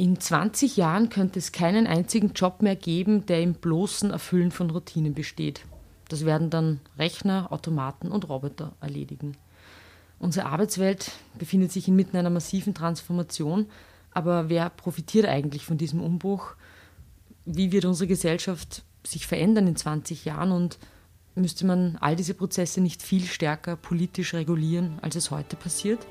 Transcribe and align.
In 0.00 0.18
20 0.18 0.78
Jahren 0.78 1.10
könnte 1.10 1.38
es 1.38 1.52
keinen 1.52 1.86
einzigen 1.86 2.32
Job 2.32 2.62
mehr 2.62 2.74
geben, 2.74 3.26
der 3.26 3.42
im 3.42 3.52
bloßen 3.52 4.10
Erfüllen 4.10 4.50
von 4.50 4.70
Routinen 4.70 5.12
besteht. 5.12 5.66
Das 6.08 6.24
werden 6.24 6.48
dann 6.48 6.80
Rechner, 6.98 7.52
Automaten 7.52 8.10
und 8.10 8.26
Roboter 8.26 8.72
erledigen. 8.80 9.36
Unsere 10.18 10.46
Arbeitswelt 10.46 11.12
befindet 11.38 11.70
sich 11.70 11.86
inmitten 11.86 12.16
einer 12.16 12.30
massiven 12.30 12.72
Transformation, 12.72 13.66
aber 14.10 14.48
wer 14.48 14.70
profitiert 14.70 15.26
eigentlich 15.26 15.66
von 15.66 15.76
diesem 15.76 16.00
Umbruch? 16.00 16.54
Wie 17.44 17.70
wird 17.70 17.84
unsere 17.84 18.08
Gesellschaft 18.08 18.84
sich 19.06 19.26
verändern 19.26 19.66
in 19.66 19.76
20 19.76 20.24
Jahren 20.24 20.52
und 20.52 20.78
müsste 21.34 21.66
man 21.66 21.98
all 22.00 22.16
diese 22.16 22.32
Prozesse 22.32 22.80
nicht 22.80 23.02
viel 23.02 23.26
stärker 23.26 23.76
politisch 23.76 24.32
regulieren, 24.32 24.98
als 25.02 25.14
es 25.14 25.30
heute 25.30 25.56
passiert? 25.56 26.06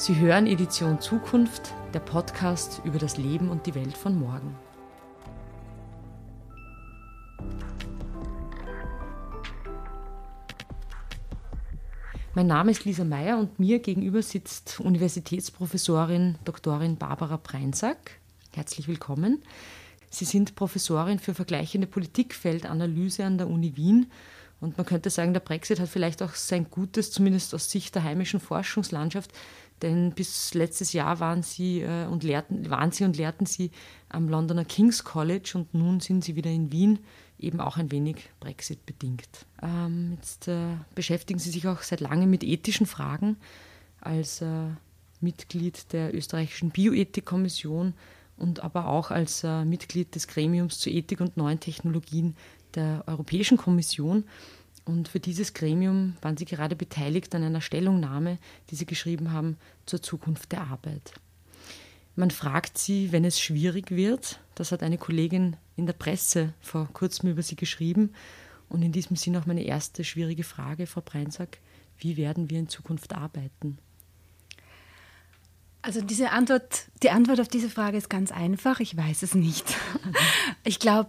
Sie 0.00 0.18
hören 0.18 0.46
Edition 0.46 0.98
Zukunft, 0.98 1.74
der 1.92 2.00
Podcast 2.00 2.80
über 2.84 2.98
das 2.98 3.18
Leben 3.18 3.50
und 3.50 3.66
die 3.66 3.74
Welt 3.74 3.98
von 3.98 4.18
morgen. 4.18 4.56
Mein 12.34 12.46
Name 12.46 12.70
ist 12.70 12.86
Lisa 12.86 13.04
Meyer 13.04 13.36
und 13.36 13.58
mir 13.58 13.80
gegenüber 13.80 14.22
sitzt 14.22 14.80
Universitätsprofessorin 14.80 16.36
Dr. 16.46 16.78
Barbara 16.98 17.36
Preinsack. 17.36 18.12
Herzlich 18.52 18.88
willkommen. 18.88 19.42
Sie 20.08 20.24
sind 20.24 20.54
Professorin 20.54 21.18
für 21.18 21.34
vergleichende 21.34 21.86
Politikfeldanalyse 21.86 23.26
an 23.26 23.36
der 23.36 23.50
Uni 23.50 23.76
Wien 23.76 24.10
und 24.60 24.76
man 24.76 24.86
könnte 24.86 25.10
sagen, 25.10 25.32
der 25.32 25.40
Brexit 25.40 25.80
hat 25.80 25.88
vielleicht 25.88 26.22
auch 26.22 26.34
sein 26.34 26.66
Gutes, 26.70 27.10
zumindest 27.10 27.54
aus 27.54 27.70
Sicht 27.70 27.94
der 27.94 28.04
heimischen 28.04 28.40
Forschungslandschaft, 28.40 29.32
denn 29.82 30.12
bis 30.12 30.54
letztes 30.54 30.92
Jahr 30.92 31.20
waren 31.20 31.42
sie, 31.42 31.80
äh, 31.80 32.06
und 32.06 32.22
lehrten, 32.22 32.68
waren 32.70 32.92
sie 32.92 33.04
und 33.04 33.16
lehrten 33.16 33.46
sie 33.46 33.70
am 34.08 34.28
Londoner 34.28 34.64
King's 34.64 35.04
College 35.04 35.52
und 35.54 35.74
nun 35.74 36.00
sind 36.00 36.24
sie 36.24 36.36
wieder 36.36 36.50
in 36.50 36.72
Wien, 36.72 36.98
eben 37.38 37.60
auch 37.60 37.76
ein 37.76 37.90
wenig 37.90 38.30
Brexit 38.40 38.84
bedingt. 38.86 39.46
Ähm, 39.62 40.12
jetzt 40.16 40.48
äh, 40.48 40.76
beschäftigen 40.94 41.38
sie 41.38 41.50
sich 41.50 41.66
auch 41.66 41.82
seit 41.82 42.00
langem 42.00 42.30
mit 42.30 42.44
ethischen 42.44 42.86
Fragen. 42.86 43.36
Als 44.00 44.40
äh, 44.42 44.68
Mitglied 45.20 45.92
der 45.92 46.14
österreichischen 46.14 46.70
Bioethikkommission 46.70 47.94
und 48.36 48.60
aber 48.60 48.88
auch 48.88 49.10
als 49.10 49.44
äh, 49.44 49.64
Mitglied 49.64 50.14
des 50.14 50.26
Gremiums 50.28 50.78
zu 50.78 50.90
Ethik 50.90 51.20
und 51.20 51.36
neuen 51.36 51.60
Technologien 51.60 52.36
der 52.74 53.04
Europäischen 53.06 53.58
Kommission 53.58 54.24
und 54.84 55.08
für 55.08 55.20
dieses 55.20 55.54
Gremium 55.54 56.16
waren 56.22 56.36
Sie 56.36 56.44
gerade 56.44 56.76
beteiligt 56.76 57.34
an 57.34 57.42
einer 57.42 57.60
Stellungnahme, 57.60 58.38
die 58.70 58.76
Sie 58.76 58.86
geschrieben 58.86 59.32
haben 59.32 59.56
zur 59.86 60.02
Zukunft 60.02 60.52
der 60.52 60.62
Arbeit. 60.62 61.12
Man 62.16 62.30
fragt 62.30 62.78
Sie, 62.78 63.12
wenn 63.12 63.24
es 63.24 63.40
schwierig 63.40 63.90
wird, 63.90 64.40
das 64.54 64.72
hat 64.72 64.82
eine 64.82 64.98
Kollegin 64.98 65.56
in 65.76 65.86
der 65.86 65.92
Presse 65.94 66.52
vor 66.60 66.88
kurzem 66.92 67.30
über 67.30 67.42
Sie 67.42 67.56
geschrieben. 67.56 68.12
Und 68.68 68.82
in 68.82 68.92
diesem 68.92 69.16
Sinn 69.16 69.36
auch 69.36 69.46
meine 69.46 69.64
erste 69.64 70.04
schwierige 70.04 70.44
Frage, 70.44 70.86
Frau 70.86 71.00
Breinsack, 71.00 71.58
wie 71.98 72.16
werden 72.16 72.50
wir 72.50 72.58
in 72.58 72.68
Zukunft 72.68 73.14
arbeiten? 73.14 73.78
Also 75.82 76.02
diese 76.02 76.30
Antwort, 76.30 76.86
die 77.02 77.10
Antwort 77.10 77.40
auf 77.40 77.48
diese 77.48 77.70
Frage 77.70 77.96
ist 77.96 78.10
ganz 78.10 78.32
einfach. 78.32 78.80
Ich 78.80 78.96
weiß 78.96 79.22
es 79.22 79.34
nicht. 79.34 79.64
Ich 80.62 80.78
glaube, 80.78 81.08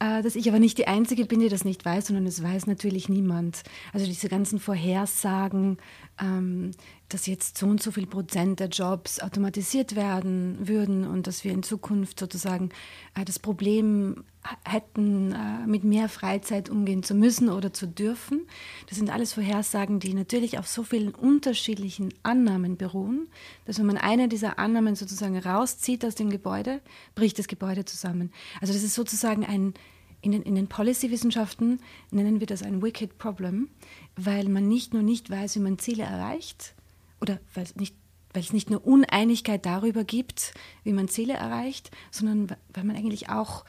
dass 0.00 0.34
ich 0.34 0.48
aber 0.48 0.58
nicht 0.58 0.78
die 0.78 0.86
Einzige 0.86 1.26
bin, 1.26 1.40
die 1.40 1.48
das 1.48 1.64
nicht 1.64 1.84
weiß, 1.84 2.06
sondern 2.06 2.26
es 2.26 2.42
weiß 2.42 2.66
natürlich 2.66 3.08
niemand. 3.08 3.62
Also 3.92 4.06
diese 4.06 4.28
ganzen 4.28 4.58
Vorhersagen, 4.58 5.76
ähm, 6.20 6.70
dass 7.12 7.26
jetzt 7.26 7.58
so 7.58 7.66
und 7.66 7.82
so 7.82 7.90
viel 7.90 8.06
Prozent 8.06 8.60
der 8.60 8.68
Jobs 8.68 9.20
automatisiert 9.20 9.96
werden 9.96 10.56
würden 10.66 11.06
und 11.06 11.26
dass 11.26 11.44
wir 11.44 11.52
in 11.52 11.62
Zukunft 11.62 12.18
sozusagen 12.18 12.70
äh, 13.14 13.24
das 13.24 13.38
Problem 13.38 14.24
hätten, 14.64 15.32
äh, 15.32 15.66
mit 15.66 15.84
mehr 15.84 16.08
Freizeit 16.08 16.70
umgehen 16.70 17.02
zu 17.02 17.14
müssen 17.14 17.50
oder 17.50 17.72
zu 17.72 17.86
dürfen. 17.86 18.46
Das 18.88 18.96
sind 18.96 19.10
alles 19.10 19.34
Vorhersagen, 19.34 20.00
die 20.00 20.14
natürlich 20.14 20.58
auf 20.58 20.66
so 20.66 20.82
vielen 20.82 21.14
unterschiedlichen 21.14 22.14
Annahmen 22.22 22.76
beruhen, 22.76 23.28
dass 23.66 23.78
wenn 23.78 23.86
man 23.86 23.98
eine 23.98 24.28
dieser 24.28 24.58
Annahmen 24.58 24.96
sozusagen 24.96 25.38
rauszieht 25.38 26.04
aus 26.04 26.14
dem 26.14 26.30
Gebäude, 26.30 26.80
bricht 27.14 27.38
das 27.38 27.48
Gebäude 27.48 27.84
zusammen. 27.84 28.32
Also 28.60 28.72
das 28.72 28.82
ist 28.82 28.94
sozusagen 28.94 29.44
ein, 29.44 29.74
in 30.22 30.32
den, 30.32 30.42
in 30.42 30.54
den 30.54 30.68
Policy-Wissenschaften 30.68 31.80
nennen 32.10 32.40
wir 32.40 32.46
das 32.46 32.62
ein 32.62 32.82
Wicked 32.82 33.18
Problem, 33.18 33.68
weil 34.16 34.48
man 34.48 34.68
nicht 34.68 34.94
nur 34.94 35.02
nicht 35.02 35.30
weiß, 35.30 35.56
wie 35.56 35.60
man 35.60 35.78
Ziele 35.78 36.04
erreicht, 36.04 36.74
oder 37.20 37.40
weil 37.54 37.64
es 37.64 37.76
nicht 37.76 37.94
weil 38.32 38.42
es 38.42 38.52
nicht 38.52 38.70
nur 38.70 38.86
Uneinigkeit 38.86 39.66
darüber 39.66 40.04
gibt, 40.04 40.54
wie 40.84 40.92
man 40.92 41.08
Ziele 41.08 41.32
erreicht, 41.32 41.90
sondern 42.12 42.56
weil 42.72 42.84
man 42.84 42.94
eigentlich 42.94 43.28
auch 43.28 43.64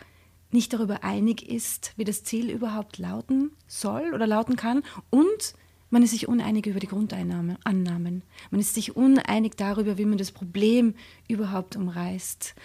nicht 0.51 0.73
darüber 0.73 1.03
einig 1.03 1.49
ist, 1.49 1.93
wie 1.97 2.03
das 2.03 2.23
Ziel 2.23 2.51
überhaupt 2.51 2.99
lauten 2.99 3.51
soll 3.65 4.13
oder 4.13 4.27
lauten 4.27 4.57
kann 4.57 4.83
und 5.09 5.55
man 5.91 6.03
ist 6.03 6.11
sich 6.11 6.27
uneinig 6.27 6.67
über 6.67 6.79
die 6.79 6.87
Grundannahmen. 6.87 8.23
Man 8.49 8.59
ist 8.59 8.73
sich 8.73 8.95
uneinig 8.95 9.57
darüber, 9.57 9.97
wie 9.97 10.05
man 10.05 10.17
das 10.17 10.31
Problem 10.31 10.95
überhaupt 11.27 11.75
umreißt. 11.75 12.55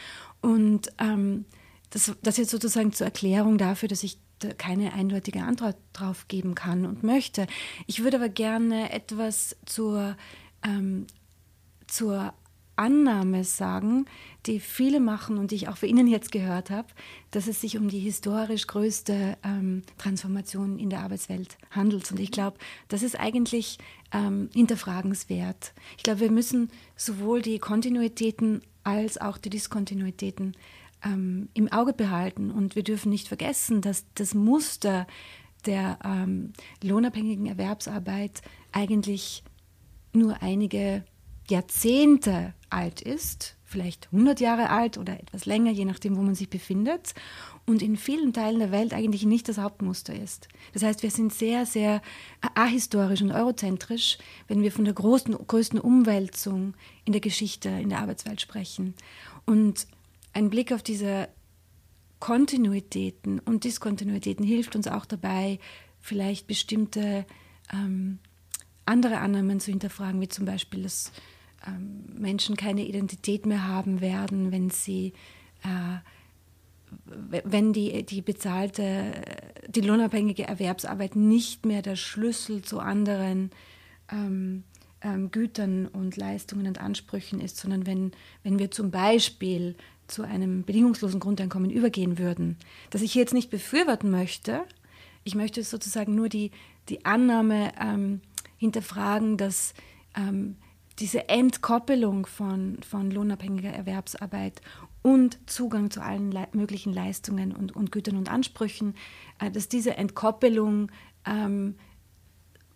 Und 0.40 0.92
ähm, 0.98 1.44
das, 1.90 2.14
das 2.22 2.36
jetzt 2.36 2.50
sozusagen 2.50 2.92
zur 2.92 3.06
Erklärung 3.06 3.58
dafür, 3.58 3.88
dass 3.88 4.04
ich 4.04 4.18
da 4.38 4.52
keine 4.52 4.92
eindeutige 4.92 5.42
Antwort 5.42 5.76
drauf 5.92 6.28
geben 6.28 6.54
kann 6.54 6.86
und 6.86 7.02
möchte. 7.02 7.48
Ich 7.86 8.04
würde 8.04 8.18
aber 8.18 8.28
gerne 8.28 8.92
etwas 8.92 9.56
zur, 9.66 10.16
ähm, 10.66 11.06
zur 11.86 12.34
Annahme 12.76 13.42
sagen, 13.42 14.04
die 14.44 14.60
viele 14.60 15.00
machen 15.00 15.38
und 15.38 15.50
die 15.50 15.54
ich 15.56 15.68
auch 15.68 15.78
für 15.78 15.86
Ihnen 15.86 16.06
jetzt 16.06 16.30
gehört 16.30 16.70
habe, 16.70 16.88
dass 17.30 17.48
es 17.48 17.60
sich 17.60 17.78
um 17.78 17.88
die 17.88 17.98
historisch 17.98 18.66
größte 18.66 19.38
ähm, 19.42 19.82
Transformation 19.96 20.78
in 20.78 20.90
der 20.90 21.00
Arbeitswelt 21.00 21.56
handelt. 21.70 22.10
Und 22.12 22.20
ich 22.20 22.30
glaube, 22.30 22.58
das 22.88 23.02
ist 23.02 23.18
eigentlich 23.18 23.78
ähm, 24.12 24.50
hinterfragenswert. 24.52 25.72
Ich 25.96 26.02
glaube, 26.02 26.20
wir 26.20 26.30
müssen 26.30 26.70
sowohl 26.96 27.40
die 27.40 27.58
Kontinuitäten 27.58 28.60
als 28.84 29.18
auch 29.18 29.38
die 29.38 29.50
Diskontinuitäten 29.50 30.54
ähm, 31.02 31.48
im 31.54 31.72
Auge 31.72 31.94
behalten. 31.94 32.50
Und 32.50 32.76
wir 32.76 32.84
dürfen 32.84 33.10
nicht 33.10 33.28
vergessen, 33.28 33.80
dass 33.80 34.04
das 34.14 34.34
Muster 34.34 35.06
der 35.64 35.98
ähm, 36.04 36.52
lohnabhängigen 36.82 37.46
Erwerbsarbeit 37.46 38.42
eigentlich 38.70 39.42
nur 40.16 40.42
einige 40.42 41.04
Jahrzehnte 41.48 42.54
alt 42.70 43.00
ist, 43.00 43.56
vielleicht 43.64 44.08
100 44.12 44.40
Jahre 44.40 44.70
alt 44.70 44.98
oder 44.98 45.18
etwas 45.20 45.46
länger, 45.46 45.70
je 45.70 45.84
nachdem, 45.84 46.16
wo 46.16 46.22
man 46.22 46.34
sich 46.34 46.48
befindet, 46.48 47.14
und 47.66 47.82
in 47.82 47.96
vielen 47.96 48.32
Teilen 48.32 48.60
der 48.60 48.70
Welt 48.70 48.94
eigentlich 48.94 49.24
nicht 49.24 49.48
das 49.48 49.58
Hauptmuster 49.58 50.14
ist. 50.14 50.48
Das 50.72 50.84
heißt, 50.84 51.02
wir 51.02 51.10
sind 51.10 51.34
sehr, 51.34 51.66
sehr 51.66 52.00
ahistorisch 52.54 53.22
und 53.22 53.32
eurozentrisch, 53.32 54.18
wenn 54.46 54.62
wir 54.62 54.70
von 54.70 54.84
der 54.84 54.94
großen, 54.94 55.34
größten 55.34 55.80
Umwälzung 55.80 56.74
in 57.04 57.12
der 57.12 57.20
Geschichte, 57.20 57.68
in 57.68 57.88
der 57.88 57.98
Arbeitswelt 57.98 58.40
sprechen. 58.40 58.94
Und 59.46 59.88
ein 60.32 60.48
Blick 60.48 60.72
auf 60.72 60.82
diese 60.82 61.28
Kontinuitäten 62.20 63.40
und 63.40 63.64
Diskontinuitäten 63.64 64.44
hilft 64.44 64.76
uns 64.76 64.86
auch 64.86 65.04
dabei, 65.04 65.58
vielleicht 66.00 66.46
bestimmte 66.46 67.26
ähm, 67.72 68.20
andere 68.86 69.18
Annahmen 69.18 69.60
zu 69.60 69.70
hinterfragen, 69.70 70.20
wie 70.20 70.28
zum 70.28 70.46
Beispiel, 70.46 70.82
dass 70.82 71.12
ähm, 71.66 72.04
Menschen 72.16 72.56
keine 72.56 72.84
Identität 72.84 73.46
mehr 73.46 73.66
haben 73.66 74.00
werden, 74.00 74.52
wenn 74.52 74.70
sie 74.70 75.12
äh, 75.62 75.98
wenn 77.04 77.72
die, 77.72 78.04
die 78.04 78.22
bezahlte, 78.22 79.12
die 79.66 79.80
lohnabhängige 79.80 80.44
Erwerbsarbeit 80.44 81.16
nicht 81.16 81.66
mehr 81.66 81.82
der 81.82 81.96
Schlüssel 81.96 82.62
zu 82.62 82.78
anderen 82.78 83.50
ähm, 84.10 84.62
ähm, 85.02 85.30
Gütern 85.30 85.86
und 85.88 86.16
Leistungen 86.16 86.66
und 86.66 86.80
Ansprüchen 86.80 87.40
ist, 87.40 87.56
sondern 87.56 87.86
wenn, 87.86 88.12
wenn 88.42 88.58
wir 88.58 88.70
zum 88.70 88.90
Beispiel 88.90 89.76
zu 90.06 90.22
einem 90.22 90.64
bedingungslosen 90.64 91.20
Grundeinkommen 91.20 91.70
übergehen 91.70 92.18
würden, 92.18 92.56
das 92.90 93.02
ich 93.02 93.14
jetzt 93.14 93.34
nicht 93.34 93.50
befürworten 93.50 94.10
möchte, 94.10 94.62
ich 95.24 95.34
möchte 95.34 95.62
sozusagen 95.64 96.14
nur 96.14 96.28
die, 96.28 96.52
die 96.88 97.04
Annahme 97.04 97.72
ähm, 97.80 98.20
hinterfragen, 98.56 99.36
dass 99.36 99.74
ähm, 100.16 100.56
diese 100.98 101.28
Entkoppelung 101.28 102.26
von, 102.26 102.78
von 102.82 103.10
lohnabhängiger 103.10 103.70
Erwerbsarbeit 103.70 104.60
und 105.02 105.38
Zugang 105.48 105.90
zu 105.90 106.02
allen 106.02 106.32
le 106.32 106.48
möglichen 106.52 106.92
Leistungen 106.92 107.52
und, 107.52 107.76
und, 107.76 107.92
Gütern 107.92 108.16
und 108.16 108.30
Ansprüchen, 108.30 108.94
äh, 109.38 109.50
dass 109.50 109.68
diese 109.68 109.96
Entkoppelung 109.96 110.90
ähm, 111.26 111.74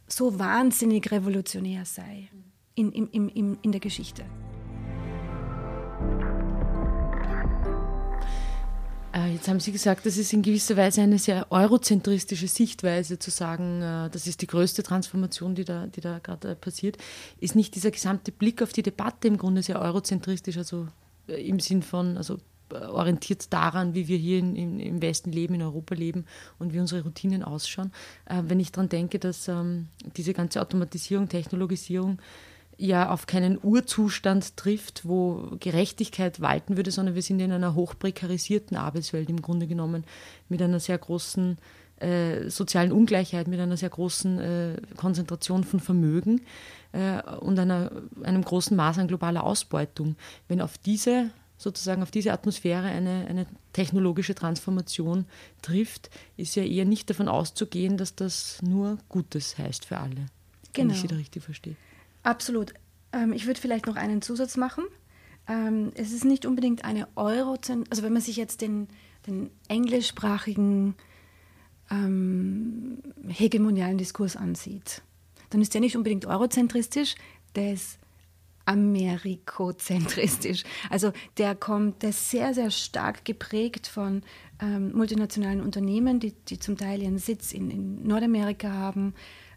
so 0.07 0.39
wahnsinnig 0.39 1.11
revolutionär 1.11 1.85
sei 1.85 2.29
in, 2.75 2.93
in, 2.93 3.29
in, 3.29 3.59
in 3.63 3.73
der 3.73 3.81
Geschichte. 3.81 4.25
Jetzt 9.33 9.49
haben 9.49 9.61
Sie 9.61 9.73
gesagt, 9.73 10.07
das 10.07 10.17
ist 10.17 10.33
in 10.33 10.43
gewisser 10.43 10.77
Weise 10.77 11.03
eine 11.03 11.19
sehr 11.19 11.51
eurozentristische 11.51 12.47
Sichtweise, 12.49 13.19
zu 13.19 13.31
sagen, 13.31 13.83
äh, 13.83 14.11
das 14.11 14.27
ist 14.27 14.43
die 14.43 14.47
größte 14.47 14.83
Transformation, 14.83 15.55
die 15.55 15.65
da, 15.65 15.87
die 15.87 16.01
da 16.01 16.19
gerade 16.19 16.53
äh, 16.53 16.55
passiert. 16.55 16.97
Ist 17.41 17.57
nicht 17.57 17.75
dieser 17.75 17.91
gesamte 17.91 18.33
Blick 18.33 18.63
auf 18.63 18.73
die 18.73 18.83
Debatte 18.83 19.29
im 19.29 19.37
Grunde 19.37 19.63
sehr 19.63 19.81
eurozentristisch? 19.81 20.57
Also 20.57 20.89
im 21.27 21.61
Sinn 21.61 21.83
von, 21.83 22.17
also 22.17 22.39
orientiert 22.73 23.53
daran, 23.53 23.95
wie 23.95 24.09
wir 24.09 24.17
hier 24.17 24.39
in, 24.39 24.55
in, 24.57 24.81
im 24.81 25.03
Westen 25.03 25.33
leben, 25.33 25.55
in 25.55 25.63
Europa 25.63 25.95
leben 25.95 26.25
und 26.59 26.73
wie 26.73 26.81
unsere 26.81 27.03
Routinen 27.03 27.43
ausschauen. 27.43 27.93
Äh, 28.27 28.43
wenn 28.47 28.61
ich 28.61 28.73
daran 28.73 28.89
denke, 28.89 29.19
dass 29.19 29.49
ähm, 29.49 29.89
diese 30.17 30.35
ganze 30.35 30.61
Automatisierung, 30.61 31.29
Technologisierung 31.29 32.19
ja 32.81 33.11
auf 33.11 33.27
keinen 33.27 33.59
Urzustand 33.63 34.57
trifft, 34.57 35.07
wo 35.07 35.57
Gerechtigkeit 35.61 36.41
walten 36.41 36.77
würde, 36.77 36.91
sondern 36.91 37.15
wir 37.15 37.23
sind 37.23 37.41
in 37.41 37.53
einer 37.53 37.75
hochprekarisierten 37.75 38.77
Arbeitswelt 38.77 39.29
im 39.29 39.43
Grunde 39.43 39.67
genommen 39.67 40.05
mit 40.49 40.63
einer 40.63 40.81
sehr 40.81 40.97
großen 40.97 41.59
äh, 42.01 42.49
sozialen 42.49 42.93
Ungleichheit, 42.93 43.49
mit 43.49 43.61
einer 43.61 43.77
sehr 43.77 43.91
großen 43.91 44.39
äh, 44.39 44.77
Konzentration 44.97 45.65
von 45.65 45.81
Vermögen 45.81 46.41
äh, 46.93 47.21
und 47.41 47.59
einer, 47.59 47.93
einem 48.23 48.43
großen 48.43 48.75
Maß 48.77 48.99
an 48.99 49.09
globaler 49.09 49.45
Ausbeutung. 49.45 50.17
Wenn 50.49 50.63
auf 50.63 50.79
diese 50.79 51.31
sozusagen 51.59 52.03
auf 52.03 52.11
diese 52.11 52.33
Atmosphäre 52.33 52.87
eine, 52.87 53.27
eine 53.29 53.47
technologische 53.75 54.35
Transformation 54.35 55.27
trifft, 55.61 56.09
ist 56.39 56.55
ja 56.55 56.63
eher 56.63 56.87
nicht 56.87 57.11
davon 57.11 57.29
auszugehen, 57.29 57.99
dass 57.99 58.15
das 58.15 58.63
nur 58.63 58.97
Gutes 59.11 59.59
heißt 59.59 59.85
für 59.85 59.99
alle. 59.99 60.15
Genau. 60.15 60.25
Wenn 60.25 60.31
ich 60.73 60.73
genau. 60.73 60.95
Sie 60.95 61.09
da 61.09 61.17
richtig 61.17 61.43
verstehe. 61.43 61.77
Absolut. 62.23 62.75
Ähm, 63.13 63.33
ich 63.33 63.47
würde 63.47 63.61
vielleicht 63.61 63.87
noch 63.87 63.97
einen 63.97 64.23
Zusatz 64.23 64.57
machen. 64.57 64.85
Ähm, 65.49 65.93
es 65.95 66.13
ist 66.13 66.25
nicht 66.25 66.47
unbedingt 66.47 66.85
eine 66.85 67.09
Eurozentrische, 67.17 67.91
also 67.91 68.03
wenn 68.03 68.13
man 68.13 68.23
sich 68.23 68.37
jetzt 68.37 68.61
den, 68.61 68.89
den 69.27 69.51
englischsprachigen 69.69 70.95
ähm, 71.91 72.99
hegemonialen 73.29 73.99
Diskurs 73.99 74.37
ansieht, 74.37 75.03
dann 75.51 75.61
ist 75.61 75.75
der 75.75 75.81
nicht 75.81 75.97
unbedingt 75.97 76.27
eurozentristisch, 76.27 77.17
der 77.57 77.73
ist 77.73 77.99
amerikozentristisch. 78.65 80.63
Also 80.91 81.13
der 81.39 81.57
kommt, 81.57 82.03
der 82.03 82.11
ist 82.11 82.31
sehr, 82.31 82.55
sehr 82.55 82.71
stark 82.71 83.25
geprägt 83.25 83.89
von 83.89 84.23
ähm, 84.61 84.93
multinationalen 84.93 85.61
Unternehmen, 85.61 86.21
die, 86.21 86.33
die 86.33 86.61
zum 86.61 86.77
Teil 86.77 87.03
ihren 87.03 87.19
Sitz 87.19 87.53
in, 87.53 87.71
in 87.71 88.07
Nordamerika 88.07 88.71
haben, 88.71 89.15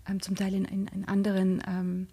ähm, 0.09 0.19
zum 0.21 0.35
Teil 0.35 0.55
in, 0.55 0.65
in, 0.65 0.87
in 0.87 1.05
anderen 1.05 1.61
ähm, 1.67 2.07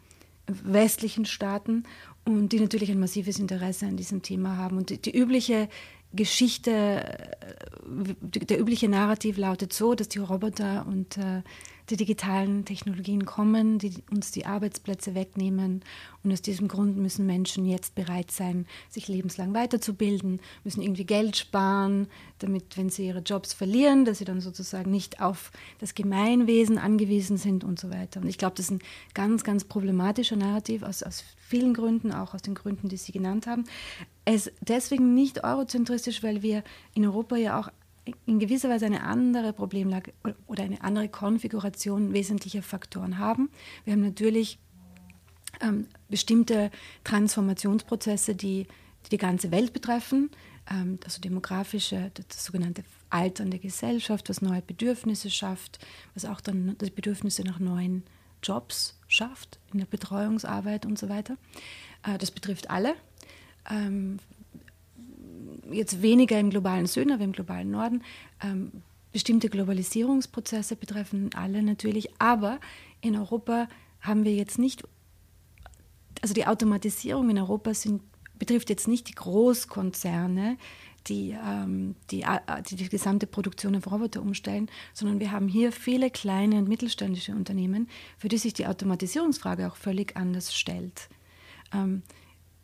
westlichen 0.65 1.25
Staaten 1.25 1.85
und 2.25 2.51
die 2.51 2.61
natürlich 2.61 2.91
ein 2.91 3.01
massives 3.01 3.39
Interesse 3.39 3.87
an 3.87 3.97
diesem 3.97 4.23
Thema 4.23 4.57
haben. 4.57 4.77
Und 4.77 4.91
die, 4.91 5.01
die 5.01 5.17
übliche 5.17 5.69
Geschichte, 6.13 6.71
äh, 6.71 8.15
der 8.25 8.61
übliche 8.61 8.89
Narrativ 8.89 9.37
lautet 9.37 9.73
so, 9.73 9.95
dass 9.95 10.09
die 10.09 10.19
Roboter 10.19 10.87
und 10.87 11.17
äh, 11.19 11.43
die 11.91 11.97
digitalen 11.97 12.65
Technologien 12.65 13.25
kommen, 13.25 13.79
die 13.79 14.03
uns 14.11 14.31
die 14.31 14.47
Arbeitsplätze 14.47 15.15
wegnehmen. 15.15 15.83
Und 16.23 16.33
aus 16.33 16.43
diesem 16.43 16.69
Grund 16.69 16.97
müssen 16.97 17.27
Menschen 17.27 17.67
jetzt 17.67 17.95
bereit 17.95 18.31
sein, 18.31 18.67
sich 18.89 19.09
lebenslang 19.09 19.55
weiterzubilden, 19.55 20.41
müssen 20.65 20.83
irgendwie 20.83 21.05
Geld 21.05 21.37
sparen, 21.37 22.07
damit, 22.39 22.77
wenn 22.77 22.91
sie 22.91 23.07
ihre 23.07 23.21
Jobs 23.21 23.53
verlieren, 23.53 24.05
dass 24.05 24.19
sie 24.19 24.25
dann 24.25 24.41
sozusagen 24.41 24.91
nicht 24.91 25.21
auf 25.21 25.51
das 25.79 25.95
Gemeinwesen 25.95 26.79
angewiesen 26.79 27.37
sind 27.37 27.65
und 27.65 27.81
so 27.81 27.91
weiter. 27.91 28.21
Und 28.21 28.29
ich 28.29 28.39
glaube, 28.39 28.55
das 28.57 28.67
ist 28.67 28.73
ein 28.73 28.83
ganz, 29.15 29.45
ganz 29.45 29.65
problematischer 29.65 30.37
Narrativ 30.37 30.83
aus, 30.83 31.03
aus 31.03 31.25
vielen 31.39 31.75
Gründen, 31.75 32.13
auch 32.13 32.35
aus 32.35 32.43
den 32.43 32.55
Gründen, 32.55 32.89
die 32.89 32.97
Sie 32.97 33.13
genannt 33.13 33.47
haben. 33.47 33.65
Es 34.25 34.53
deswegen 34.61 35.15
nicht 35.15 35.43
eurozentristisch, 35.43 36.23
weil 36.23 36.43
wir 36.43 36.63
in 36.95 37.05
Europa 37.05 37.37
ja 37.37 37.59
auch 37.59 37.69
in 38.27 38.39
gewisser 38.39 38.69
Weise 38.69 38.87
eine 38.87 39.03
andere 39.03 39.53
Problemlage 39.53 40.13
oder 40.47 40.65
eine 40.65 40.83
andere 40.83 41.09
Konfiguration 41.09 42.13
wesentlicher 42.13 42.63
Faktoren 42.63 43.19
haben. 43.19 43.51
Wir 43.85 43.93
haben 43.93 44.03
natürlich 44.03 44.59
ähm, 45.61 45.87
bestimmte 46.09 46.71
Transformationsprozesse, 47.05 48.35
die, 48.35 48.67
die, 49.07 49.11
die 49.11 49.19
ganze 49.19 49.51
Welt 49.51 49.73
betreffen, 49.73 50.31
ähm, 50.71 50.99
also 51.05 51.21
demografische, 51.21 52.11
das 52.15 52.45
sogenannte 52.45 52.85
Altern 53.11 53.51
der 53.51 53.61
Gesellschaft, 53.61 54.29
was 54.29 54.43
neue 54.43 54.63
Bedürfnisse 54.63 55.31
schafft, 55.31 55.79
was 56.15 56.25
auch 56.25 56.41
dann 56.41 56.77
die 56.81 56.91
Bedürfnisse 56.91 57.43
nach 57.43 57.59
neuen 57.59 58.05
Jobs 58.43 58.99
schafft, 59.09 59.59
in 59.73 59.79
der 59.81 59.87
Betreuungsarbeit 59.87 60.87
und 60.87 60.99
so 60.99 61.09
weiter. 61.09 61.37
Äh, 62.03 62.19
das 62.19 62.31
betrifft 62.31 62.71
alle. 62.71 62.95
Ähm, 63.69 64.19
jetzt 65.71 66.03
weniger 66.03 66.39
im 66.39 66.51
globalen 66.51 66.87
Süden, 66.87 67.13
aber 67.13 67.25
im 67.25 67.33
globalen 67.33 67.71
Norden. 67.71 68.03
Ähm, 68.43 68.83
bestimmte 69.13 69.49
Globalisierungsprozesse 69.49 70.77
betreffen 70.77 71.31
alle 71.35 71.63
natürlich, 71.63 72.11
aber 72.21 72.61
in 73.01 73.17
Europa 73.17 73.69
haben 74.01 74.25
wir 74.25 74.35
jetzt 74.35 74.59
nicht, 74.59 74.83
also 76.23 76.35
die 76.35 76.47
Automatisierung 76.47 77.31
in 77.31 77.39
Europa 77.39 77.75
sind, 77.75 78.03
betrifft 78.39 78.71
jetzt 78.71 78.89
nicht 78.89 79.09
die 79.09 79.15
Großkonzerne, 79.15 80.57
die, 81.07 81.37
ähm, 81.45 81.97
die, 82.11 82.23
äh, 82.23 82.63
die, 82.69 82.77
die 82.77 82.89
gesamte 82.89 83.27
Produktion 83.27 83.77
auf 83.77 83.91
Roboter 83.91 84.23
umstellen, 84.23 84.71
sondern 84.93 85.21
wir 85.21 85.33
haben 85.33 85.49
hier 85.49 85.73
viele 85.73 86.11
kleine 86.11 86.57
und 86.57 86.69
mittelständische 86.69 87.33
Unternehmen, 87.33 87.89
für 88.19 88.29
die 88.29 88.39
sich 88.39 88.53
die 88.53 88.67
Automatisierungsfrage 88.67 89.67
auch 89.67 89.77
völlig 89.77 90.17
anders 90.17 90.55
stellt. 90.55 91.09
Ähm, 91.73 92.03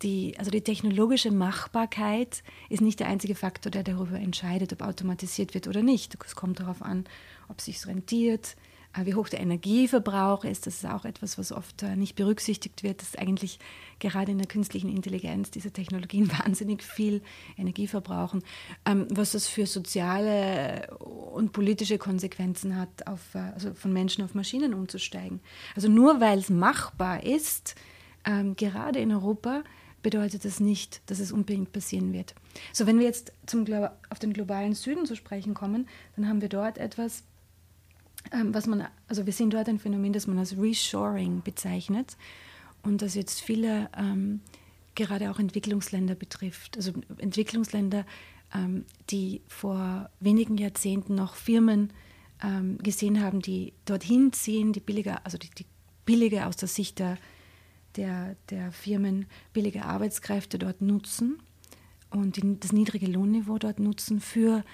die, 0.02 0.34
also 0.38 0.50
die 0.50 0.60
technologische 0.60 1.30
Machbarkeit 1.30 2.42
ist 2.68 2.82
nicht 2.82 3.00
der 3.00 3.08
einzige 3.08 3.34
Faktor, 3.34 3.70
der 3.70 3.82
darüber 3.82 4.18
entscheidet, 4.18 4.72
ob 4.72 4.82
automatisiert 4.82 5.54
wird 5.54 5.68
oder 5.68 5.82
nicht. 5.82 6.16
Es 6.24 6.36
kommt 6.36 6.60
darauf 6.60 6.82
an, 6.82 7.04
ob 7.48 7.58
es 7.58 7.66
sich 7.66 7.86
rentiert, 7.86 8.56
äh, 8.96 9.06
wie 9.06 9.14
hoch 9.14 9.28
der 9.28 9.40
Energieverbrauch 9.40 10.44
ist. 10.44 10.66
Das 10.66 10.76
ist 10.76 10.86
auch 10.86 11.04
etwas, 11.04 11.38
was 11.38 11.50
oft 11.50 11.82
äh, 11.82 11.96
nicht 11.96 12.14
berücksichtigt 12.14 12.82
wird, 12.82 13.00
dass 13.00 13.16
eigentlich 13.16 13.58
gerade 13.98 14.32
in 14.32 14.38
der 14.38 14.46
künstlichen 14.46 14.94
Intelligenz 14.94 15.50
diese 15.50 15.70
Technologien 15.70 16.30
wahnsinnig 16.44 16.82
viel 16.82 17.22
Energie 17.56 17.86
verbrauchen. 17.86 18.42
Ähm, 18.84 19.06
was 19.10 19.32
das 19.32 19.48
für 19.48 19.66
soziale 19.66 20.94
und 20.98 21.52
politische 21.52 21.96
Konsequenzen 21.96 22.76
hat, 22.76 23.06
auf, 23.06 23.34
äh, 23.34 23.38
also 23.38 23.72
von 23.72 23.92
Menschen 23.92 24.24
auf 24.24 24.34
Maschinen 24.34 24.74
umzusteigen. 24.74 25.40
Also 25.74 25.88
nur 25.88 26.20
weil 26.20 26.38
es 26.38 26.50
machbar 26.50 27.22
ist, 27.22 27.76
ähm, 28.26 28.56
gerade 28.56 28.98
in 28.98 29.12
Europa, 29.12 29.62
bedeutet 30.02 30.44
das 30.44 30.60
nicht, 30.60 31.00
dass 31.06 31.18
es 31.18 31.32
unbedingt 31.32 31.72
passieren 31.72 32.12
wird. 32.12 32.34
So, 32.72 32.86
wenn 32.86 32.98
wir 32.98 33.06
jetzt 33.06 33.32
zum, 33.46 33.66
auf 34.10 34.18
den 34.18 34.32
globalen 34.32 34.74
Süden 34.74 35.06
zu 35.06 35.16
sprechen 35.16 35.54
kommen, 35.54 35.88
dann 36.14 36.28
haben 36.28 36.40
wir 36.40 36.48
dort 36.48 36.78
etwas, 36.78 37.24
ähm, 38.32 38.54
was 38.54 38.66
man, 38.66 38.86
also 39.08 39.26
wir 39.26 39.32
sehen 39.32 39.50
dort 39.50 39.68
ein 39.68 39.78
Phänomen, 39.78 40.12
das 40.12 40.26
man 40.26 40.38
als 40.38 40.56
Reshoring 40.56 41.42
bezeichnet 41.42 42.16
und 42.82 43.02
das 43.02 43.14
jetzt 43.14 43.40
viele, 43.40 43.90
ähm, 43.96 44.40
gerade 44.94 45.30
auch 45.30 45.38
Entwicklungsländer 45.38 46.14
betrifft. 46.14 46.76
Also 46.76 46.92
Entwicklungsländer, 47.18 48.06
ähm, 48.54 48.84
die 49.10 49.42
vor 49.48 50.08
wenigen 50.20 50.56
Jahrzehnten 50.56 51.14
noch 51.14 51.34
Firmen 51.34 51.92
ähm, 52.42 52.78
gesehen 52.78 53.22
haben, 53.22 53.40
die 53.42 53.72
dorthin 53.84 54.32
ziehen, 54.32 54.72
die 54.72 54.80
billiger, 54.80 55.24
also 55.24 55.36
die, 55.38 55.50
die 55.50 55.66
billige 56.04 56.46
aus 56.46 56.56
der 56.56 56.68
Sicht 56.68 56.98
der 56.98 57.18
der, 57.96 58.36
der 58.50 58.72
Firmen 58.72 59.26
billige 59.52 59.84
Arbeitskräfte 59.84 60.58
dort 60.58 60.82
nutzen 60.82 61.40
und 62.10 62.36
die, 62.36 62.60
das 62.60 62.72
niedrige 62.72 63.06
Lohnniveau 63.06 63.58
dort 63.58 63.78
nutzen 63.78 64.20
für 64.20 64.64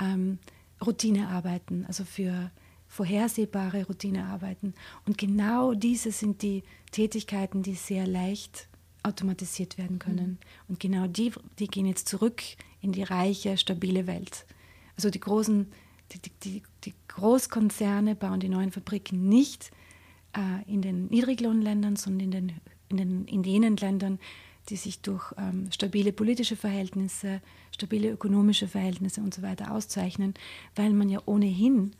ähm, 0.00 0.38
Routinearbeiten, 0.84 1.84
also 1.86 2.04
für 2.04 2.50
vorhersehbare 2.86 3.84
Routinearbeiten. 3.84 4.74
Und 5.06 5.18
genau 5.18 5.74
diese 5.74 6.10
sind 6.10 6.42
die 6.42 6.62
Tätigkeiten, 6.90 7.62
die 7.62 7.74
sehr 7.74 8.06
leicht 8.06 8.68
automatisiert 9.02 9.78
werden 9.78 9.98
können. 9.98 10.30
Mhm. 10.30 10.38
Und 10.68 10.80
genau 10.80 11.06
die, 11.06 11.32
die 11.58 11.66
gehen 11.66 11.86
jetzt 11.86 12.08
zurück 12.08 12.42
in 12.80 12.92
die 12.92 13.02
reiche, 13.02 13.56
stabile 13.56 14.06
Welt. 14.06 14.46
Also 14.96 15.10
die 15.10 15.20
großen, 15.20 15.70
die, 16.12 16.30
die, 16.42 16.62
die 16.84 16.94
Großkonzerne 17.08 18.14
bauen 18.14 18.40
die 18.40 18.48
neuen 18.48 18.72
Fabriken 18.72 19.28
nicht 19.28 19.70
äh, 20.36 20.70
in 20.70 20.82
den 20.82 21.06
Niedriglohnländern, 21.06 21.96
sondern 21.96 22.20
in, 22.20 22.30
den, 22.30 22.52
in, 22.88 22.96
den, 22.96 23.24
in 23.26 23.44
jenen 23.44 23.76
Ländern, 23.76 24.18
die 24.68 24.76
sich 24.76 25.00
durch 25.00 25.32
ähm, 25.38 25.70
stabile 25.72 26.12
politische 26.12 26.56
Verhältnisse, 26.56 27.40
stabile 27.72 28.10
ökonomische 28.10 28.68
Verhältnisse 28.68 29.20
und 29.20 29.34
so 29.34 29.42
weiter 29.42 29.72
auszeichnen, 29.72 30.34
weil 30.76 30.92
man 30.92 31.08
ja 31.08 31.22
ohnehin 31.24 31.92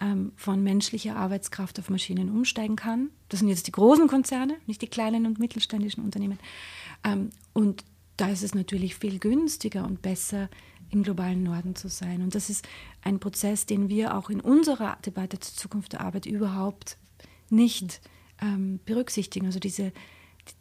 ähm, 0.00 0.32
von 0.36 0.62
menschlicher 0.62 1.16
Arbeitskraft 1.16 1.78
auf 1.78 1.90
Maschinen 1.90 2.28
umsteigen 2.28 2.76
kann. 2.76 3.10
Das 3.28 3.40
sind 3.40 3.48
jetzt 3.48 3.66
die 3.66 3.72
großen 3.72 4.08
Konzerne, 4.08 4.56
nicht 4.66 4.82
die 4.82 4.88
kleinen 4.88 5.26
und 5.26 5.38
mittelständischen 5.38 6.04
Unternehmen. 6.04 6.38
Ähm, 7.04 7.30
und 7.52 7.84
da 8.16 8.28
ist 8.28 8.42
es 8.42 8.54
natürlich 8.54 8.96
viel 8.96 9.18
günstiger 9.20 9.84
und 9.84 10.02
besser, 10.02 10.48
im 10.90 11.02
globalen 11.02 11.42
Norden 11.42 11.76
zu 11.76 11.88
sein. 11.88 12.22
Und 12.22 12.34
das 12.34 12.48
ist 12.48 12.66
ein 13.02 13.20
Prozess, 13.20 13.66
den 13.66 13.88
wir 13.88 14.16
auch 14.16 14.30
in 14.30 14.40
unserer 14.40 14.96
Debatte 15.04 15.38
zur 15.38 15.54
Zukunft 15.54 15.92
der 15.92 16.00
Arbeit 16.00 16.26
überhaupt 16.26 16.96
nicht 17.50 18.00
ähm, 18.40 18.80
berücksichtigen. 18.84 19.46
Also 19.46 19.58
diese, 19.58 19.92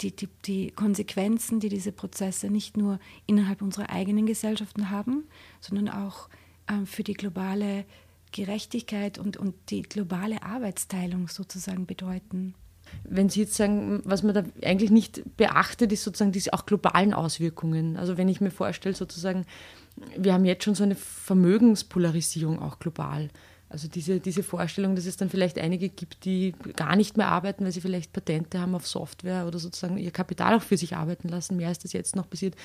die, 0.02 0.16
die, 0.16 0.30
die 0.46 0.72
Konsequenzen, 0.72 1.60
die 1.60 1.70
diese 1.70 1.92
Prozesse 1.92 2.50
nicht 2.50 2.78
nur 2.78 3.00
innerhalb 3.26 3.62
unserer 3.62 3.90
eigenen 3.90 4.26
Gesellschaften 4.26 4.90
haben, 4.90 5.26
sondern 5.60 5.90
auch 5.90 6.30
ähm, 6.70 6.86
für 6.86 7.04
die 7.04 7.14
globale 7.14 7.86
Gerechtigkeit 8.32 9.20
und, 9.20 9.38
und 9.38 9.56
die 9.70 9.84
globale 9.84 10.44
Arbeitsteilung 10.44 11.28
sozusagen 11.28 11.86
bedeuten. 11.86 12.54
Wenn 13.04 13.30
Sie 13.30 13.42
jetzt 13.42 13.56
sagen, 13.56 14.02
was 14.06 14.24
man 14.24 14.34
da 14.34 14.44
eigentlich 14.64 14.92
nicht 14.92 15.38
beachtet, 15.38 15.92
ist 15.92 16.04
sozusagen 16.04 16.32
diese 16.32 16.54
auch 16.54 16.66
globalen 16.66 17.14
Auswirkungen. 17.14 17.98
Also 17.98 18.18
wenn 18.18 18.30
ich 18.30 18.42
mir 18.42 18.52
vorstelle, 18.52 18.96
sozusagen, 18.96 19.46
wir 20.18 20.34
haben 20.34 20.46
jetzt 20.46 20.64
schon 20.64 20.76
so 20.76 20.84
eine 20.84 20.96
Vermögenspolarisierung 20.96 22.60
auch 22.60 22.80
global. 22.80 23.30
Also 23.70 23.90
diese, 23.90 24.22
diese 24.22 24.44
Vorstellung, 24.44 24.96
dass 24.96 25.06
es 25.06 25.18
dann 25.18 25.30
vielleicht 25.30 25.58
einige 25.58 25.90
gibt, 25.90 26.24
die 26.24 26.54
gar 26.76 26.96
nicht 26.96 27.18
mehr 27.18 27.28
arbeiten, 27.28 27.66
weil 27.66 27.74
sie 27.74 27.82
vielleicht 27.82 28.14
Patente 28.14 28.62
haben 28.62 28.76
auf 28.76 28.88
Software 28.88 29.46
oder 29.46 29.60
sozusagen 29.60 29.98
ihr 29.98 30.12
Kapital 30.12 30.56
auch 30.56 30.62
für 30.62 30.78
sich 30.78 30.96
arbeiten 30.96 31.28
lassen, 31.28 31.58
mehr 31.58 31.68
als 31.68 31.80
das 31.80 31.92
jetzt 31.92 32.16
noch 32.16 32.30
passiert, 32.30 32.56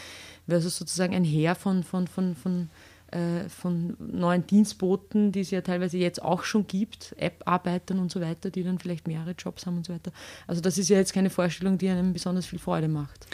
versus 0.47 0.77
sozusagen 0.79 1.15
ein 1.15 1.25
Heer 1.25 1.57
von, 1.57 1.83
von, 1.83 2.07
von, 2.07 2.37
von, 2.37 2.71
äh, 3.11 3.49
von 3.49 3.97
neuen 3.99 4.47
Dienstboten, 4.47 5.33
die 5.33 5.41
es 5.41 5.51
ja 5.51 5.61
teilweise 5.63 5.99
jetzt 5.99 6.23
auch 6.23 6.45
schon 6.45 6.69
gibt, 6.69 7.17
App-Arbeitern 7.19 7.99
und 7.99 8.13
so 8.13 8.21
weiter, 8.21 8.51
die 8.51 8.63
dann 8.63 8.79
vielleicht 8.79 9.09
mehrere 9.09 9.33
Jobs 9.33 9.67
haben 9.67 9.79
und 9.79 9.87
so 9.87 9.93
weiter. 9.93 10.13
Also 10.47 10.61
das 10.61 10.79
ist 10.79 10.89
ja 10.89 10.99
jetzt 10.99 11.13
keine 11.13 11.31
Vorstellung, 11.31 11.79
die 11.79 11.89
einem 11.89 12.13
besonders 12.13 12.47
viel 12.47 12.61
Freude 12.61 12.87
macht. 12.87 13.27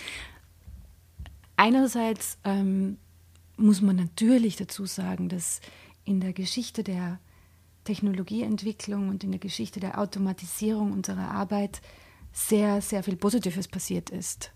Einerseits 1.56 2.38
ähm, 2.44 2.96
muss 3.58 3.82
man 3.82 3.96
natürlich 3.96 4.56
dazu 4.56 4.86
sagen, 4.86 5.28
dass 5.28 5.60
in 6.04 6.20
der 6.20 6.32
Geschichte 6.32 6.82
der 6.82 7.18
Technologieentwicklung 7.88 9.08
und 9.08 9.24
in 9.24 9.30
der 9.30 9.40
Geschichte 9.40 9.80
der 9.80 9.98
Automatisierung 9.98 10.92
unserer 10.92 11.30
Arbeit 11.30 11.80
sehr, 12.34 12.82
sehr 12.82 13.02
viel 13.02 13.16
Positives 13.16 13.66
passiert 13.66 14.10
ist. 14.10 14.52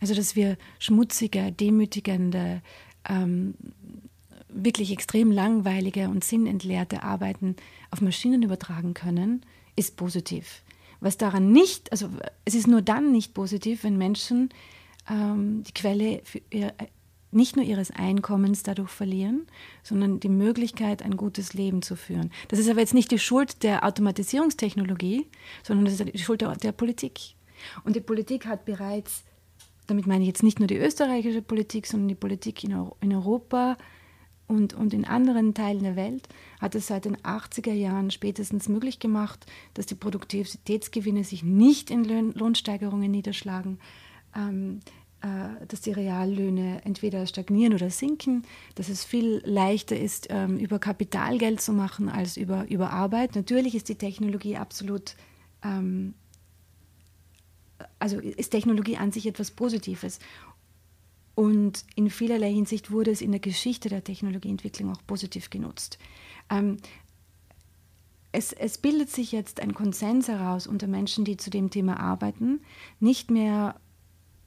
Also 0.00 0.14
dass 0.14 0.36
wir 0.36 0.56
schmutzige, 0.78 1.50
demütigende, 1.50 2.62
ähm, 3.08 3.54
wirklich 4.48 4.92
extrem 4.92 5.32
langweilige 5.32 6.08
und 6.08 6.22
sinnentleerte 6.22 7.02
Arbeiten 7.02 7.56
auf 7.90 8.00
Maschinen 8.00 8.44
übertragen 8.44 8.94
können, 8.94 9.44
ist 9.74 9.96
positiv. 9.96 10.62
Was 11.00 11.16
daran 11.16 11.50
nicht, 11.50 11.90
also 11.90 12.08
es 12.44 12.54
ist 12.54 12.68
nur 12.68 12.82
dann 12.82 13.10
nicht 13.10 13.34
positiv, 13.34 13.82
wenn 13.82 13.98
Menschen 13.98 14.50
ähm, 15.10 15.64
die 15.64 15.74
Quelle 15.74 16.20
für 16.22 16.40
ihr, 16.50 16.72
nicht 17.30 17.56
nur 17.56 17.64
ihres 17.64 17.90
Einkommens 17.90 18.62
dadurch 18.62 18.90
verlieren, 18.90 19.46
sondern 19.82 20.20
die 20.20 20.28
Möglichkeit, 20.28 21.02
ein 21.02 21.16
gutes 21.16 21.54
Leben 21.54 21.82
zu 21.82 21.96
führen. 21.96 22.30
Das 22.48 22.58
ist 22.58 22.68
aber 22.68 22.80
jetzt 22.80 22.94
nicht 22.94 23.10
die 23.10 23.18
Schuld 23.18 23.62
der 23.62 23.84
Automatisierungstechnologie, 23.84 25.26
sondern 25.62 25.84
das 25.84 26.00
ist 26.00 26.14
die 26.14 26.18
Schuld 26.18 26.40
der, 26.40 26.54
der 26.56 26.72
Politik. 26.72 27.34
Und 27.84 27.96
die 27.96 28.00
Politik 28.00 28.46
hat 28.46 28.64
bereits, 28.64 29.24
damit 29.86 30.06
meine 30.06 30.22
ich 30.22 30.28
jetzt 30.28 30.42
nicht 30.42 30.58
nur 30.58 30.68
die 30.68 30.76
österreichische 30.76 31.42
Politik, 31.42 31.86
sondern 31.86 32.08
die 32.08 32.14
Politik 32.14 32.62
in, 32.64 32.72
in 33.00 33.14
Europa 33.14 33.76
und, 34.46 34.74
und 34.74 34.94
in 34.94 35.04
anderen 35.04 35.54
Teilen 35.54 35.82
der 35.82 35.96
Welt, 35.96 36.28
hat 36.60 36.74
es 36.74 36.86
seit 36.86 37.04
den 37.04 37.16
80er 37.16 37.72
Jahren 37.72 38.10
spätestens 38.10 38.68
möglich 38.68 39.00
gemacht, 39.00 39.46
dass 39.74 39.86
die 39.86 39.94
Produktivitätsgewinne 39.94 41.24
sich 41.24 41.42
nicht 41.42 41.90
in 41.90 42.04
Lohnsteigerungen 42.04 43.10
niederschlagen. 43.10 43.78
Äh, 45.22 45.66
dass 45.66 45.80
die 45.80 45.92
Reallöhne 45.92 46.84
entweder 46.84 47.26
stagnieren 47.26 47.72
oder 47.72 47.88
sinken, 47.88 48.42
dass 48.74 48.90
es 48.90 49.02
viel 49.02 49.40
leichter 49.46 49.98
ist, 49.98 50.26
ähm, 50.28 50.58
über 50.58 50.78
Kapitalgeld 50.78 51.62
zu 51.62 51.72
machen 51.72 52.10
als 52.10 52.36
über, 52.36 52.68
über 52.68 52.90
Arbeit. 52.90 53.34
Natürlich 53.34 53.74
ist 53.74 53.88
die 53.88 53.94
Technologie 53.94 54.58
absolut, 54.58 55.16
ähm, 55.64 56.12
also 57.98 58.18
ist 58.18 58.50
Technologie 58.50 58.98
an 58.98 59.10
sich 59.10 59.26
etwas 59.26 59.50
Positives. 59.50 60.18
Und 61.34 61.86
in 61.94 62.10
vielerlei 62.10 62.52
Hinsicht 62.52 62.90
wurde 62.90 63.10
es 63.10 63.22
in 63.22 63.30
der 63.30 63.40
Geschichte 63.40 63.88
der 63.88 64.04
Technologieentwicklung 64.04 64.92
auch 64.92 65.00
positiv 65.06 65.48
genutzt. 65.48 65.98
Ähm, 66.50 66.76
es, 68.32 68.52
es, 68.52 68.76
bildet 68.76 69.08
sich 69.10 69.32
jetzt 69.32 69.60
ein 69.60 69.72
Konsens 69.72 70.28
heraus 70.28 70.66
unter 70.66 70.86
Menschen, 70.86 71.24
die 71.24 71.38
zu 71.38 71.48
dem 71.48 71.70
Thema 71.70 71.98
arbeiten, 71.98 72.60
nicht 73.00 73.30
mehr 73.30 73.80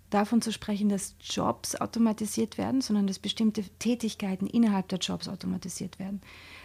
davon 0.10 0.42
zu 0.42 0.52
sprechen, 0.52 0.90
dass 0.90 1.16
Jobs 1.20 1.76
automatisiert 1.76 2.58
werden, 2.58 2.82
sondern 2.82 3.08
dass 3.08 3.20
bestimmte 3.20 3.64
Tätigkeiten 3.80 4.48
innerhalb 4.48 4.88
der 4.90 5.00
Jobs 5.00 5.28
automatisiert 5.28 6.00
werden. 6.00 6.22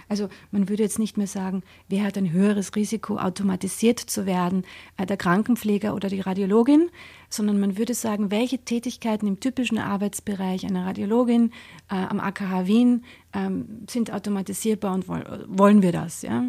Also 0.09 0.29
man 0.51 0.69
würde 0.69 0.83
jetzt 0.83 0.99
nicht 0.99 1.17
mehr 1.17 1.27
sagen, 1.27 1.63
wer 1.89 2.05
hat 2.05 2.19
ein 2.19 2.31
höheres 2.31 2.75
Risiko, 2.77 3.17
automatisiert 3.17 3.99
zu 3.99 4.27
werden, 4.27 4.65
äh, 4.97 5.07
der 5.07 5.17
Krankenpfleger 5.17 5.95
oder 5.95 6.09
die 6.09 6.21
Radiologin, 6.21 6.91
sondern 7.29 7.59
man 7.59 7.79
würde 7.79 7.95
sagen, 7.95 8.31
welche 8.31 8.59
Tätigkeiten 8.59 9.27
im 9.27 9.41
typischen 9.41 9.79
Arbeitsbereich 9.79 10.67
einer 10.67 10.87
Radiologin 10.87 11.53
äh, 11.91 11.95
am 11.95 12.21
AKH 12.21 12.67
Wien 12.67 13.05
ähm, 13.33 13.85
sind 13.89 14.13
automatisierbar 14.13 14.95
und 14.95 15.09
wollen 15.09 15.83
wir 15.83 15.93
das. 15.93 16.23
Ja? 16.23 16.45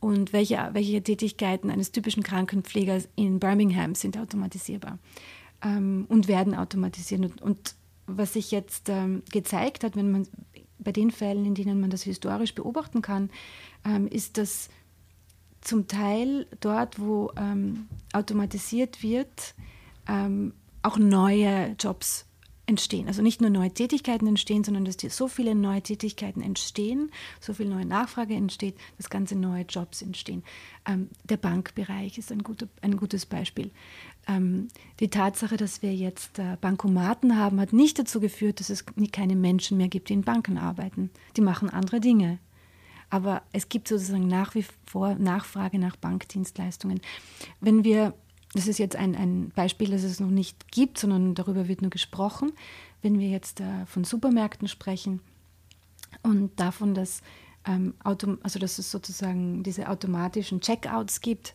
Und 0.00 0.32
welche, 0.32 0.70
welche 0.72 1.02
Tätigkeiten 1.02 1.70
eines 1.70 1.92
typischen 1.92 2.22
Krankenpflegers 2.22 3.08
in 3.16 3.38
Birmingham 3.38 3.94
sind 3.94 4.18
automatisierbar 4.18 4.98
ähm, 5.62 6.06
und 6.08 6.28
werden 6.28 6.54
automatisiert. 6.54 7.20
Und, 7.20 7.42
und 7.42 7.74
was 8.06 8.32
sich 8.34 8.50
jetzt 8.50 8.88
ähm, 8.88 9.22
gezeigt 9.30 9.84
hat, 9.84 9.96
wenn 9.96 10.10
man 10.10 10.28
bei 10.78 10.92
den 10.92 11.10
Fällen, 11.10 11.44
in 11.44 11.54
denen 11.54 11.80
man 11.80 11.90
das 11.90 12.02
historisch 12.02 12.54
beobachten 12.54 13.02
kann, 13.02 13.30
ähm, 13.84 14.06
ist, 14.06 14.38
dass 14.38 14.68
zum 15.60 15.88
Teil 15.88 16.46
dort, 16.60 17.00
wo 17.00 17.32
ähm, 17.36 17.88
automatisiert 18.12 19.02
wird, 19.02 19.54
ähm, 20.06 20.54
auch 20.82 20.98
neue 20.98 21.74
Jobs 21.78 22.27
entstehen. 22.68 23.08
Also 23.08 23.22
nicht 23.22 23.40
nur 23.40 23.50
neue 23.50 23.72
Tätigkeiten 23.72 24.26
entstehen, 24.26 24.62
sondern 24.62 24.84
dass 24.84 24.96
so 24.98 25.26
viele 25.26 25.54
neue 25.54 25.82
Tätigkeiten 25.82 26.42
entstehen, 26.42 27.10
so 27.40 27.54
viel 27.54 27.66
neue 27.66 27.86
Nachfrage 27.86 28.34
entsteht, 28.34 28.76
dass 28.98 29.08
ganze 29.08 29.36
neue 29.36 29.62
Jobs 29.62 30.02
entstehen. 30.02 30.44
Ähm, 30.86 31.08
der 31.24 31.38
Bankbereich 31.38 32.18
ist 32.18 32.30
ein, 32.30 32.42
guter, 32.42 32.68
ein 32.82 32.96
gutes 32.96 33.24
Beispiel. 33.24 33.70
Ähm, 34.26 34.68
die 35.00 35.08
Tatsache, 35.08 35.56
dass 35.56 35.80
wir 35.80 35.94
jetzt 35.94 36.38
äh, 36.38 36.56
Bankomaten 36.60 37.36
haben, 37.36 37.58
hat 37.58 37.72
nicht 37.72 37.98
dazu 37.98 38.20
geführt, 38.20 38.60
dass 38.60 38.68
es 38.68 38.84
keine 39.12 39.34
Menschen 39.34 39.78
mehr 39.78 39.88
gibt, 39.88 40.10
die 40.10 40.14
in 40.14 40.22
Banken 40.22 40.58
arbeiten. 40.58 41.10
Die 41.36 41.40
machen 41.40 41.70
andere 41.70 42.00
Dinge. 42.00 42.38
Aber 43.10 43.42
es 43.52 43.70
gibt 43.70 43.88
sozusagen 43.88 44.28
nach 44.28 44.54
wie 44.54 44.66
vor 44.84 45.14
Nachfrage 45.14 45.78
nach 45.78 45.96
Bankdienstleistungen. 45.96 47.00
Wenn 47.62 47.82
wir 47.82 48.12
das 48.54 48.66
ist 48.66 48.78
jetzt 48.78 48.96
ein, 48.96 49.14
ein 49.14 49.50
Beispiel, 49.54 49.90
das 49.90 50.02
es 50.02 50.20
noch 50.20 50.30
nicht 50.30 50.72
gibt, 50.72 50.98
sondern 50.98 51.34
darüber 51.34 51.68
wird 51.68 51.82
nur 51.82 51.90
gesprochen. 51.90 52.52
Wenn 53.02 53.18
wir 53.18 53.28
jetzt 53.28 53.60
äh, 53.60 53.86
von 53.86 54.04
Supermärkten 54.04 54.68
sprechen 54.68 55.20
und 56.22 56.58
davon, 56.58 56.94
dass, 56.94 57.20
ähm, 57.66 57.94
Auto, 58.02 58.38
also 58.42 58.58
dass 58.58 58.78
es 58.78 58.90
sozusagen 58.90 59.62
diese 59.62 59.88
automatischen 59.88 60.60
Checkouts 60.60 61.20
gibt, 61.20 61.54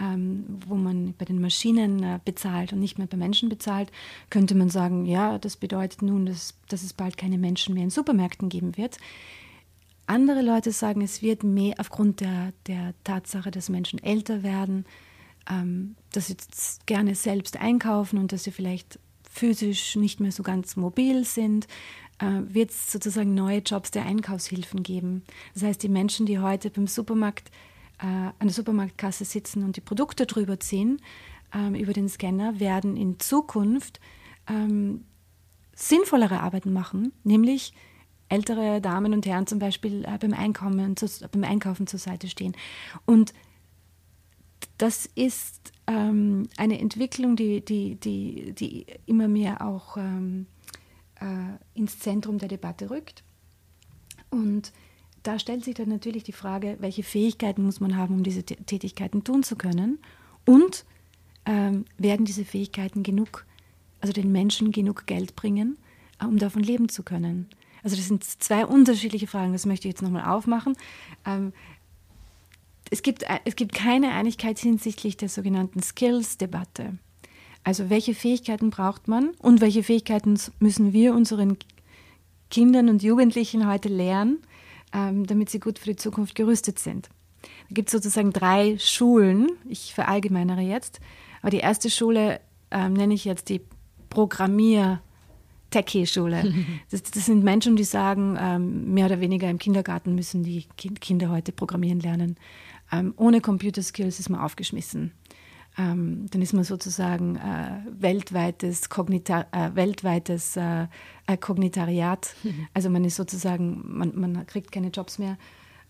ähm, 0.00 0.44
wo 0.66 0.76
man 0.76 1.14
bei 1.18 1.24
den 1.24 1.40
Maschinen 1.40 2.02
äh, 2.02 2.20
bezahlt 2.24 2.72
und 2.72 2.78
nicht 2.78 2.98
mehr 2.98 3.08
bei 3.08 3.16
Menschen 3.16 3.48
bezahlt, 3.48 3.90
könnte 4.30 4.54
man 4.54 4.70
sagen, 4.70 5.06
ja, 5.06 5.38
das 5.38 5.56
bedeutet 5.56 6.02
nun, 6.02 6.26
dass, 6.26 6.54
dass 6.68 6.84
es 6.84 6.92
bald 6.92 7.16
keine 7.16 7.38
Menschen 7.38 7.74
mehr 7.74 7.84
in 7.84 7.90
Supermärkten 7.90 8.48
geben 8.48 8.76
wird. 8.76 8.98
Andere 10.06 10.42
Leute 10.42 10.70
sagen, 10.70 11.02
es 11.02 11.20
wird 11.20 11.42
mehr 11.42 11.74
aufgrund 11.78 12.20
der, 12.20 12.52
der 12.66 12.94
Tatsache, 13.04 13.50
dass 13.50 13.68
Menschen 13.68 14.02
älter 14.02 14.42
werden, 14.42 14.86
ähm, 15.48 15.96
dass 16.12 16.28
sie 16.28 16.36
gerne 16.86 17.14
selbst 17.14 17.56
einkaufen 17.56 18.18
und 18.18 18.32
dass 18.32 18.44
sie 18.44 18.52
vielleicht 18.52 18.98
physisch 19.30 19.96
nicht 19.96 20.20
mehr 20.20 20.32
so 20.32 20.42
ganz 20.42 20.76
mobil 20.76 21.24
sind, 21.24 21.66
äh, 22.18 22.40
wird 22.48 22.70
es 22.70 22.90
sozusagen 22.90 23.34
neue 23.34 23.58
Jobs 23.58 23.90
der 23.90 24.04
Einkaufshilfen 24.04 24.82
geben. 24.82 25.22
Das 25.54 25.62
heißt, 25.62 25.82
die 25.82 25.88
Menschen, 25.88 26.26
die 26.26 26.38
heute 26.38 26.70
beim 26.70 26.86
Supermarkt 26.86 27.50
äh, 28.00 28.06
an 28.06 28.34
der 28.42 28.50
Supermarktkasse 28.50 29.24
sitzen 29.24 29.64
und 29.64 29.76
die 29.76 29.80
Produkte 29.80 30.26
drüber 30.26 30.60
ziehen, 30.60 31.00
ähm, 31.54 31.74
über 31.74 31.92
den 31.92 32.08
Scanner, 32.08 32.60
werden 32.60 32.96
in 32.96 33.18
Zukunft 33.18 34.00
ähm, 34.48 35.04
sinnvollere 35.74 36.40
Arbeiten 36.40 36.72
machen, 36.72 37.12
nämlich 37.24 37.72
ältere 38.28 38.80
Damen 38.80 39.14
und 39.14 39.24
Herren 39.26 39.46
zum 39.46 39.58
Beispiel 39.58 40.04
äh, 40.04 40.18
beim, 40.18 40.34
Einkommen, 40.34 40.94
beim 41.32 41.44
Einkaufen 41.44 41.86
zur 41.86 41.98
Seite 41.98 42.28
stehen. 42.28 42.54
Und 43.06 43.32
das 44.78 45.06
ist 45.14 45.72
ähm, 45.86 46.48
eine 46.56 46.78
Entwicklung, 46.78 47.36
die, 47.36 47.64
die, 47.64 47.96
die, 47.96 48.52
die 48.52 48.86
immer 49.06 49.28
mehr 49.28 49.66
auch 49.66 49.96
ähm, 49.96 50.46
äh, 51.20 51.78
ins 51.78 51.98
Zentrum 51.98 52.38
der 52.38 52.48
Debatte 52.48 52.90
rückt. 52.90 53.24
Und 54.30 54.72
da 55.22 55.38
stellt 55.38 55.64
sich 55.64 55.74
dann 55.74 55.88
natürlich 55.88 56.22
die 56.22 56.32
Frage, 56.32 56.76
welche 56.80 57.02
Fähigkeiten 57.02 57.64
muss 57.64 57.80
man 57.80 57.96
haben, 57.96 58.14
um 58.14 58.22
diese 58.22 58.44
Tätigkeiten 58.44 59.24
tun 59.24 59.42
zu 59.42 59.56
können? 59.56 59.98
Und 60.44 60.84
ähm, 61.44 61.84
werden 61.96 62.24
diese 62.24 62.44
Fähigkeiten 62.44 63.02
genug, 63.02 63.44
also 64.00 64.12
den 64.12 64.30
Menschen 64.30 64.70
genug 64.70 65.06
Geld 65.06 65.34
bringen, 65.34 65.76
äh, 66.20 66.26
um 66.26 66.38
davon 66.38 66.62
leben 66.62 66.88
zu 66.88 67.02
können? 67.02 67.48
Also 67.82 67.96
das 67.96 68.08
sind 68.08 68.24
zwei 68.24 68.66
unterschiedliche 68.66 69.26
Fragen, 69.26 69.52
das 69.52 69.66
möchte 69.66 69.88
ich 69.88 69.94
jetzt 69.94 70.02
nochmal 70.02 70.24
aufmachen. 70.24 70.76
Ähm, 71.24 71.52
es 72.90 73.02
gibt, 73.02 73.24
es 73.44 73.56
gibt 73.56 73.74
keine 73.74 74.12
Einigkeit 74.12 74.58
hinsichtlich 74.58 75.16
der 75.16 75.28
sogenannten 75.28 75.82
Skills-Debatte. 75.82 76.98
Also 77.64 77.90
welche 77.90 78.14
Fähigkeiten 78.14 78.70
braucht 78.70 79.08
man 79.08 79.30
und 79.40 79.60
welche 79.60 79.82
Fähigkeiten 79.82 80.38
müssen 80.58 80.92
wir 80.92 81.14
unseren 81.14 81.58
Kindern 82.50 82.88
und 82.88 83.02
Jugendlichen 83.02 83.68
heute 83.68 83.88
lernen, 83.88 84.38
ähm, 84.94 85.26
damit 85.26 85.50
sie 85.50 85.60
gut 85.60 85.78
für 85.78 85.90
die 85.90 85.96
Zukunft 85.96 86.34
gerüstet 86.34 86.78
sind. 86.78 87.10
Da 87.42 87.74
gibt 87.74 87.88
es 87.88 87.92
sozusagen 87.92 88.32
drei 88.32 88.78
Schulen, 88.78 89.48
ich 89.68 89.92
verallgemeinere 89.94 90.62
jetzt. 90.62 91.00
Aber 91.42 91.50
die 91.50 91.58
erste 91.58 91.90
Schule 91.90 92.40
ähm, 92.70 92.94
nenne 92.94 93.14
ich 93.14 93.24
jetzt 93.24 93.48
die 93.48 93.60
Programmier- 94.08 95.00
Techie-Schule. 95.70 96.54
Das, 96.90 97.02
das, 97.02 97.26
sind 97.26 97.44
Menschen, 97.44 97.76
die 97.76 97.84
sagen, 97.84 98.38
ähm, 98.40 98.94
mehr 98.94 99.06
oder 99.06 99.20
weniger 99.20 99.50
im 99.50 99.58
Kindergarten 99.58 100.14
müssen 100.14 100.42
die 100.42 100.64
Kinder 100.76 101.28
heute 101.28 101.52
programmieren 101.52 102.00
lernen. 102.00 102.36
Ähm, 102.90 103.14
ohne 103.16 103.40
Computer 103.40 103.82
Skills 103.82 104.18
ist 104.18 104.28
man 104.28 104.40
aufgeschmissen. 104.40 105.12
Ähm, 105.76 106.26
dann 106.30 106.42
ist 106.42 106.54
man 106.54 106.64
sozusagen 106.64 107.36
äh, 107.36 107.80
weltweites, 107.90 108.88
Kognita 108.88 109.46
äh, 109.52 109.74
weltweites 109.74 110.56
äh, 110.56 110.86
äh 111.26 111.36
Kognitariat. 111.36 112.34
Also 112.74 112.90
man 112.90 113.04
ist 113.04 113.16
sozusagen, 113.16 113.82
man, 113.86 114.18
man 114.18 114.46
kriegt 114.46 114.72
keine 114.72 114.88
Jobs 114.88 115.18
mehr. 115.18 115.38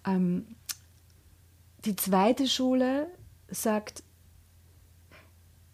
Ähm, 0.07 0.47
die 1.85 1.97
zweite 1.97 2.47
Schule 2.47 3.07
sagt, 3.51 4.03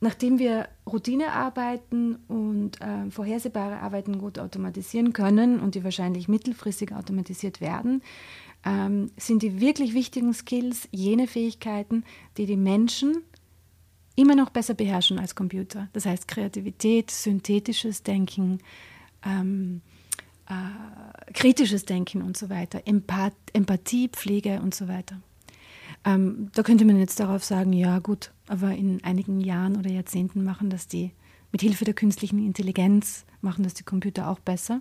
Nachdem 0.04 0.38
wir 0.38 0.68
Routinearbeiten 0.86 2.16
und 2.28 2.78
äh, 2.82 3.10
vorhersehbare 3.10 3.78
Arbeiten 3.78 4.18
gut 4.18 4.38
automatisieren 4.38 5.14
können 5.14 5.60
und 5.60 5.76
die 5.76 5.82
wahrscheinlich 5.82 6.28
mittelfristig 6.28 6.94
automatisiert 6.94 7.62
werden, 7.62 8.02
ähm, 8.64 9.10
sind 9.16 9.42
die 9.42 9.60
wirklich 9.60 9.94
wichtigen 9.94 10.32
Skills 10.32 10.88
jene 10.90 11.26
Fähigkeiten, 11.26 12.04
die 12.36 12.46
die 12.46 12.56
Menschen 12.56 13.22
immer 14.16 14.34
noch 14.34 14.50
besser 14.50 14.74
beherrschen 14.74 15.18
als 15.18 15.34
Computer. 15.34 15.88
Das 15.92 16.06
heißt 16.06 16.28
Kreativität, 16.28 17.10
synthetisches 17.10 18.02
Denken, 18.02 18.60
ähm, 19.24 19.80
äh, 20.48 21.32
kritisches 21.32 21.84
Denken 21.84 22.22
und 22.22 22.36
so 22.36 22.48
weiter, 22.48 22.82
Empath 22.86 23.34
Empathie, 23.52 24.08
Pflege 24.08 24.60
und 24.60 24.74
so 24.74 24.88
weiter. 24.88 25.20
Ähm, 26.04 26.50
da 26.54 26.62
könnte 26.62 26.84
man 26.84 26.98
jetzt 26.98 27.18
darauf 27.18 27.44
sagen, 27.44 27.72
ja 27.72 27.98
gut, 27.98 28.30
aber 28.46 28.72
in 28.72 29.02
einigen 29.04 29.40
Jahren 29.40 29.76
oder 29.76 29.90
Jahrzehnten 29.90 30.44
machen 30.44 30.70
das 30.70 30.86
die, 30.86 31.12
mit 31.50 31.62
Hilfe 31.62 31.84
der 31.84 31.94
künstlichen 31.94 32.44
Intelligenz, 32.44 33.24
machen 33.40 33.64
das 33.64 33.74
die 33.74 33.84
Computer 33.84 34.28
auch 34.28 34.38
besser. 34.38 34.80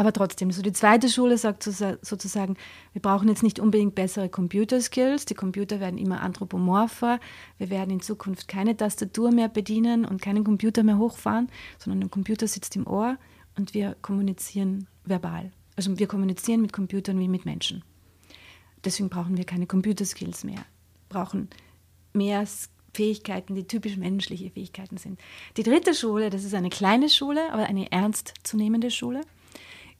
Aber 0.00 0.14
trotzdem, 0.14 0.50
so 0.50 0.62
die 0.62 0.72
zweite 0.72 1.10
Schule 1.10 1.36
sagt 1.36 1.62
sozusagen, 1.62 2.56
wir 2.94 3.02
brauchen 3.02 3.28
jetzt 3.28 3.42
nicht 3.42 3.60
unbedingt 3.60 3.94
bessere 3.94 4.30
Computer-Skills. 4.30 5.26
Die 5.26 5.34
Computer 5.34 5.78
werden 5.78 5.98
immer 5.98 6.22
anthropomorpher. 6.22 7.20
Wir 7.58 7.68
werden 7.68 7.90
in 7.90 8.00
Zukunft 8.00 8.48
keine 8.48 8.74
Tastatur 8.74 9.30
mehr 9.30 9.50
bedienen 9.50 10.06
und 10.06 10.22
keinen 10.22 10.42
Computer 10.42 10.84
mehr 10.84 10.96
hochfahren, 10.96 11.50
sondern 11.76 12.00
der 12.00 12.08
Computer 12.08 12.48
sitzt 12.48 12.76
im 12.76 12.86
Ohr 12.86 13.18
und 13.58 13.74
wir 13.74 13.94
kommunizieren 14.00 14.86
verbal. 15.04 15.50
Also 15.76 15.98
wir 15.98 16.06
kommunizieren 16.06 16.62
mit 16.62 16.72
Computern 16.72 17.18
wie 17.18 17.28
mit 17.28 17.44
Menschen. 17.44 17.84
Deswegen 18.82 19.10
brauchen 19.10 19.36
wir 19.36 19.44
keine 19.44 19.66
Computerskills 19.66 20.44
mehr, 20.44 20.64
brauchen 21.10 21.50
mehr 22.14 22.46
Fähigkeiten, 22.94 23.54
die 23.54 23.66
typisch 23.66 23.98
menschliche 23.98 24.48
Fähigkeiten 24.48 24.96
sind. 24.96 25.20
Die 25.58 25.62
dritte 25.62 25.92
Schule, 25.92 26.30
das 26.30 26.44
ist 26.44 26.54
eine 26.54 26.70
kleine 26.70 27.10
Schule, 27.10 27.52
aber 27.52 27.64
eine 27.64 27.92
ernstzunehmende 27.92 28.90
Schule, 28.90 29.20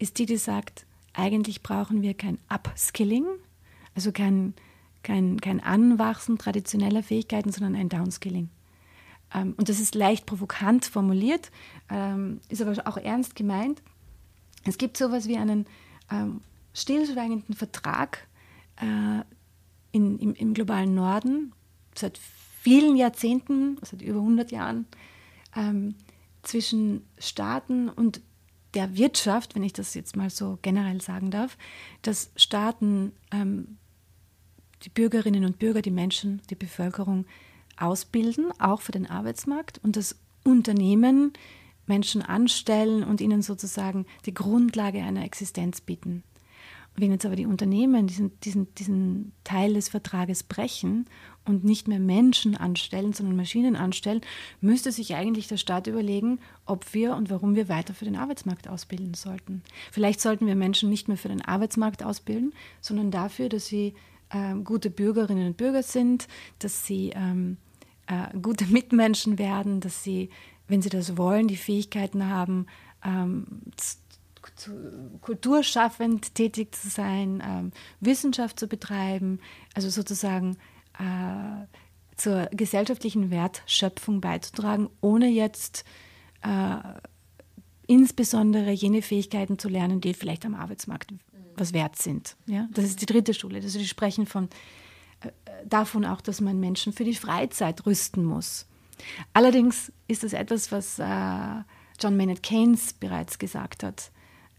ist 0.01 0.19
die, 0.19 0.27
die 0.27 0.39
sagt, 0.39 0.87
eigentlich 1.13 1.63
brauchen 1.63 2.03
wir 2.03 2.15
kein 2.15 2.39
Upskilling, 2.53 3.27
also 3.95 4.11
kein, 4.11 4.55
kein, 5.03 5.41
kein 5.41 5.61
Anwachsen 5.61 6.39
traditioneller 6.39 7.03
Fähigkeiten, 7.03 7.53
sondern 7.53 7.77
ein 7.77 7.89
Downskilling. 7.89 8.49
Ähm, 9.35 9.55
und 9.57 9.69
das 9.69 9.79
ist 9.79 9.95
leicht 9.95 10.27
provokant 10.27 10.87
formuliert, 10.87 11.51
ähm, 11.91 12.41
ist 12.49 12.63
aber 12.63 12.87
auch 12.87 12.97
ernst 12.97 13.37
gemeint. 13.37 13.83
Es 14.65 14.79
gibt 14.79 14.97
sowas 14.97 15.29
wie 15.29 15.37
einen 15.37 15.67
ähm, 16.11 16.41
stillschweigenden 16.73 17.55
Vertrag 17.55 18.27
äh, 18.77 19.23
in, 19.93 20.19
im, 20.19 20.35
im, 20.35 20.55
globalen 20.55 20.95
Norden 20.95 21.53
seit 21.95 22.19
vielen 22.63 22.97
Jahrzehnten, 22.97 23.79
seit 23.83 24.03
über 24.03 24.21
100 24.21 24.51
Jahren, 24.51 24.87
zwischen 26.43 27.05
Staaten 27.19 27.89
und 27.89 28.21
der 28.75 28.97
Wirtschaft, 28.97 29.55
wenn 29.55 29.63
ich 29.63 29.73
das 29.73 29.95
jetzt 29.95 30.17
mal 30.17 30.31
so 30.31 30.59
generell 30.63 31.01
sagen 31.01 31.31
darf, 31.31 31.57
dass 32.03 32.31
Staaten 32.37 33.13
ähm, 33.33 33.79
die 34.83 34.91
Bürgerinnen 34.91 35.45
und 35.45 35.59
Bürger, 35.59 35.83
die 35.83 35.91
Menschen, 35.91 36.41
die 36.51 36.55
Bevölkerung 36.55 37.27
ausbilden, 37.77 38.53
auch 38.59 38.81
für 38.81 38.93
den 38.93 39.09
Arbeitsmarkt 39.09 39.81
und 39.83 39.97
das 39.97 40.17
Unternehmen 40.45 41.33
Menschen 41.87 42.23
anstellen 42.23 43.03
und 43.03 43.21
ihnen 43.21 43.43
sozusagen 43.43 44.07
die 44.25 44.35
Grundlage 44.35 45.03
einer 45.03 45.25
Existenz 45.25 45.81
bieten. 45.81 46.23
Wenn 46.97 47.13
jetzt 47.13 47.27
aber 47.27 47.37
die 47.37 47.47
Unternehmen 47.47 48.07
diesen, 48.07 48.39
diesen, 48.41 48.75
diesen 48.75 49.33
Teil 49.45 49.75
des 49.75 49.89
Vertrages 49.89 50.43
brechen 50.43 51.07
und 51.45 51.65
nicht 51.65 51.89
mehr 51.89 51.99
Menschen 51.99 52.57
anstellen, 52.57 53.13
sondern 53.13 53.37
Maschinen 53.37 53.77
anstellen, 53.77 54.21
müsste 54.61 54.93
sich 54.93 55.15
eigentlich 55.15 55.49
der 55.49 55.57
Staat 55.57 55.87
überlegen, 55.87 56.39
ob 56.67 56.93
wir 56.95 57.17
und 57.17 57.31
warum 57.31 57.55
wir 57.55 57.69
weiter 57.69 57.95
für 57.95 58.05
den 58.05 58.17
Arbeitsmarkt 58.17 58.69
ausbilden 58.69 59.15
sollten. 59.15 59.63
Vielleicht 59.91 60.21
sollten 60.21 60.47
wir 60.47 60.55
Menschen 60.55 60.91
nicht 60.91 61.09
mehr 61.09 61.17
für 61.17 61.29
den 61.29 61.43
Arbeitsmarkt 61.43 62.03
ausbilden, 62.03 62.53
sondern 62.81 63.11
dafür, 63.11 63.49
dass 63.49 63.67
sie 63.67 63.95
äh, 64.31 64.55
gute 64.63 64.91
Bürgerinnen 64.91 65.49
und 65.49 65.57
Bürger 65.57 65.83
sind, 65.83 66.29
dass 66.59 66.87
sie 66.87 67.13
ähm, 67.15 67.57
äh, 68.07 68.37
gute 68.39 68.67
Mitmenschen 68.73 69.39
werden, 69.39 69.81
dass 69.81 70.05
sie, 70.05 70.31
wenn 70.69 70.83
sie 70.83 70.91
das 70.91 71.17
wollen, 71.17 71.49
die 71.49 71.57
Fähigkeiten 71.57 72.29
haben, 72.29 72.67
ähm, 73.05 73.47
kulturschaffend 75.21 76.35
tätig 76.35 76.75
zu 76.75 76.89
sein, 76.89 77.43
ähm, 77.47 77.73
Wissenschaft 78.01 78.59
zu 78.59 78.69
betreiben, 78.69 79.39
also 79.75 79.91
sozusagen 79.91 80.57
äh, 80.99 81.67
zur 82.17 82.47
gesellschaftlichen 82.53 83.31
Wertschöpfung 83.31 84.21
beizutragen, 84.21 84.91
ohne 85.01 85.29
jetzt 85.29 85.85
äh, 86.43 86.77
insbesondere 87.87 88.71
jene 88.71 89.03
Fähigkeiten 89.03 89.59
zu 89.59 89.69
lernen, 89.69 90.01
die 90.01 90.15
vielleicht 90.15 90.45
am 90.45 90.55
Arbeitsmarkt 90.55 91.13
was 91.57 91.73
wert 91.73 91.97
sind. 91.97 92.37
Ja? 92.47 92.69
Das 92.73 92.85
ist 92.85 93.01
die 93.01 93.07
dritte 93.07 93.35
Schule. 93.35 93.61
Also 93.61 93.79
die 93.79 93.87
sprechen 93.87 94.27
von, 94.27 94.49
äh, 95.21 95.31
davon 95.67 96.05
auch, 96.05 96.21
dass 96.21 96.41
man 96.41 96.61
Menschen 96.61 96.93
für 96.93 97.05
die 97.05 97.15
Freizeit 97.15 97.87
rüsten 97.87 98.25
muss. 98.25 98.67
Allerdings 99.33 99.93
ist 100.09 100.23
das 100.23 100.33
etwas, 100.33 100.73
was 100.73 100.99
äh, 100.99 101.65
John 102.01 102.17
Maynard 102.17 102.43
Keynes 102.43 102.93
bereits 102.95 103.39
gesagt 103.39 103.83
hat. 103.83 104.11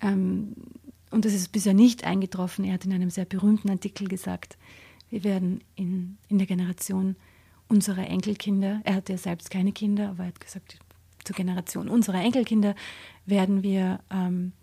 Ähm, 0.01 0.55
und 1.09 1.25
das 1.25 1.33
ist 1.33 1.51
bisher 1.51 1.73
nicht 1.73 2.05
eingetroffen. 2.05 2.65
Er 2.65 2.75
hat 2.75 2.85
in 2.85 2.93
einem 2.93 3.09
sehr 3.09 3.25
berühmten 3.25 3.69
Artikel 3.69 4.07
gesagt, 4.07 4.57
wir 5.11 5.23
werden 5.23 5.61
in, 5.75 6.17
in 6.29 6.39
der 6.39 6.47
Generation 6.47 7.15
unserer 7.67 8.07
Enkelkinder, 8.07 8.81
er 8.83 8.95
hatte 8.95 9.13
ja 9.13 9.17
selbst 9.17 9.49
keine 9.49 9.71
Kinder, 9.71 10.09
aber 10.09 10.23
er 10.23 10.27
hat 10.27 10.39
gesagt, 10.39 10.79
zur 11.23 11.35
Generation 11.35 11.87
unserer 11.87 12.21
Enkelkinder 12.21 12.75
werden 13.25 13.61
wir, 13.61 13.99
ähm, 14.09 14.53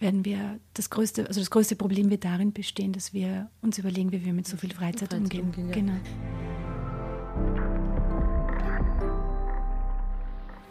werden 0.00 0.24
wir 0.24 0.58
das 0.74 0.90
größte, 0.90 1.26
also 1.26 1.40
das 1.40 1.50
größte 1.50 1.76
Problem 1.76 2.10
wird 2.10 2.24
darin 2.24 2.52
bestehen, 2.52 2.92
dass 2.92 3.14
wir 3.14 3.48
uns 3.62 3.78
überlegen, 3.78 4.10
wie 4.10 4.24
wir 4.24 4.32
mit 4.32 4.48
so 4.48 4.56
viel 4.56 4.72
Freizeit, 4.72 5.10
Freizeit 5.10 5.20
umgehen. 5.20 5.44
umgehen 5.44 5.68
ja. 5.68 5.74
Genau. 5.74 6.63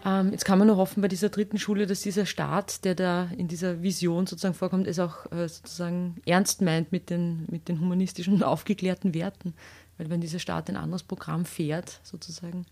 Ähm, 0.06 0.32
jetzt 0.32 0.44
kann 0.44 0.60
man 0.60 0.68
nur 0.68 0.78
hoffen 0.78 1.02
bei 1.02 1.08
dieser 1.08 1.30
dritten 1.30 1.58
Schule, 1.58 1.88
dass 1.88 2.02
dieser 2.02 2.26
Staat, 2.26 2.84
der 2.84 2.96
da 2.96 3.30
in 3.38 3.48
dieser 3.48 3.82
Vision 3.82 4.28
sozusagen 4.28 4.54
vorkommt, 4.54 4.88
es 4.88 5.00
auch 5.00 5.32
äh, 5.32 5.48
sozusagen 5.48 6.18
ernst 6.26 6.62
meint 6.62 6.92
mit 6.92 7.10
den, 7.10 7.46
mit 7.50 7.70
den 7.70 7.80
humanistischen 7.80 8.34
und 8.34 8.44
aufgeklärten 8.44 9.14
Werten. 9.14 9.54
Weil 9.98 10.10
wenn 10.10 10.20
dieser 10.20 10.40
Staat 10.40 10.70
ein 10.70 10.76
anderes 10.76 11.04
Programm 11.04 11.46
fährt, 11.46 12.02
sozusagen, 12.04 12.66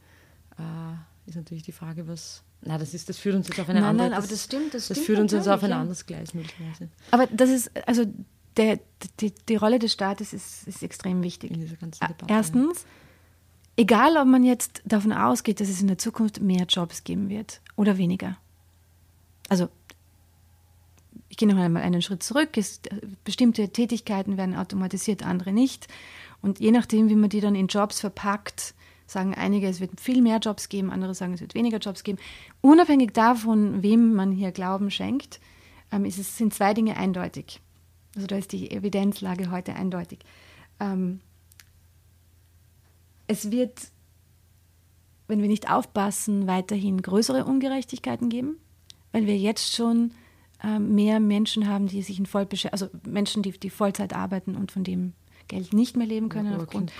äh, 0.57 1.29
ist 1.29 1.35
natürlich 1.35 1.63
die 1.63 1.71
Frage, 1.71 2.07
was. 2.07 2.43
Na, 2.63 2.77
das 2.77 2.93
ist, 2.93 3.07
das 3.07 3.17
führt 3.17 3.35
uns 3.35 3.47
jetzt 3.47 3.59
auf 3.59 3.69
eine 3.69 3.79
nein, 3.79 3.89
andere. 3.89 4.09
Nein, 4.09 4.17
aber 4.17 4.27
das 4.27 4.43
stimmt, 4.43 4.73
das, 4.73 4.87
das 4.87 4.97
stimmt 4.97 5.05
führt 5.05 5.19
uns 5.19 5.31
jetzt 5.31 5.47
auf 5.47 5.63
ein 5.63 5.73
anderes 5.73 6.05
Gleis 6.05 6.33
möglicherweise. 6.33 6.89
Aber 7.11 7.27
das 7.27 7.49
ist, 7.49 7.71
also 7.87 8.05
der, 8.57 8.79
die, 9.19 9.33
die 9.47 9.55
Rolle 9.55 9.79
des 9.79 9.93
Staates 9.93 10.33
ist, 10.33 10.67
ist 10.67 10.83
extrem 10.83 11.23
wichtig. 11.23 11.51
In 11.51 11.61
dieser 11.61 11.77
ganzen 11.77 12.01
Debatte. 12.01 12.25
Erstens, 12.27 12.85
Egal, 13.77 14.17
ob 14.17 14.27
man 14.27 14.43
jetzt 14.43 14.81
davon 14.85 15.13
ausgeht, 15.13 15.59
dass 15.59 15.69
es 15.69 15.81
in 15.81 15.87
der 15.87 15.97
Zukunft 15.97 16.41
mehr 16.41 16.65
Jobs 16.65 17.03
geben 17.03 17.29
wird 17.29 17.61
oder 17.75 17.97
weniger. 17.97 18.37
Also, 19.49 19.69
ich 21.29 21.37
gehe 21.37 21.47
noch 21.47 21.57
einmal 21.57 21.83
einen 21.83 22.01
Schritt 22.01 22.23
zurück. 22.23 22.57
Es, 22.57 22.81
bestimmte 23.23 23.69
Tätigkeiten 23.69 24.37
werden 24.37 24.55
automatisiert, 24.55 25.25
andere 25.25 25.53
nicht. 25.53 25.87
Und 26.41 26.59
je 26.59 26.71
nachdem, 26.71 27.09
wie 27.09 27.15
man 27.15 27.29
die 27.29 27.39
dann 27.39 27.55
in 27.55 27.67
Jobs 27.67 28.01
verpackt, 28.01 28.73
sagen 29.07 29.33
einige, 29.33 29.67
es 29.67 29.79
wird 29.79 29.99
viel 29.99 30.21
mehr 30.21 30.39
Jobs 30.39 30.69
geben, 30.69 30.91
andere 30.91 31.13
sagen, 31.13 31.33
es 31.33 31.41
wird 31.41 31.55
weniger 31.55 31.77
Jobs 31.77 32.03
geben. 32.03 32.19
Unabhängig 32.61 33.13
davon, 33.13 33.83
wem 33.83 34.13
man 34.13 34.31
hier 34.31 34.51
Glauben 34.51 34.91
schenkt, 34.91 35.39
ähm, 35.91 36.05
es, 36.05 36.37
sind 36.37 36.53
zwei 36.53 36.73
Dinge 36.73 36.97
eindeutig. 36.97 37.61
Also 38.15 38.27
da 38.27 38.37
ist 38.37 38.51
die 38.51 38.71
Evidenzlage 38.71 39.51
heute 39.51 39.75
eindeutig. 39.75 40.19
Ähm, 40.79 41.21
es 43.31 43.49
wird, 43.49 43.79
wenn 45.27 45.41
wir 45.41 45.47
nicht 45.47 45.71
aufpassen, 45.71 46.47
weiterhin 46.47 47.01
größere 47.01 47.45
Ungerechtigkeiten 47.45 48.29
geben, 48.29 48.57
weil 49.13 49.25
wir 49.25 49.37
jetzt 49.37 49.73
schon 49.73 50.11
äh, 50.61 50.79
mehr 50.79 51.19
Menschen 51.19 51.67
haben, 51.67 51.87
die 51.87 52.01
sich 52.01 52.19
in 52.19 52.25
Vollbeschäftigung, 52.25 52.73
also 52.73 53.09
Menschen, 53.09 53.41
die, 53.41 53.51
die 53.51 53.69
Vollzeit 53.69 54.13
arbeiten 54.13 54.55
und 54.55 54.71
von 54.71 54.83
dem 54.83 55.13
Geld 55.47 55.73
nicht 55.73 55.95
mehr 55.97 56.07
leben 56.07 56.29
können. 56.29 56.53
aufgrund, 56.53 56.91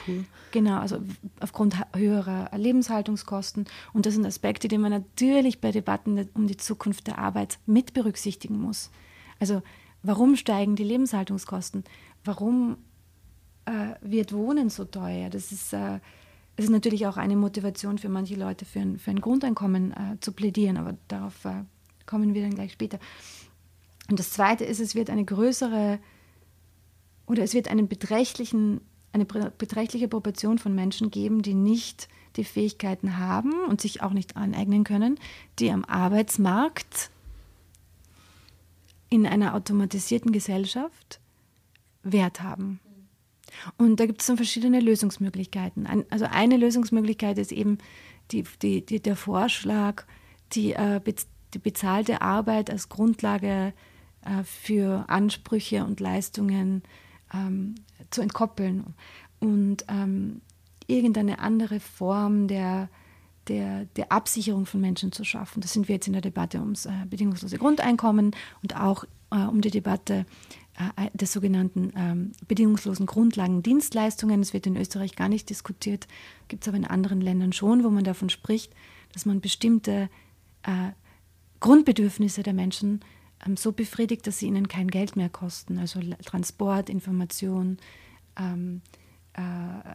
genau, 0.51 0.79
also 0.79 0.99
aufgrund 1.39 1.75
höherer 1.93 2.49
Lebenshaltungskosten. 2.57 3.65
Und 3.93 4.05
das 4.05 4.13
sind 4.13 4.25
Aspekte, 4.25 4.67
die 4.67 4.77
man 4.77 4.91
natürlich 4.91 5.59
bei 5.61 5.71
Debatten 5.71 6.29
um 6.33 6.47
die 6.47 6.57
Zukunft 6.57 7.07
der 7.07 7.17
Arbeit 7.17 7.59
mit 7.65 7.93
berücksichtigen 7.93 8.59
muss. 8.59 8.89
Also 9.39 9.61
warum 10.01 10.35
steigen 10.35 10.75
die 10.75 10.83
Lebenshaltungskosten? 10.83 11.83
Warum 12.23 12.77
äh, 13.65 13.95
wird 14.01 14.33
Wohnen 14.33 14.69
so 14.69 14.85
teuer? 14.85 15.29
Das 15.29 15.51
ist, 15.51 15.73
äh, 15.73 15.99
das 16.55 16.65
ist 16.65 16.71
natürlich 16.71 17.07
auch 17.07 17.17
eine 17.17 17.35
Motivation 17.35 17.97
für 17.97 18.09
manche 18.09 18.35
Leute, 18.35 18.65
für 18.65 18.79
ein, 18.79 18.99
für 18.99 19.11
ein 19.11 19.21
Grundeinkommen 19.21 19.91
äh, 19.91 20.19
zu 20.19 20.31
plädieren, 20.31 20.77
aber 20.77 20.97
darauf 21.07 21.45
äh, 21.45 21.63
kommen 22.05 22.33
wir 22.33 22.41
dann 22.41 22.55
gleich 22.55 22.73
später. 22.73 22.99
Und 24.09 24.19
das 24.19 24.31
Zweite 24.31 24.65
ist, 24.65 24.79
es 24.79 24.95
wird 24.95 25.09
eine 25.09 25.23
größere 25.23 25.99
oder 27.25 27.43
es 27.43 27.53
wird 27.53 27.69
einen 27.69 27.87
beträchtlichen, 27.87 28.81
eine 29.13 29.25
beträchtliche 29.25 30.09
Proportion 30.09 30.57
von 30.57 30.75
Menschen 30.75 31.11
geben, 31.11 31.41
die 31.41 31.53
nicht 31.53 32.09
die 32.35 32.43
Fähigkeiten 32.43 33.17
haben 33.17 33.53
und 33.69 33.81
sich 33.81 34.01
auch 34.01 34.11
nicht 34.11 34.35
aneignen 34.35 34.83
können, 34.83 35.17
die 35.59 35.71
am 35.71 35.85
Arbeitsmarkt 35.85 37.09
in 39.09 39.25
einer 39.25 39.55
automatisierten 39.55 40.31
Gesellschaft 40.31 41.19
Wert 42.03 42.41
haben. 42.41 42.79
Und 43.77 43.99
da 43.99 44.05
gibt 44.05 44.21
es 44.21 44.27
dann 44.27 44.37
verschiedene 44.37 44.79
Lösungsmöglichkeiten. 44.79 46.05
also 46.09 46.25
eine 46.25 46.57
Lösungsmöglichkeit 46.57 47.37
ist 47.37 47.51
eben 47.51 47.77
die, 48.31 48.43
die, 48.61 48.85
die, 48.85 49.01
der 49.01 49.15
Vorschlag, 49.15 50.05
die, 50.53 50.73
äh, 50.73 51.01
die 51.53 51.59
bezahlte 51.59 52.21
Arbeit 52.21 52.69
als 52.69 52.89
Grundlage 52.89 53.73
äh, 54.23 54.43
für 54.43 55.05
Ansprüche 55.09 55.83
und 55.85 55.99
Leistungen 55.99 56.83
ähm, 57.33 57.75
zu 58.09 58.21
entkoppeln 58.21 58.93
und 59.39 59.85
ähm, 59.89 60.41
irgendeine 60.87 61.39
andere 61.39 61.79
Form 61.79 62.47
der, 62.47 62.89
der, 63.47 63.85
der 63.95 64.11
Absicherung 64.11 64.65
von 64.65 64.81
Menschen 64.81 65.11
zu 65.11 65.23
schaffen. 65.23 65.61
Das 65.61 65.73
sind 65.73 65.87
wir 65.87 65.95
jetzt 65.95 66.07
in 66.07 66.13
der 66.13 66.21
Debatte 66.21 66.59
ums 66.59 66.85
äh, 66.85 66.91
bedingungslose 67.09 67.57
Grundeinkommen 67.57 68.35
und 68.61 68.75
auch 68.75 69.05
äh, 69.31 69.37
um 69.37 69.61
die 69.61 69.71
Debatte 69.71 70.25
des 71.13 71.33
sogenannten 71.33 71.91
ähm, 71.95 72.31
bedingungslosen 72.47 73.05
Grundlagendienstleistungen. 73.05 74.41
Das 74.41 74.53
wird 74.53 74.67
in 74.67 74.77
Österreich 74.77 75.15
gar 75.15 75.29
nicht 75.29 75.49
diskutiert, 75.49 76.07
gibt 76.47 76.63
es 76.63 76.67
aber 76.67 76.77
in 76.77 76.85
anderen 76.85 77.21
Ländern 77.21 77.53
schon, 77.53 77.83
wo 77.83 77.89
man 77.89 78.03
davon 78.03 78.29
spricht, 78.29 78.73
dass 79.13 79.25
man 79.25 79.41
bestimmte 79.41 80.09
äh, 80.63 80.91
Grundbedürfnisse 81.59 82.43
der 82.43 82.53
Menschen 82.53 83.01
ähm, 83.45 83.57
so 83.57 83.71
befriedigt, 83.71 84.27
dass 84.27 84.39
sie 84.39 84.47
ihnen 84.47 84.67
kein 84.67 84.89
Geld 84.89 85.15
mehr 85.15 85.29
kosten. 85.29 85.77
Also 85.77 85.99
Transport, 86.25 86.89
Information, 86.89 87.77
ähm, 88.37 88.81
äh, 89.33 89.41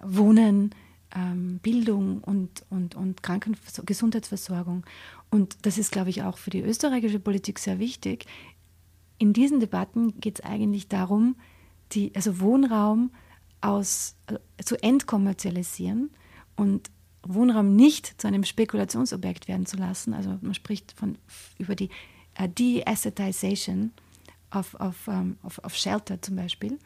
Wohnen, 0.04 0.74
ähm, 1.14 1.58
Bildung 1.62 2.20
und, 2.22 2.64
und, 2.70 2.94
und 2.94 3.22
Kranken 3.22 3.56
Gesundheitsversorgung. 3.84 4.84
Und 5.30 5.56
das 5.62 5.78
ist, 5.78 5.92
glaube 5.92 6.10
ich, 6.10 6.22
auch 6.22 6.38
für 6.38 6.50
die 6.50 6.60
österreichische 6.60 7.20
Politik 7.20 7.58
sehr 7.58 7.78
wichtig. 7.78 8.26
In 9.18 9.32
diesen 9.32 9.60
Debatten 9.60 10.20
geht 10.20 10.40
es 10.40 10.44
eigentlich 10.44 10.88
darum, 10.88 11.36
die, 11.92 12.12
also 12.14 12.40
Wohnraum 12.40 13.10
aus, 13.60 14.16
äh, 14.26 14.38
zu 14.62 14.82
entkommerzialisieren 14.82 16.10
und 16.56 16.90
Wohnraum 17.22 17.74
nicht 17.74 18.20
zu 18.20 18.28
einem 18.28 18.44
Spekulationsobjekt 18.44 19.48
werden 19.48 19.66
zu 19.66 19.76
lassen. 19.76 20.14
Also 20.14 20.38
man 20.40 20.54
spricht 20.54 20.92
von, 20.92 21.18
über 21.58 21.74
die 21.74 21.90
uh, 22.40 22.46
De-Assetization 22.46 23.92
of, 24.54 24.74
of, 24.74 25.08
um, 25.08 25.36
of, 25.42 25.58
of 25.64 25.74
Shelter 25.74 26.20
zum 26.22 26.36
Beispiel. 26.36 26.78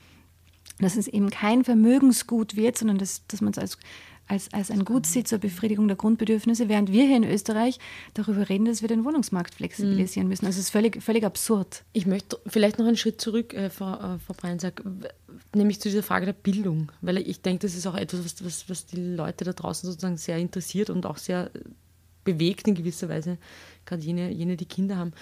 Dass 0.78 0.96
es 0.96 1.08
eben 1.08 1.28
kein 1.30 1.64
Vermögensgut 1.64 2.56
wird, 2.56 2.78
sondern 2.78 2.98
dass, 2.98 3.26
dass 3.26 3.42
man 3.42 3.52
es 3.52 3.58
als, 3.58 3.78
als, 4.30 4.52
als 4.52 4.70
ein 4.70 4.84
Gut 4.84 5.06
sieht 5.06 5.26
zur 5.26 5.38
Befriedigung 5.38 5.88
der 5.88 5.96
Grundbedürfnisse, 5.96 6.68
während 6.68 6.92
wir 6.92 7.04
hier 7.04 7.16
in 7.16 7.24
Österreich 7.24 7.78
darüber 8.14 8.48
reden, 8.48 8.64
dass 8.64 8.80
wir 8.80 8.88
den 8.88 9.04
Wohnungsmarkt 9.04 9.56
flexibilisieren 9.56 10.28
müssen. 10.28 10.46
Also 10.46 10.58
es 10.58 10.66
ist 10.66 10.70
völlig, 10.70 11.02
völlig 11.02 11.24
absurd. 11.24 11.84
Ich 11.92 12.06
möchte 12.06 12.38
vielleicht 12.46 12.78
noch 12.78 12.86
einen 12.86 12.96
Schritt 12.96 13.20
zurück, 13.20 13.54
äh, 13.54 13.70
Frau, 13.70 13.94
äh, 13.94 14.18
Frau 14.18 14.34
Breinsack, 14.36 14.82
nämlich 15.54 15.80
zu 15.80 15.88
dieser 15.88 16.04
Frage 16.04 16.26
der 16.26 16.32
Bildung, 16.32 16.92
weil 17.00 17.18
ich 17.18 17.42
denke, 17.42 17.66
das 17.66 17.74
ist 17.74 17.86
auch 17.86 17.96
etwas, 17.96 18.24
was, 18.24 18.44
was, 18.44 18.68
was 18.68 18.86
die 18.86 19.00
Leute 19.00 19.44
da 19.44 19.52
draußen 19.52 19.88
sozusagen 19.88 20.16
sehr 20.16 20.38
interessiert 20.38 20.90
und 20.90 21.06
auch 21.06 21.18
sehr 21.18 21.50
bewegt 22.22 22.68
in 22.68 22.74
gewisser 22.74 23.08
Weise, 23.08 23.38
gerade 23.84 24.02
jene, 24.02 24.30
jene, 24.30 24.56
die 24.56 24.66
Kinder 24.66 24.96
haben. 24.96 25.12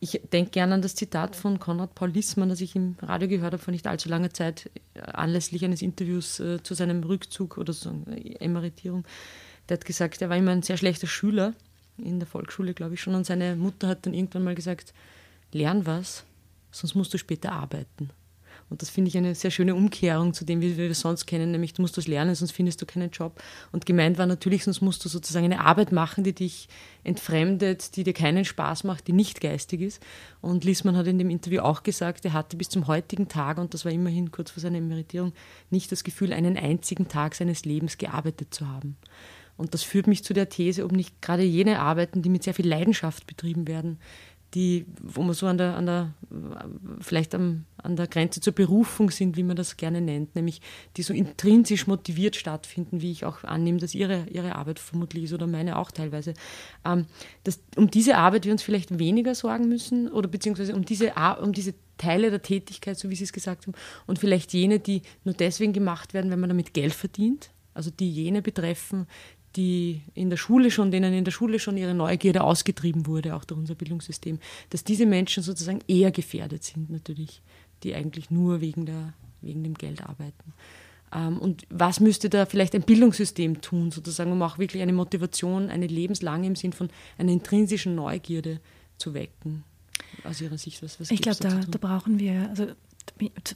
Ich 0.00 0.20
denke 0.32 0.52
gerne 0.52 0.74
an 0.74 0.82
das 0.82 0.94
Zitat 0.94 1.34
von 1.34 1.58
Konrad 1.58 1.94
Paul 1.94 2.10
Lissmann, 2.10 2.48
das 2.48 2.60
ich 2.60 2.76
im 2.76 2.94
Radio 3.02 3.28
gehört 3.28 3.52
habe 3.52 3.62
vor 3.62 3.72
nicht 3.72 3.86
allzu 3.86 4.08
langer 4.08 4.32
Zeit, 4.32 4.70
äh, 4.94 5.00
anlässlich 5.00 5.64
eines 5.64 5.82
Interviews 5.82 6.38
äh, 6.38 6.62
zu 6.62 6.74
seinem 6.74 7.02
Rückzug 7.02 7.58
oder 7.58 7.72
so 7.72 7.90
äh, 8.08 8.34
Emeritierung. 8.36 9.04
Der 9.68 9.76
hat 9.76 9.84
gesagt, 9.84 10.22
er 10.22 10.28
war 10.28 10.36
immer 10.36 10.52
ein 10.52 10.62
sehr 10.62 10.76
schlechter 10.76 11.08
Schüler, 11.08 11.52
in 11.96 12.20
der 12.20 12.28
Volksschule, 12.28 12.74
glaube 12.74 12.94
ich 12.94 13.00
schon, 13.00 13.16
und 13.16 13.26
seine 13.26 13.56
Mutter 13.56 13.88
hat 13.88 14.06
dann 14.06 14.14
irgendwann 14.14 14.44
mal 14.44 14.54
gesagt, 14.54 14.94
lern 15.52 15.84
was, 15.84 16.24
sonst 16.70 16.94
musst 16.94 17.12
du 17.12 17.18
später 17.18 17.52
arbeiten. 17.52 18.10
Und 18.70 18.82
das 18.82 18.90
finde 18.90 19.08
ich 19.08 19.16
eine 19.16 19.34
sehr 19.34 19.50
schöne 19.50 19.74
Umkehrung 19.74 20.34
zu 20.34 20.44
dem, 20.44 20.60
wie 20.60 20.76
wir 20.76 20.90
es 20.90 21.00
sonst 21.00 21.26
kennen, 21.26 21.50
nämlich 21.50 21.72
du 21.72 21.82
musst 21.82 21.96
das 21.96 22.06
lernen, 22.06 22.34
sonst 22.34 22.52
findest 22.52 22.82
du 22.82 22.86
keinen 22.86 23.10
Job. 23.10 23.40
Und 23.72 23.86
gemeint 23.86 24.18
war 24.18 24.26
natürlich, 24.26 24.64
sonst 24.64 24.82
musst 24.82 25.04
du 25.04 25.08
sozusagen 25.08 25.46
eine 25.46 25.60
Arbeit 25.60 25.92
machen, 25.92 26.24
die 26.24 26.34
dich 26.34 26.68
entfremdet, 27.04 27.96
die 27.96 28.04
dir 28.04 28.12
keinen 28.12 28.44
Spaß 28.44 28.84
macht, 28.84 29.06
die 29.08 29.12
nicht 29.12 29.40
geistig 29.40 29.80
ist. 29.80 30.02
Und 30.40 30.64
Liesmann 30.64 30.96
hat 30.96 31.06
in 31.06 31.18
dem 31.18 31.30
Interview 31.30 31.60
auch 31.60 31.82
gesagt, 31.82 32.24
er 32.24 32.34
hatte 32.34 32.56
bis 32.56 32.68
zum 32.68 32.86
heutigen 32.86 33.28
Tag, 33.28 33.58
und 33.58 33.72
das 33.72 33.84
war 33.84 33.92
immerhin 33.92 34.30
kurz 34.30 34.50
vor 34.50 34.60
seiner 34.60 34.78
Emeritierung, 34.78 35.32
nicht 35.70 35.90
das 35.90 36.04
Gefühl, 36.04 36.32
einen 36.32 36.56
einzigen 36.56 37.08
Tag 37.08 37.34
seines 37.34 37.64
Lebens 37.64 37.96
gearbeitet 37.96 38.52
zu 38.52 38.68
haben. 38.68 38.96
Und 39.56 39.74
das 39.74 39.82
führt 39.82 40.06
mich 40.06 40.22
zu 40.22 40.34
der 40.34 40.48
These, 40.48 40.84
ob 40.84 40.92
nicht 40.92 41.20
gerade 41.20 41.42
jene 41.42 41.80
Arbeiten, 41.80 42.22
die 42.22 42.28
mit 42.28 42.44
sehr 42.44 42.54
viel 42.54 42.68
Leidenschaft 42.68 43.26
betrieben 43.26 43.66
werden, 43.66 43.98
die, 44.54 44.86
wo 45.02 45.22
man 45.22 45.34
so 45.34 45.46
an 45.46 45.58
der, 45.58 45.76
an 45.76 45.86
der 45.86 46.14
vielleicht 47.00 47.34
am, 47.34 47.66
an 47.76 47.96
der 47.96 48.06
Grenze 48.06 48.40
zur 48.40 48.54
Berufung 48.54 49.10
sind, 49.10 49.36
wie 49.36 49.42
man 49.42 49.56
das 49.56 49.76
gerne 49.76 50.00
nennt, 50.00 50.34
nämlich 50.34 50.60
die 50.96 51.02
so 51.02 51.12
intrinsisch 51.12 51.86
motiviert 51.86 52.34
stattfinden, 52.34 53.02
wie 53.02 53.12
ich 53.12 53.24
auch 53.26 53.44
annehme, 53.44 53.78
dass 53.78 53.94
ihre, 53.94 54.26
ihre 54.30 54.56
Arbeit 54.56 54.78
vermutlich 54.78 55.24
ist 55.24 55.32
oder 55.34 55.46
meine 55.46 55.78
auch 55.78 55.90
teilweise. 55.90 56.32
Ähm, 56.84 57.06
dass, 57.44 57.60
um 57.76 57.90
diese 57.90 58.16
Arbeit 58.16 58.46
wir 58.46 58.52
uns 58.52 58.62
vielleicht 58.62 58.98
weniger 58.98 59.34
sorgen 59.34 59.68
müssen 59.68 60.08
oder 60.08 60.28
beziehungsweise 60.28 60.74
um 60.74 60.84
diese, 60.84 61.12
um 61.42 61.52
diese 61.52 61.74
Teile 61.98 62.30
der 62.30 62.42
Tätigkeit, 62.42 62.98
so 62.98 63.10
wie 63.10 63.16
Sie 63.16 63.24
es 63.24 63.32
gesagt 63.32 63.66
haben, 63.66 63.74
und 64.06 64.18
vielleicht 64.18 64.54
jene, 64.54 64.78
die 64.78 65.02
nur 65.24 65.34
deswegen 65.34 65.72
gemacht 65.74 66.14
werden, 66.14 66.30
wenn 66.30 66.40
man 66.40 66.48
damit 66.48 66.72
Geld 66.72 66.94
verdient, 66.94 67.50
also 67.74 67.90
die 67.90 68.10
jene 68.10 68.40
betreffen, 68.40 69.06
die 69.56 70.02
in 70.14 70.30
der 70.30 70.36
Schule 70.36 70.70
schon, 70.70 70.90
denen 70.90 71.12
in 71.12 71.24
der 71.24 71.32
Schule 71.32 71.58
schon 71.58 71.76
ihre 71.76 71.94
Neugierde 71.94 72.42
ausgetrieben 72.42 73.06
wurde, 73.06 73.34
auch 73.34 73.44
durch 73.44 73.58
unser 73.58 73.74
Bildungssystem, 73.74 74.38
dass 74.70 74.84
diese 74.84 75.06
Menschen 75.06 75.42
sozusagen 75.42 75.80
eher 75.88 76.10
gefährdet 76.10 76.64
sind 76.64 76.90
natürlich, 76.90 77.42
die 77.82 77.94
eigentlich 77.94 78.30
nur 78.30 78.60
wegen, 78.60 78.86
der, 78.86 79.14
wegen 79.40 79.64
dem 79.64 79.74
Geld 79.74 80.02
arbeiten. 80.02 80.52
Ähm, 81.14 81.38
und 81.38 81.66
was 81.70 82.00
müsste 82.00 82.28
da 82.28 82.46
vielleicht 82.46 82.74
ein 82.74 82.82
Bildungssystem 82.82 83.60
tun, 83.60 83.90
sozusagen, 83.90 84.32
um 84.32 84.42
auch 84.42 84.58
wirklich 84.58 84.82
eine 84.82 84.92
Motivation, 84.92 85.70
eine 85.70 85.86
lebenslange 85.86 86.46
im 86.46 86.56
Sinn 86.56 86.72
von 86.72 86.90
einer 87.16 87.32
intrinsischen 87.32 87.94
Neugierde 87.94 88.60
zu 88.98 89.14
wecken? 89.14 89.64
Aus 90.24 90.40
Ihrer 90.40 90.58
Sicht, 90.58 90.82
was, 90.82 91.00
was 91.00 91.10
Ich 91.10 91.22
glaube, 91.22 91.38
da, 91.40 91.60
da 91.60 91.78
brauchen 91.78 92.18
wir, 92.18 92.48
also 92.50 92.66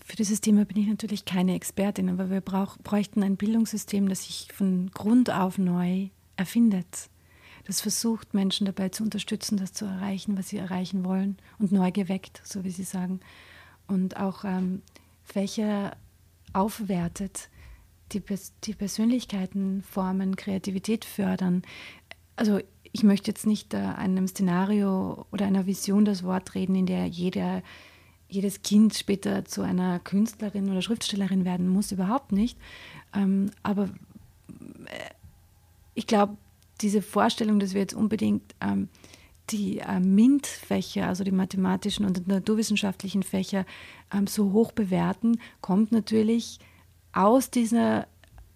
für 0.05 0.17
dieses 0.17 0.41
Thema 0.41 0.65
bin 0.65 0.77
ich 0.77 0.89
natürlich 0.89 1.25
keine 1.25 1.55
Expertin, 1.55 2.09
aber 2.09 2.31
wir 2.31 2.41
brauch, 2.41 2.79
bräuchten 2.79 3.23
ein 3.23 3.37
Bildungssystem, 3.37 4.09
das 4.09 4.25
sich 4.25 4.49
von 4.53 4.91
Grund 4.93 5.31
auf 5.31 5.59
neu 5.59 6.09
erfindet. 6.37 7.09
Das 7.65 7.81
versucht, 7.81 8.35
Menschen 8.35 8.65
dabei 8.65 8.89
zu 8.89 9.05
unterstützen, 9.05 9.57
das 9.57 9.73
zu 9.73 9.85
erreichen, 9.85 10.37
was 10.37 10.49
sie 10.49 10.57
erreichen 10.57 11.05
wollen 11.05 11.37
und 11.59 11.71
neu 11.73 11.93
geweckt, 11.93 12.41
so 12.45 12.65
wie 12.65 12.71
Sie 12.71 12.83
sagen. 12.83 13.21
Und 13.87 14.17
auch 14.17 14.45
ähm, 14.45 14.83
Fächer 15.23 15.97
aufwertet, 16.53 17.49
die, 18.13 18.23
die 18.65 18.75
Persönlichkeiten 18.75 19.83
formen, 19.83 20.37
Kreativität 20.37 21.05
fördern. 21.05 21.63
Also 22.37 22.61
ich 22.93 23.03
möchte 23.05 23.31
jetzt 23.31 23.47
nicht 23.47 23.75
äh, 23.75 23.79
einem 23.79 24.27
Szenario 24.29 25.27
oder 25.31 25.47
einer 25.47 25.67
Vision 25.67 26.05
das 26.05 26.25
Wort 26.25 26.55
reden, 26.55 26.75
in 26.75 26.87
der 26.87 27.07
jeder 27.07 27.63
jedes 28.33 28.63
Kind 28.63 28.95
später 28.95 29.45
zu 29.45 29.63
einer 29.63 29.99
Künstlerin 29.99 30.71
oder 30.71 30.83
Schriftstellerin 30.83 31.45
werden 31.45 31.69
muss, 31.69 31.93
überhaupt 31.93 32.33
nicht. 32.33 32.59
Ähm, 33.15 33.51
aber 33.63 33.85
äh, 33.85 35.11
ich 35.95 36.07
glaube, 36.07 36.37
diese 36.81 37.03
Vorstellung, 37.03 37.61
dass 37.61 37.75
wir 37.75 37.83
jetzt 37.83 37.95
unbedingt 37.95 38.55
ähm, 38.61 38.89
die 39.51 39.79
äh, 39.79 40.01
MINT-Fächer, 40.01 41.07
also 41.07 41.25
die 41.25 41.31
mathematischen 41.31 42.07
und 42.07 42.27
naturwissenschaftlichen 42.27 43.23
Fächer, 43.23 43.67
ähm, 44.13 44.27
so 44.27 44.53
hoch 44.53 44.73
bewerten, 44.73 45.39
kommt 45.61 45.93
natürlich 45.93 46.59
aus 47.13 47.51
dieser 47.51 48.07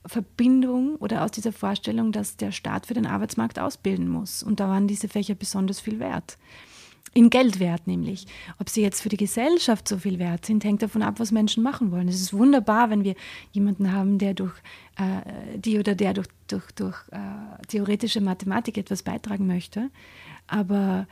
Verbindung 0.07 0.97
oder 0.97 1.23
aus 1.23 1.33
dieser 1.33 1.53
Vorstellung, 1.53 2.13
dass 2.13 2.37
der 2.37 2.53
Staat 2.53 2.87
für 2.87 2.95
den 2.95 3.07
Arbeitsmarkt 3.07 3.59
ausbilden 3.59 4.09
muss. 4.09 4.43
Und 4.43 4.61
da 4.61 4.69
waren 4.69 4.89
diese 4.89 5.09
Fächer 5.09 5.35
besonders 5.35 5.81
viel 5.81 5.99
wert. 5.99 6.39
In 7.15 7.31
Geld 7.31 7.61
wert 7.61 7.87
nämlich. 7.87 8.27
Ob 8.59 8.69
sie 8.69 8.83
jetzt 8.83 9.01
für 9.01 9.09
die 9.09 9.17
Gesellschaft 9.17 9.89
so 9.89 9.99
viel 9.99 10.19
wert 10.19 10.45
sind, 10.45 10.65
hängt 10.65 10.83
davon 10.83 11.03
ab, 11.03 11.19
was 11.19 11.33
Menschen 11.33 11.63
machen 11.63 11.91
wollen. 11.91 12.09
Es 12.09 12.21
ist 12.21 12.33
wunderbar, 12.33 12.91
wenn 12.91 13.05
wir 13.05 13.15
jemanden 13.53 13.93
haben, 13.93 14.19
der 14.19 14.35
durch 14.35 14.55
äh, 14.99 15.59
die 15.59 15.79
oder 15.79 15.95
der 15.95 16.15
durch, 16.15 16.29
durch, 16.49 16.71
durch 16.73 16.97
äh, 17.13 17.67
theoretische 17.69 18.21
Mathematik 18.21 18.77
etwas 18.77 19.03
beitragen 19.03 19.47
möchte. 19.47 19.91
Aber 20.47 21.07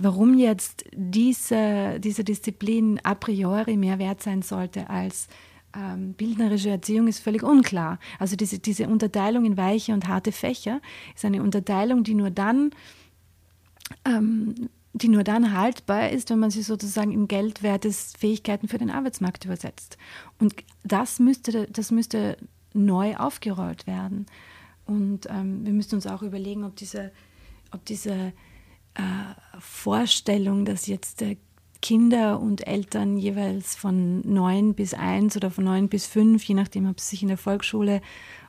warum 0.00 0.38
jetzt 0.38 0.84
diese, 0.92 2.00
diese 2.00 2.24
Disziplin 2.24 3.00
a 3.02 3.14
priori 3.14 3.76
mehr 3.76 3.98
wert 3.98 4.22
sein 4.22 4.42
sollte 4.42 4.88
als 4.90 5.28
ähm, 5.76 6.14
bildnerische 6.14 6.70
Erziehung 6.70 7.08
ist 7.08 7.20
völlig 7.20 7.42
unklar. 7.42 7.98
Also 8.18 8.36
diese, 8.36 8.58
diese 8.58 8.88
Unterteilung 8.88 9.44
in 9.44 9.56
weiche 9.56 9.92
und 9.92 10.08
harte 10.08 10.32
Fächer 10.32 10.80
ist 11.14 11.24
eine 11.24 11.42
Unterteilung, 11.42 12.04
die 12.04 12.14
nur 12.14 12.30
dann 12.30 12.70
ähm, 14.04 14.70
die 14.94 15.08
nur 15.08 15.24
dann 15.24 15.52
haltbar 15.58 16.10
ist, 16.10 16.30
wenn 16.30 16.38
man 16.38 16.50
sie 16.50 16.62
sozusagen 16.62 17.10
in 17.10 17.26
geldwertes 17.26 18.12
Fähigkeiten 18.16 18.68
für 18.68 18.78
den 18.78 18.90
Arbeitsmarkt 18.90 19.44
übersetzt. 19.44 19.98
Und 20.38 20.54
das 20.84 21.18
müsste, 21.18 21.66
das 21.66 21.90
müsste 21.90 22.36
neu 22.72 23.16
aufgerollt 23.16 23.88
werden. 23.88 24.26
Und 24.86 25.26
ähm, 25.28 25.66
wir 25.66 25.72
müssen 25.72 25.96
uns 25.96 26.06
auch 26.06 26.22
überlegen, 26.22 26.64
ob 26.64 26.76
diese, 26.76 27.10
ob 27.72 27.84
diese 27.84 28.32
äh, 28.94 29.02
Vorstellung, 29.58 30.64
dass 30.64 30.86
jetzt 30.86 31.22
äh, 31.22 31.36
Kinder 31.82 32.40
und 32.40 32.66
Eltern 32.66 33.16
jeweils 33.16 33.74
von 33.74 34.20
neun 34.20 34.74
bis 34.74 34.94
eins 34.94 35.36
oder 35.36 35.50
von 35.50 35.64
neun 35.64 35.88
bis 35.88 36.06
fünf, 36.06 36.44
je 36.44 36.54
nachdem, 36.54 36.88
ob 36.88 37.00
sie 37.00 37.10
sich 37.10 37.22
in 37.22 37.28
der 37.28 37.36
Volksschule 37.36 38.00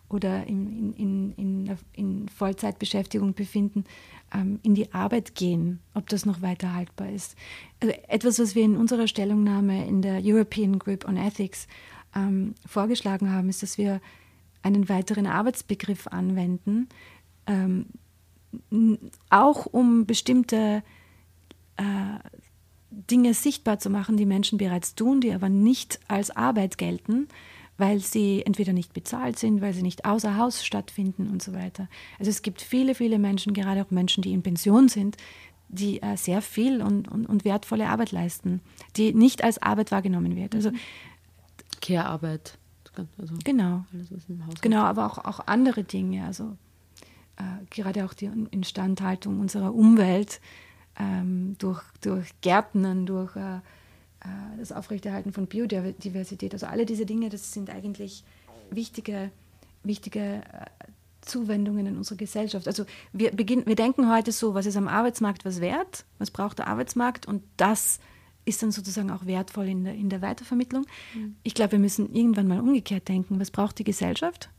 oder 0.09 0.45
in, 0.45 0.93
in, 0.93 1.31
in, 1.33 1.77
in 1.93 2.29
Vollzeitbeschäftigung 2.29 3.33
befinden, 3.33 3.83
ähm, 4.35 4.59
in 4.63 4.75
die 4.75 4.93
Arbeit 4.93 5.35
gehen, 5.35 5.79
ob 5.93 6.09
das 6.09 6.25
noch 6.25 6.41
weiter 6.41 6.73
haltbar 6.73 7.09
ist. 7.09 7.35
Also 7.81 7.95
etwas, 8.07 8.39
was 8.39 8.55
wir 8.55 8.63
in 8.63 8.75
unserer 8.75 9.07
Stellungnahme 9.07 9.87
in 9.87 10.01
der 10.01 10.21
European 10.23 10.77
Group 10.77 11.07
on 11.07 11.17
Ethics 11.17 11.67
ähm, 12.15 12.55
vorgeschlagen 12.65 13.31
haben, 13.31 13.49
ist, 13.49 13.63
dass 13.63 13.77
wir 13.77 14.01
einen 14.61 14.89
weiteren 14.89 15.27
Arbeitsbegriff 15.27 16.07
anwenden, 16.07 16.89
ähm, 17.47 17.85
auch 19.29 19.65
um 19.65 20.05
bestimmte 20.05 20.83
äh, 21.77 21.83
Dinge 22.89 23.33
sichtbar 23.33 23.79
zu 23.79 23.89
machen, 23.89 24.17
die 24.17 24.25
Menschen 24.25 24.57
bereits 24.57 24.95
tun, 24.95 25.21
die 25.21 25.33
aber 25.33 25.49
nicht 25.49 25.99
als 26.07 26.31
Arbeit 26.31 26.77
gelten, 26.77 27.27
weil 27.77 27.99
sie 27.99 28.43
entweder 28.45 28.73
nicht 28.73 28.93
bezahlt 28.93 29.37
sind, 29.37 29.61
weil 29.61 29.73
sie 29.73 29.81
nicht 29.81 30.05
außer 30.05 30.37
Haus 30.37 30.65
stattfinden 30.65 31.29
und 31.29 31.43
so 31.43 31.53
weiter. 31.53 31.89
Also 32.19 32.29
es 32.31 32.41
gibt 32.41 32.61
viele, 32.61 32.95
viele 32.95 33.19
Menschen, 33.19 33.53
gerade 33.53 33.83
auch 33.83 33.91
Menschen, 33.91 34.23
die 34.23 34.33
in 34.33 34.43
Pension 34.43 34.87
sind, 34.87 35.17
die 35.67 36.01
äh, 36.01 36.15
sehr 36.15 36.41
viel 36.41 36.81
und, 36.81 37.07
und, 37.07 37.25
und, 37.25 37.43
wertvolle 37.43 37.89
Arbeit 37.89 38.11
leisten, 38.11 38.61
die 38.95 39.13
nicht 39.13 39.43
als 39.43 39.61
Arbeit 39.61 39.91
wahrgenommen 39.91 40.35
wird. 40.35 40.55
Also 40.55 40.71
Care-Arbeit. 41.81 42.57
Also 43.17 43.35
genau. 43.43 43.83
genau, 44.61 44.83
aber 44.83 45.05
auch, 45.05 45.17
auch 45.25 45.47
andere 45.47 45.83
Dinge. 45.83 46.25
Also 46.25 46.55
äh, 47.35 47.65
gerade 47.69 48.05
auch 48.05 48.13
die 48.13 48.29
Instandhaltung 48.51 49.39
unserer 49.39 49.73
Umwelt 49.73 50.39
ähm, 50.97 51.55
durch, 51.57 51.83
durch 52.01 52.29
Gärtnern, 52.41 53.05
durch 53.05 53.35
äh, 53.35 53.59
das 54.57 54.71
Aufrechterhalten 54.71 55.31
von 55.31 55.47
Biodiversität. 55.47 56.53
Also 56.53 56.65
alle 56.65 56.85
diese 56.85 57.05
Dinge, 57.05 57.29
das 57.29 57.53
sind 57.53 57.69
eigentlich 57.69 58.23
wichtige, 58.71 59.31
wichtige 59.83 60.19
äh, 60.19 60.65
Zuwendungen 61.21 61.87
in 61.87 61.97
unserer 61.97 62.17
Gesellschaft. 62.17 62.67
Also 62.67 62.85
wir, 63.13 63.31
beginnen, 63.31 63.65
wir 63.65 63.75
denken 63.75 64.11
heute 64.11 64.31
so, 64.31 64.53
was 64.53 64.65
ist 64.65 64.77
am 64.77 64.87
Arbeitsmarkt 64.87 65.45
was 65.45 65.61
wert, 65.61 66.05
was 66.19 66.31
braucht 66.31 66.59
der 66.59 66.67
Arbeitsmarkt 66.67 67.27
und 67.27 67.43
das 67.57 67.99
ist 68.45 68.61
dann 68.61 68.71
sozusagen 68.71 69.09
auch 69.09 69.25
wertvoll 69.25 69.67
in 69.67 69.83
der, 69.83 69.95
in 69.95 70.09
der 70.09 70.21
Weitervermittlung. 70.21 70.85
Mhm. 71.15 71.35
Ich 71.43 71.55
glaube, 71.55 71.73
wir 71.73 71.79
müssen 71.79 72.13
irgendwann 72.13 72.47
mal 72.47 72.59
umgekehrt 72.59 73.07
denken, 73.07 73.39
was 73.39 73.49
braucht 73.49 73.79
die 73.79 73.83
Gesellschaft? 73.83 74.49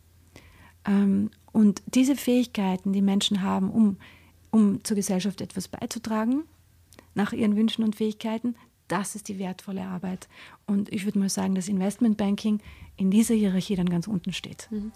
Ähm, 0.85 1.31
und 1.53 1.83
diese 1.87 2.17
Fähigkeiten, 2.17 2.93
die 2.93 3.03
Menschen 3.03 3.43
haben, 3.43 3.71
um, 3.71 3.97
um 4.51 4.83
zur 4.85 4.97
Gesellschaft 4.97 5.41
etwas 5.41 5.69
beizutragen, 5.69 6.43
nach 7.15 7.33
ihren 7.33 7.57
Wünschen 7.57 7.85
und 7.85 7.97
Fähigkeiten, 7.97 8.57
das 8.89 9.15
ist 9.15 9.29
die 9.29 9.39
wertvolle 9.39 9.83
Arbeit. 9.83 10.29
Und 10.67 10.93
ich 10.93 11.05
würde 11.05 11.19
mal 11.19 11.29
sagen, 11.29 11.55
dass 11.55 11.69
Investmentbanking 11.69 12.61
in 12.97 13.11
dieser 13.11 13.35
Hierarchie 13.35 13.77
dann 13.77 13.89
ganz 13.89 14.07
unten 14.07 14.33
steht. 14.33 14.69
Mhm. 14.71 14.93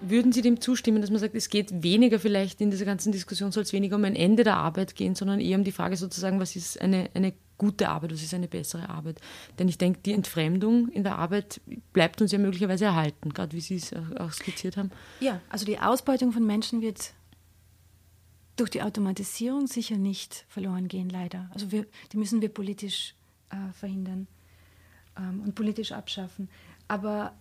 Würden 0.00 0.32
Sie 0.32 0.42
dem 0.42 0.60
zustimmen, 0.60 1.02
dass 1.02 1.10
man 1.10 1.18
sagt, 1.18 1.34
es 1.34 1.50
geht 1.50 1.82
weniger 1.82 2.18
vielleicht 2.18 2.60
in 2.60 2.70
dieser 2.70 2.86
ganzen 2.86 3.12
Diskussion, 3.12 3.52
soll 3.52 3.64
es 3.64 3.72
weniger 3.72 3.96
um 3.96 4.04
ein 4.04 4.16
Ende 4.16 4.42
der 4.44 4.56
Arbeit 4.56 4.94
gehen, 4.94 5.14
sondern 5.14 5.40
eher 5.40 5.58
um 5.58 5.64
die 5.64 5.72
Frage 5.72 5.96
sozusagen, 5.96 6.40
was 6.40 6.56
ist 6.56 6.80
eine, 6.80 7.10
eine 7.14 7.34
gute 7.58 7.88
Arbeit, 7.88 8.12
was 8.12 8.22
ist 8.22 8.32
eine 8.32 8.48
bessere 8.48 8.88
Arbeit? 8.88 9.20
Denn 9.58 9.68
ich 9.68 9.76
denke, 9.76 10.00
die 10.06 10.12
Entfremdung 10.12 10.88
in 10.88 11.02
der 11.02 11.18
Arbeit 11.18 11.60
bleibt 11.92 12.22
uns 12.22 12.32
ja 12.32 12.38
möglicherweise 12.38 12.86
erhalten, 12.86 13.34
gerade 13.34 13.54
wie 13.54 13.60
Sie 13.60 13.74
es 13.74 13.92
auch 14.18 14.32
skizziert 14.32 14.76
haben. 14.76 14.90
Ja, 15.20 15.40
also 15.50 15.66
die 15.66 15.78
Ausbeutung 15.78 16.32
von 16.32 16.46
Menschen 16.46 16.80
wird 16.80 17.12
durch 18.60 18.70
die 18.70 18.82
Automatisierung 18.82 19.66
sicher 19.66 19.96
nicht 19.96 20.44
verloren 20.48 20.88
gehen, 20.88 21.08
leider. 21.08 21.50
Also 21.54 21.70
wir, 21.72 21.86
die 22.12 22.16
müssen 22.16 22.40
wir 22.42 22.48
politisch 22.48 23.14
äh, 23.50 23.72
verhindern 23.72 24.26
ähm, 25.16 25.42
und 25.44 25.54
politisch 25.54 25.92
abschaffen. 25.92 26.48
Aber 26.88 27.34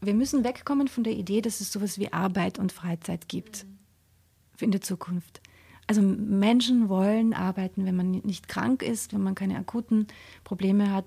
wir 0.00 0.14
müssen 0.14 0.44
wegkommen 0.44 0.88
von 0.88 1.04
der 1.04 1.14
Idee, 1.14 1.40
dass 1.40 1.60
es 1.60 1.72
sowas 1.72 1.98
wie 1.98 2.12
Arbeit 2.12 2.58
und 2.58 2.72
Freizeit 2.72 3.28
gibt 3.28 3.64
mhm. 3.64 4.64
in 4.64 4.70
der 4.70 4.80
Zukunft. 4.80 5.40
Also 5.86 6.02
Menschen 6.02 6.88
wollen 6.88 7.34
arbeiten, 7.34 7.84
wenn 7.84 7.96
man 7.96 8.12
nicht 8.12 8.46
krank 8.46 8.82
ist, 8.82 9.12
wenn 9.12 9.22
man 9.22 9.34
keine 9.34 9.56
akuten 9.56 10.06
Probleme 10.44 10.92
hat, 10.92 11.04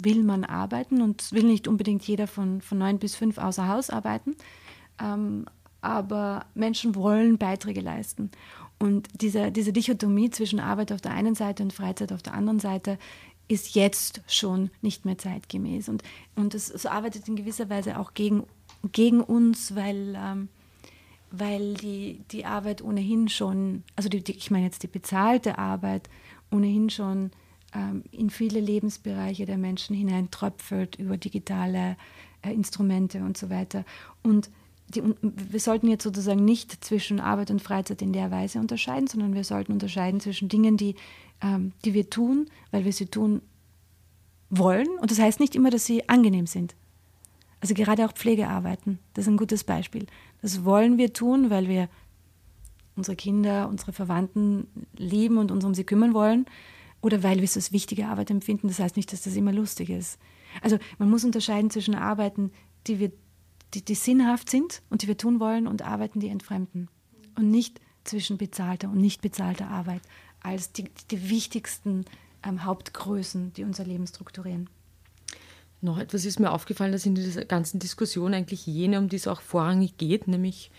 will 0.00 0.22
man 0.22 0.44
arbeiten 0.44 1.00
und 1.00 1.32
will 1.32 1.44
nicht 1.44 1.66
unbedingt 1.66 2.06
jeder 2.06 2.26
von, 2.26 2.60
von 2.60 2.78
neun 2.78 2.98
bis 2.98 3.16
fünf 3.16 3.38
außer 3.38 3.68
Haus 3.68 3.90
arbeiten. 3.90 4.36
Ähm, 5.00 5.46
aber 5.80 6.44
Menschen 6.54 6.94
wollen 6.94 7.38
Beiträge 7.38 7.80
leisten. 7.80 8.30
Und 8.78 9.08
diese, 9.20 9.50
diese 9.50 9.72
Dichotomie 9.72 10.30
zwischen 10.30 10.60
Arbeit 10.60 10.92
auf 10.92 11.00
der 11.00 11.12
einen 11.12 11.34
Seite 11.34 11.62
und 11.62 11.72
Freizeit 11.72 12.12
auf 12.12 12.22
der 12.22 12.34
anderen 12.34 12.60
Seite 12.60 12.98
ist 13.48 13.74
jetzt 13.74 14.20
schon 14.28 14.70
nicht 14.82 15.04
mehr 15.04 15.18
zeitgemäß. 15.18 15.88
Und, 15.88 16.02
und 16.36 16.54
es, 16.54 16.70
es 16.70 16.86
arbeitet 16.86 17.26
in 17.28 17.36
gewisser 17.36 17.68
Weise 17.70 17.98
auch 17.98 18.14
gegen, 18.14 18.44
gegen 18.92 19.20
uns, 19.20 19.74
weil, 19.74 20.14
ähm, 20.16 20.48
weil 21.30 21.74
die, 21.74 22.20
die 22.30 22.44
Arbeit 22.44 22.82
ohnehin 22.82 23.28
schon, 23.28 23.82
also 23.96 24.08
die, 24.08 24.22
die, 24.22 24.36
ich 24.36 24.50
meine 24.50 24.66
jetzt 24.66 24.82
die 24.82 24.88
bezahlte 24.88 25.58
Arbeit, 25.58 26.08
ohnehin 26.50 26.90
schon 26.90 27.30
ähm, 27.74 28.04
in 28.12 28.30
viele 28.30 28.60
Lebensbereiche 28.60 29.46
der 29.46 29.58
Menschen 29.58 29.96
hineintröpfelt 29.96 30.96
über 30.96 31.16
digitale 31.16 31.96
äh, 32.42 32.52
Instrumente 32.52 33.18
und 33.20 33.36
so 33.36 33.50
weiter. 33.50 33.84
Und 34.22 34.50
die, 34.88 35.02
wir 35.20 35.60
sollten 35.60 35.88
jetzt 35.88 36.04
sozusagen 36.04 36.44
nicht 36.44 36.84
zwischen 36.84 37.20
Arbeit 37.20 37.50
und 37.50 37.62
Freizeit 37.62 38.02
in 38.02 38.12
der 38.12 38.30
Weise 38.30 38.58
unterscheiden, 38.58 39.06
sondern 39.06 39.34
wir 39.34 39.44
sollten 39.44 39.72
unterscheiden 39.72 40.20
zwischen 40.20 40.48
Dingen, 40.48 40.76
die, 40.76 40.94
ähm, 41.42 41.72
die 41.84 41.94
wir 41.94 42.08
tun, 42.08 42.46
weil 42.70 42.84
wir 42.84 42.92
sie 42.92 43.06
tun 43.06 43.42
wollen. 44.50 44.88
Und 45.00 45.10
das 45.10 45.18
heißt 45.18 45.40
nicht 45.40 45.54
immer, 45.54 45.70
dass 45.70 45.84
sie 45.84 46.08
angenehm 46.08 46.46
sind. 46.46 46.74
Also 47.60 47.74
gerade 47.74 48.06
auch 48.06 48.12
Pflegearbeiten, 48.12 48.98
das 49.14 49.24
ist 49.24 49.28
ein 49.28 49.36
gutes 49.36 49.64
Beispiel. 49.64 50.06
Das 50.40 50.64
wollen 50.64 50.96
wir 50.96 51.12
tun, 51.12 51.50
weil 51.50 51.68
wir 51.68 51.88
unsere 52.96 53.16
Kinder, 53.16 53.68
unsere 53.68 53.92
Verwandten 53.92 54.68
lieben 54.96 55.38
und 55.38 55.50
uns 55.50 55.64
um 55.64 55.74
sie 55.74 55.84
kümmern 55.84 56.14
wollen 56.14 56.46
oder 57.00 57.22
weil 57.22 57.36
wir 57.36 57.44
es 57.44 57.56
als 57.56 57.72
wichtige 57.72 58.06
Arbeit 58.06 58.30
empfinden. 58.30 58.68
Das 58.68 58.78
heißt 58.78 58.96
nicht, 58.96 59.12
dass 59.12 59.22
das 59.22 59.36
immer 59.36 59.52
lustig 59.52 59.90
ist. 59.90 60.18
Also 60.62 60.78
man 60.98 61.10
muss 61.10 61.24
unterscheiden 61.24 61.70
zwischen 61.70 61.94
Arbeiten, 61.94 62.52
die 62.86 62.98
wir 62.98 63.12
die, 63.74 63.84
die 63.84 63.94
sinnhaft 63.94 64.50
sind 64.50 64.82
und 64.90 65.02
die 65.02 65.08
wir 65.08 65.16
tun 65.16 65.40
wollen 65.40 65.66
und 65.66 65.82
Arbeiten, 65.82 66.20
die 66.20 66.28
entfremden. 66.28 66.88
Und 67.36 67.50
nicht 67.50 67.80
zwischen 68.04 68.38
bezahlter 68.38 68.88
und 68.88 68.98
nicht 68.98 69.20
bezahlter 69.20 69.68
Arbeit 69.68 70.02
als 70.40 70.72
die, 70.72 70.84
die 71.10 71.30
wichtigsten 71.30 72.04
ähm, 72.42 72.64
Hauptgrößen, 72.64 73.52
die 73.52 73.64
unser 73.64 73.84
Leben 73.84 74.06
strukturieren. 74.06 74.68
Noch 75.80 75.98
etwas 75.98 76.24
ist 76.24 76.40
mir 76.40 76.50
aufgefallen, 76.50 76.92
dass 76.92 77.06
in 77.06 77.14
dieser 77.14 77.44
ganzen 77.44 77.78
Diskussion 77.78 78.34
eigentlich 78.34 78.66
jene, 78.66 78.98
um 78.98 79.08
die 79.08 79.16
es 79.16 79.28
auch 79.28 79.40
vorrangig 79.40 79.96
geht, 79.96 80.26
nämlich 80.26 80.70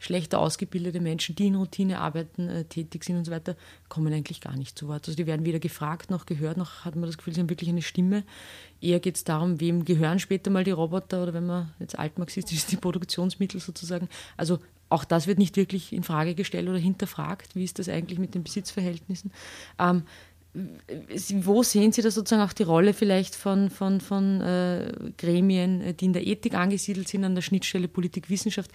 schlechter 0.00 0.40
ausgebildete 0.40 0.98
Menschen, 0.98 1.36
die 1.36 1.46
in 1.46 1.54
Routinearbeiten 1.54 2.48
äh, 2.48 2.64
tätig 2.64 3.04
sind 3.04 3.18
und 3.18 3.26
so 3.26 3.30
weiter, 3.30 3.54
kommen 3.88 4.12
eigentlich 4.12 4.40
gar 4.40 4.56
nicht 4.56 4.76
zu 4.76 4.88
Wort. 4.88 5.06
Also 5.06 5.16
die 5.16 5.26
werden 5.26 5.46
weder 5.46 5.60
gefragt 5.60 6.10
noch 6.10 6.26
gehört, 6.26 6.56
noch 6.56 6.84
hat 6.84 6.96
man 6.96 7.04
das 7.04 7.18
Gefühl, 7.18 7.34
sie 7.34 7.40
haben 7.40 7.50
wirklich 7.50 7.68
eine 7.68 7.82
Stimme. 7.82 8.24
Eher 8.80 8.98
geht 8.98 9.16
es 9.16 9.24
darum, 9.24 9.60
wem 9.60 9.84
gehören 9.84 10.18
später 10.18 10.50
mal 10.50 10.64
die 10.64 10.70
Roboter 10.70 11.22
oder 11.22 11.34
wenn 11.34 11.46
man 11.46 11.72
jetzt 11.78 11.98
altmarxistisch 11.98 12.56
ist, 12.56 12.72
die 12.72 12.76
Produktionsmittel 12.76 13.60
sozusagen. 13.60 14.08
Also 14.38 14.58
auch 14.88 15.04
das 15.04 15.26
wird 15.26 15.38
nicht 15.38 15.56
wirklich 15.56 15.92
in 15.92 16.02
Frage 16.02 16.34
gestellt 16.34 16.68
oder 16.68 16.78
hinterfragt. 16.78 17.54
Wie 17.54 17.64
ist 17.64 17.78
das 17.78 17.88
eigentlich 17.90 18.18
mit 18.18 18.34
den 18.34 18.42
Besitzverhältnissen? 18.42 19.30
Ähm, 19.78 20.02
wo 20.52 21.62
sehen 21.62 21.92
Sie 21.92 22.02
da 22.02 22.10
sozusagen 22.10 22.42
auch 22.42 22.52
die 22.52 22.64
Rolle 22.64 22.92
vielleicht 22.92 23.36
von, 23.36 23.70
von, 23.70 24.00
von 24.00 24.40
äh, 24.40 24.92
Gremien, 25.16 25.96
die 25.96 26.06
in 26.06 26.12
der 26.12 26.26
Ethik 26.26 26.54
angesiedelt 26.54 27.06
sind, 27.06 27.22
an 27.22 27.36
der 27.36 27.42
Schnittstelle 27.42 27.86
Politik-Wissenschaft? 27.86 28.72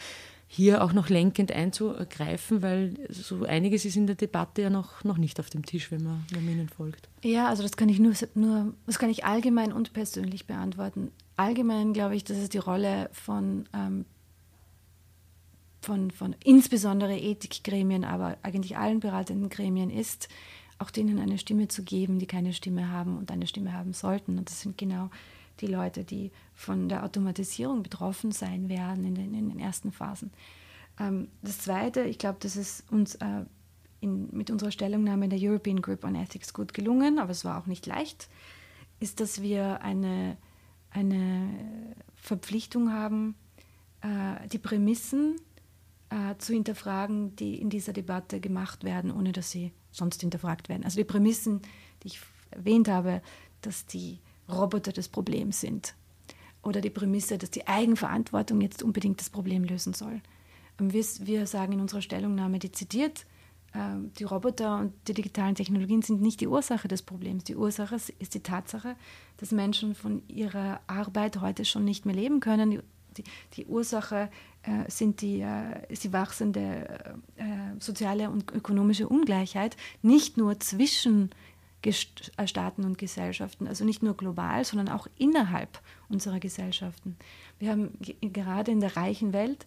Hier 0.55 0.81
auch 0.85 0.93
noch 0.93 1.09
lenkend 1.09 1.51
einzugreifen, 1.51 2.61
weil 2.61 2.93
so 3.09 3.43
einiges 3.43 3.83
ist 3.83 3.97
in 3.97 4.07
der 4.07 4.15
Debatte 4.15 4.61
ja 4.61 4.69
noch, 4.69 5.03
noch 5.03 5.17
nicht 5.17 5.37
auf 5.41 5.49
dem 5.49 5.65
Tisch, 5.65 5.91
wenn 5.91 6.01
man, 6.01 6.23
wenn 6.31 6.45
man 6.45 6.53
ihnen 6.53 6.69
folgt. 6.69 7.09
Ja, 7.23 7.49
also 7.49 7.61
das 7.61 7.75
kann 7.75 7.89
ich 7.89 7.99
nur, 7.99 8.13
nur, 8.35 8.73
das 8.85 8.97
kann 8.97 9.09
ich 9.09 9.25
allgemein 9.25 9.73
und 9.73 9.91
persönlich 9.91 10.47
beantworten. 10.47 11.11
Allgemein 11.35 11.91
glaube 11.91 12.15
ich, 12.15 12.23
dass 12.23 12.37
es 12.37 12.47
die 12.47 12.57
Rolle 12.57 13.09
von, 13.11 13.67
ähm, 13.73 14.05
von, 15.81 16.09
von 16.11 16.33
insbesondere 16.45 17.17
Ethikgremien, 17.17 18.05
aber 18.05 18.37
eigentlich 18.41 18.77
allen 18.77 19.01
beratenden 19.01 19.49
Gremien 19.49 19.89
ist, 19.89 20.29
auch 20.79 20.89
denen 20.89 21.19
eine 21.19 21.37
Stimme 21.37 21.67
zu 21.67 21.83
geben, 21.83 22.17
die 22.17 22.27
keine 22.27 22.53
Stimme 22.53 22.91
haben 22.91 23.17
und 23.17 23.29
eine 23.29 23.47
Stimme 23.47 23.73
haben 23.73 23.91
sollten. 23.91 24.37
Und 24.37 24.49
das 24.49 24.61
sind 24.61 24.77
genau 24.77 25.09
die 25.61 25.67
Leute, 25.67 26.03
die 26.03 26.31
von 26.53 26.89
der 26.89 27.03
Automatisierung 27.03 27.83
betroffen 27.83 28.31
sein 28.31 28.69
werden 28.69 29.05
in 29.05 29.15
den, 29.15 29.33
in 29.33 29.49
den 29.49 29.59
ersten 29.59 29.91
Phasen. 29.91 30.31
Ähm, 30.99 31.29
das 31.41 31.59
Zweite, 31.59 32.01
ich 32.01 32.17
glaube, 32.17 32.37
das 32.41 32.55
ist 32.55 32.89
uns 32.91 33.15
äh, 33.15 33.45
in, 34.01 34.29
mit 34.31 34.51
unserer 34.51 34.71
Stellungnahme 34.71 35.25
in 35.25 35.29
der 35.29 35.39
European 35.41 35.81
Group 35.81 36.03
on 36.03 36.15
Ethics 36.15 36.53
gut 36.53 36.73
gelungen, 36.73 37.19
aber 37.19 37.31
es 37.31 37.45
war 37.45 37.59
auch 37.61 37.65
nicht 37.65 37.85
leicht, 37.85 38.29
ist, 38.99 39.19
dass 39.19 39.41
wir 39.41 39.81
eine, 39.81 40.37
eine 40.91 41.49
Verpflichtung 42.15 42.91
haben, 42.91 43.35
äh, 44.01 44.47
die 44.47 44.59
Prämissen 44.59 45.35
äh, 46.09 46.35
zu 46.37 46.53
hinterfragen, 46.53 47.35
die 47.35 47.59
in 47.59 47.69
dieser 47.69 47.93
Debatte 47.93 48.39
gemacht 48.39 48.83
werden, 48.83 49.11
ohne 49.11 49.31
dass 49.31 49.51
sie 49.51 49.71
sonst 49.91 50.21
hinterfragt 50.21 50.69
werden. 50.69 50.83
Also 50.83 50.97
die 50.97 51.05
Prämissen, 51.05 51.61
die 52.03 52.07
ich 52.07 52.19
erwähnt 52.51 52.87
habe, 52.87 53.21
dass 53.61 53.85
die 53.85 54.19
Roboter 54.49 54.91
das 54.91 55.07
Problem 55.07 55.51
sind. 55.51 55.95
Oder 56.61 56.81
die 56.81 56.89
Prämisse, 56.89 57.37
dass 57.37 57.51
die 57.51 57.67
Eigenverantwortung 57.67 58.61
jetzt 58.61 58.81
unbedingt 58.81 59.19
das 59.19 59.29
Problem 59.29 59.63
lösen 59.63 59.93
soll. 59.93 60.21
Wir, 60.77 61.47
sagen 61.47 61.73
in 61.73 61.79
unserer 61.79 62.01
Stellungnahme 62.01 62.59
dezidiert, 62.59 63.25
ähm, 63.73 64.11
die 64.17 64.23
Roboter 64.23 64.79
und 64.79 64.93
die 65.07 65.13
digitalen 65.13 65.55
Technologien 65.55 66.01
sind 66.01 66.21
nicht 66.21 66.41
die 66.41 66.47
Ursache 66.47 66.87
des 66.87 67.01
Problems. 67.01 67.43
Die 67.43 67.55
Ursache 67.55 67.95
ist 67.95 68.33
die 68.33 68.41
Tatsache, 68.41 68.95
dass 69.37 69.51
Menschen 69.51 69.95
von 69.95 70.23
ihrer 70.27 70.81
Arbeit 70.87 71.41
heute 71.41 71.65
schon 71.65 71.85
nicht 71.85 72.05
mehr 72.05 72.15
leben 72.15 72.39
können. 72.39 72.71
Die, 72.71 72.79
die, 73.17 73.23
die 73.53 73.65
Ursache 73.65 74.29
äh, 74.63 74.89
sind 74.89 75.21
die, 75.21 75.41
äh, 75.41 75.85
ist 75.89 76.03
die 76.03 76.13
wachsende 76.13 77.17
äh, 77.35 77.45
soziale 77.79 78.29
und 78.29 78.51
ökonomische 78.51 79.07
Ungleichheit, 79.07 79.77
nicht 80.01 80.37
nur 80.37 80.59
zwischen 80.59 81.29
äh, 81.85 82.47
Staaten 82.47 82.83
und 82.83 82.97
Gesellschaften, 82.97 83.67
also 83.67 83.85
nicht 83.85 84.03
nur 84.03 84.15
global, 84.15 84.63
sondern 84.65 84.89
auch 84.89 85.07
innerhalb 85.17 85.81
unserer 86.09 86.39
Gesellschaften. 86.39 87.17
Wir 87.59 87.71
haben 87.71 87.97
gerade 88.21 88.71
in 88.71 88.79
der 88.79 88.97
reichen 88.97 89.33
Welt 89.33 89.65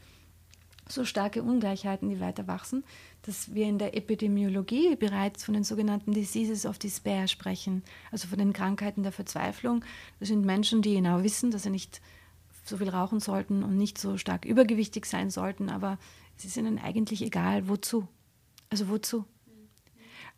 so 0.90 1.04
starke 1.04 1.42
Ungleichheiten, 1.42 2.08
die 2.08 2.20
weiter 2.20 2.46
wachsen, 2.46 2.84
dass 3.22 3.54
wir 3.54 3.66
in 3.66 3.78
der 3.78 3.96
Epidemiologie 3.96 4.96
bereits 4.96 5.44
von 5.44 5.54
den 5.54 5.64
sogenannten 5.64 6.12
Diseases 6.12 6.66
of 6.66 6.78
Despair 6.78 7.28
sprechen, 7.28 7.82
also 8.10 8.26
von 8.28 8.38
den 8.38 8.52
Krankheiten 8.52 9.02
der 9.02 9.12
Verzweiflung. 9.12 9.84
Das 10.18 10.28
sind 10.28 10.44
Menschen, 10.44 10.82
die 10.82 10.94
genau 10.94 11.22
wissen, 11.22 11.50
dass 11.50 11.64
sie 11.64 11.70
nicht 11.70 12.00
so 12.64 12.78
viel 12.78 12.88
rauchen 12.88 13.20
sollten 13.20 13.62
und 13.62 13.76
nicht 13.76 13.98
so 13.98 14.16
stark 14.16 14.44
übergewichtig 14.44 15.06
sein 15.06 15.30
sollten, 15.30 15.68
aber 15.68 15.98
es 16.36 16.44
ist 16.44 16.56
ihnen 16.56 16.78
eigentlich 16.78 17.22
egal, 17.22 17.68
wozu. 17.68 18.08
Also 18.70 18.88
wozu? 18.88 19.24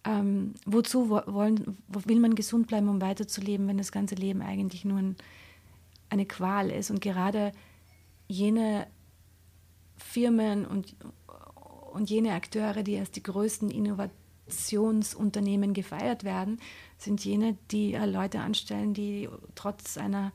Ähm, 0.04 0.54
wozu 0.64 1.10
wollen, 1.10 1.76
will 1.88 2.20
man 2.20 2.34
gesund 2.34 2.68
bleiben, 2.68 2.88
um 2.88 3.02
weiterzuleben, 3.02 3.68
wenn 3.68 3.78
das 3.78 3.92
ganze 3.92 4.14
Leben 4.14 4.40
eigentlich 4.40 4.84
nur 4.84 4.98
ein, 4.98 5.16
eine 6.08 6.24
Qual 6.24 6.70
ist? 6.70 6.90
Und 6.90 7.00
gerade 7.00 7.52
jene 8.28 8.86
Firmen 9.98 10.64
und, 10.64 10.96
und 11.92 12.08
jene 12.08 12.32
Akteure, 12.32 12.82
die 12.82 12.98
als 12.98 13.10
die 13.10 13.22
größten 13.22 13.70
Innovationsunternehmen 13.70 15.74
gefeiert 15.74 16.24
werden, 16.24 16.60
sind 16.96 17.24
jene, 17.24 17.58
die 17.70 17.94
äh, 17.94 18.06
Leute 18.06 18.40
anstellen, 18.40 18.94
die 18.94 19.28
trotz 19.54 19.98
einer 19.98 20.32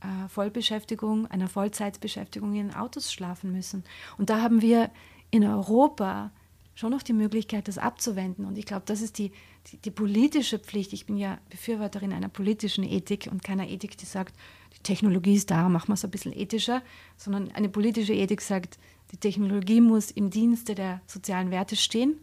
äh, 0.00 0.28
Vollbeschäftigung, 0.28 1.28
einer 1.28 1.48
Vollzeitbeschäftigung 1.48 2.54
in 2.54 2.74
Autos 2.74 3.12
schlafen 3.12 3.52
müssen. 3.52 3.84
Und 4.18 4.30
da 4.30 4.40
haben 4.40 4.60
wir 4.60 4.90
in 5.30 5.44
Europa 5.44 6.32
schon 6.74 6.90
noch 6.90 7.02
die 7.02 7.12
Möglichkeit, 7.12 7.68
das 7.68 7.78
abzuwenden. 7.78 8.44
Und 8.44 8.58
ich 8.58 8.66
glaube, 8.66 8.82
das 8.86 9.00
ist 9.00 9.18
die, 9.18 9.30
die, 9.68 9.76
die, 9.78 9.90
politische 9.90 10.58
Pflicht. 10.58 10.92
Ich 10.92 11.06
bin 11.06 11.16
ja 11.16 11.38
Befürworterin 11.50 12.12
einer 12.12 12.28
politischen 12.28 12.84
Ethik 12.84 13.28
und 13.30 13.44
keiner 13.44 13.68
Ethik, 13.68 13.96
die 13.96 14.06
sagt, 14.06 14.34
die 14.76 14.82
Technologie 14.82 15.34
ist 15.34 15.50
da, 15.50 15.68
machen 15.68 15.88
wir 15.88 15.94
es 15.94 16.04
ein 16.04 16.10
bisschen 16.10 16.32
ethischer, 16.32 16.82
sondern 17.16 17.50
eine 17.52 17.68
politische 17.68 18.12
Ethik 18.12 18.40
sagt, 18.40 18.78
die 19.12 19.18
Technologie 19.18 19.80
muss 19.80 20.10
im 20.10 20.30
Dienste 20.30 20.74
der 20.74 21.00
sozialen 21.06 21.50
Werte 21.50 21.76
stehen. 21.76 22.18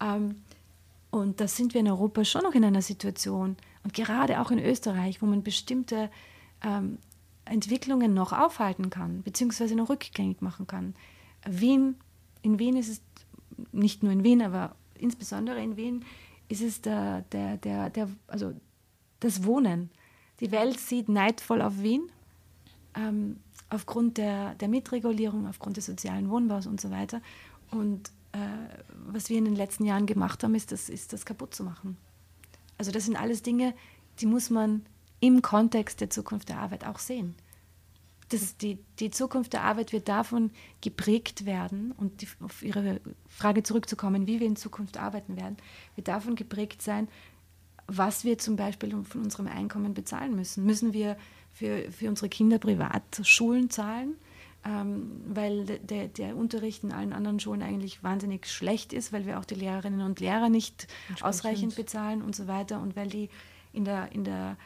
Ähm, 0.00 0.42
und 1.10 1.40
da 1.40 1.46
sind 1.46 1.74
wir 1.74 1.80
in 1.80 1.88
Europa 1.88 2.24
schon 2.24 2.42
noch 2.42 2.54
in 2.54 2.64
einer 2.64 2.82
Situation, 2.82 3.56
und 3.84 3.92
gerade 3.92 4.40
auch 4.40 4.50
in 4.50 4.58
Österreich, 4.58 5.22
wo 5.22 5.26
man 5.26 5.42
bestimmte 5.42 6.10
ähm, 6.62 6.98
Entwicklungen 7.44 8.14
noch 8.14 8.32
aufhalten 8.32 8.90
kann, 8.90 9.22
beziehungsweise 9.22 9.76
noch 9.76 9.90
rückgängig 9.90 10.40
machen 10.40 10.66
kann. 10.66 10.94
Wien, 11.46 11.96
in 12.40 12.58
Wien 12.58 12.76
ist 12.76 12.88
es 12.88 13.02
nicht 13.72 14.02
nur 14.02 14.12
in 14.12 14.24
Wien, 14.24 14.42
aber 14.42 14.74
insbesondere 14.98 15.62
in 15.62 15.76
Wien 15.76 16.04
ist 16.48 16.62
es 16.62 16.80
der, 16.80 17.22
der, 17.32 17.56
der, 17.56 17.90
der, 17.90 18.08
also 18.26 18.52
das 19.20 19.44
Wohnen. 19.44 19.90
Die 20.40 20.50
Welt 20.50 20.78
sieht 20.78 21.08
neidvoll 21.08 21.62
auf 21.62 21.80
Wien 21.80 22.10
ähm, 22.94 23.38
aufgrund 23.70 24.18
der, 24.18 24.54
der 24.56 24.68
Mitregulierung, 24.68 25.46
aufgrund 25.46 25.76
des 25.76 25.86
sozialen 25.86 26.28
Wohnbaus 26.30 26.66
und 26.66 26.80
so 26.80 26.90
weiter. 26.90 27.22
Und 27.70 28.10
äh, 28.32 28.38
was 29.06 29.30
wir 29.30 29.38
in 29.38 29.44
den 29.44 29.56
letzten 29.56 29.84
Jahren 29.84 30.06
gemacht 30.06 30.42
haben, 30.44 30.54
ist 30.54 30.72
das, 30.72 30.88
ist 30.88 31.12
das 31.12 31.24
kaputt 31.24 31.54
zu 31.54 31.64
machen. 31.64 31.96
Also 32.78 32.90
das 32.90 33.04
sind 33.04 33.16
alles 33.16 33.42
Dinge, 33.42 33.74
die 34.20 34.26
muss 34.26 34.50
man 34.50 34.84
im 35.20 35.42
Kontext 35.42 36.00
der 36.00 36.10
Zukunft 36.10 36.48
der 36.48 36.58
Arbeit 36.58 36.86
auch 36.86 36.98
sehen 36.98 37.34
das, 38.30 38.56
die, 38.56 38.78
die 38.98 39.10
Zukunft 39.10 39.52
der 39.52 39.62
Arbeit 39.62 39.92
wird 39.92 40.08
davon 40.08 40.50
geprägt 40.80 41.46
werden. 41.46 41.92
Und 41.92 42.22
die, 42.22 42.28
auf 42.40 42.62
Ihre 42.62 43.00
Frage 43.28 43.62
zurückzukommen, 43.62 44.26
wie 44.26 44.40
wir 44.40 44.46
in 44.46 44.56
Zukunft 44.56 44.96
arbeiten 44.96 45.36
werden, 45.36 45.56
wird 45.94 46.08
davon 46.08 46.34
geprägt 46.34 46.82
sein, 46.82 47.08
was 47.86 48.24
wir 48.24 48.38
zum 48.38 48.56
Beispiel 48.56 48.90
von 49.04 49.22
unserem 49.22 49.46
Einkommen 49.46 49.94
bezahlen 49.94 50.34
müssen. 50.34 50.64
Müssen 50.64 50.92
wir 50.92 51.16
für, 51.52 51.90
für 51.92 52.08
unsere 52.08 52.28
Kinder 52.28 52.58
Privatschulen 52.58 53.68
zahlen, 53.68 54.14
ähm, 54.64 55.20
weil 55.26 55.66
der, 55.66 56.08
der 56.08 56.34
Unterricht 56.34 56.82
in 56.82 56.92
allen 56.92 57.12
anderen 57.12 57.40
Schulen 57.40 57.62
eigentlich 57.62 58.02
wahnsinnig 58.02 58.46
schlecht 58.46 58.94
ist, 58.94 59.12
weil 59.12 59.26
wir 59.26 59.38
auch 59.38 59.44
die 59.44 59.54
Lehrerinnen 59.54 60.00
und 60.00 60.20
Lehrer 60.20 60.48
nicht 60.48 60.88
ausreichend 61.20 61.76
bezahlen 61.76 62.22
und 62.22 62.34
so 62.34 62.48
weiter 62.48 62.80
und 62.80 62.96
weil 62.96 63.08
die 63.08 63.28
in 63.74 63.84
der, 63.84 64.10
in 64.12 64.24
der, 64.24 64.56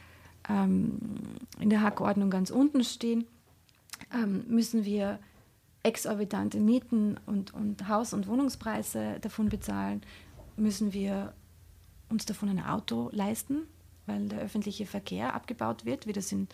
ähm, 0.49 0.99
in 1.59 1.71
der 1.71 1.83
Hackordnung 1.83 2.31
ganz 2.31 2.51
unten 2.51 2.85
stehen 2.85 3.27
ähm, 4.13 4.45
müssen 4.49 4.85
wir 4.85 5.19
exorbitante 5.83 6.61
Mieten 6.61 7.19
und, 7.27 7.55
und 7.55 7.89
Haus- 7.89 8.13
und 8.13 8.27
Wohnungspreise 8.27 9.19
davon 9.21 9.49
bezahlen, 9.49 10.03
müssen 10.57 10.93
wir 10.93 11.33
uns 12.09 12.27
davon 12.27 12.49
ein 12.49 12.65
Auto 12.65 13.11
leisten, 13.13 13.63
weil 14.07 14.29
der 14.29 14.41
öffentliche 14.41 14.87
Verkehr 14.87 15.35
abgebaut 15.35 15.85
wird, 15.85 16.07
wie 16.07 16.13
das 16.13 16.33
in, 16.33 16.49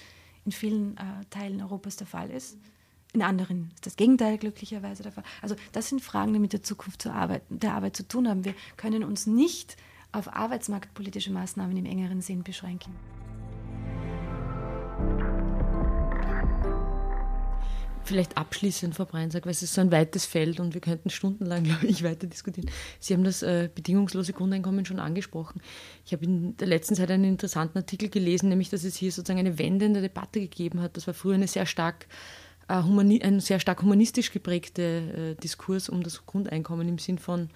in 0.44 0.52
vielen 0.52 0.96
äh, 0.96 1.24
Teilen 1.30 1.62
Europas 1.62 1.96
der 1.96 2.06
Fall 2.06 2.30
ist. 2.30 2.58
In 3.12 3.22
anderen 3.22 3.70
ist 3.74 3.86
das 3.86 3.96
Gegenteil 3.96 4.38
glücklicherweise 4.38 5.04
der 5.04 5.12
Fall. 5.12 5.24
Also 5.40 5.54
das 5.72 5.88
sind 5.88 6.02
Fragen, 6.02 6.32
die 6.32 6.40
mit 6.40 6.52
der 6.52 6.64
Zukunft 6.64 7.02
zur 7.02 7.14
Arbeit, 7.14 7.42
der 7.48 7.74
Arbeit 7.74 7.96
zu 7.96 8.06
tun 8.06 8.28
haben. 8.28 8.44
Wir 8.44 8.54
können 8.76 9.04
uns 9.04 9.26
nicht 9.26 9.76
auf 10.10 10.32
arbeitsmarktpolitische 10.32 11.32
Maßnahmen 11.32 11.76
im 11.76 11.86
engeren 11.86 12.20
Sinn 12.20 12.42
beschränken. 12.42 12.92
Vielleicht 18.04 18.36
abschließend, 18.36 18.94
Frau 18.94 19.06
Breinsack, 19.06 19.46
weil 19.46 19.52
es 19.52 19.62
ist 19.62 19.72
so 19.72 19.80
ein 19.80 19.90
weites 19.90 20.26
Feld 20.26 20.60
und 20.60 20.74
wir 20.74 20.82
könnten 20.82 21.08
stundenlang, 21.08 21.64
glaube 21.64 21.86
ich, 21.86 22.04
weiter 22.04 22.26
diskutieren. 22.26 22.70
Sie 23.00 23.14
haben 23.14 23.24
das 23.24 23.42
äh, 23.42 23.70
bedingungslose 23.74 24.34
Grundeinkommen 24.34 24.84
schon 24.84 25.00
angesprochen. 25.00 25.62
Ich 26.04 26.12
habe 26.12 26.24
in 26.24 26.56
der 26.58 26.68
letzten 26.68 26.94
Zeit 26.96 27.10
einen 27.10 27.24
interessanten 27.24 27.78
Artikel 27.78 28.10
gelesen, 28.10 28.50
nämlich, 28.50 28.68
dass 28.68 28.84
es 28.84 28.96
hier 28.96 29.10
sozusagen 29.10 29.38
eine 29.38 29.58
Wende 29.58 29.86
in 29.86 29.94
der 29.94 30.02
Debatte 30.02 30.40
gegeben 30.40 30.82
hat. 30.82 30.98
Das 30.98 31.06
war 31.06 31.14
früher 31.14 31.34
eine 31.34 31.48
sehr 31.48 31.64
stark, 31.64 32.06
äh, 32.68 32.74
ein 32.74 33.40
sehr 33.40 33.58
stark 33.58 33.80
humanistisch 33.80 34.32
geprägter 34.32 34.82
äh, 34.82 35.34
Diskurs 35.36 35.88
um 35.88 36.02
das 36.02 36.26
Grundeinkommen 36.26 36.86
im 36.88 36.98
Sinn 36.98 37.18
von 37.18 37.48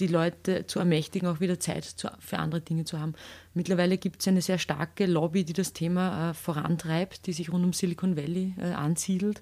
die 0.00 0.06
Leute 0.06 0.66
zu 0.66 0.78
ermächtigen, 0.78 1.28
auch 1.28 1.40
wieder 1.40 1.60
Zeit 1.60 1.84
zu, 1.84 2.08
für 2.18 2.38
andere 2.38 2.60
Dinge 2.60 2.84
zu 2.84 2.98
haben. 2.98 3.14
Mittlerweile 3.54 3.96
gibt 3.98 4.20
es 4.20 4.28
eine 4.28 4.42
sehr 4.42 4.58
starke 4.58 5.06
Lobby, 5.06 5.44
die 5.44 5.52
das 5.52 5.72
Thema 5.72 6.30
äh, 6.30 6.34
vorantreibt, 6.34 7.26
die 7.26 7.32
sich 7.32 7.52
rund 7.52 7.64
um 7.64 7.72
Silicon 7.72 8.16
Valley 8.16 8.54
äh, 8.58 8.72
ansiedelt, 8.72 9.40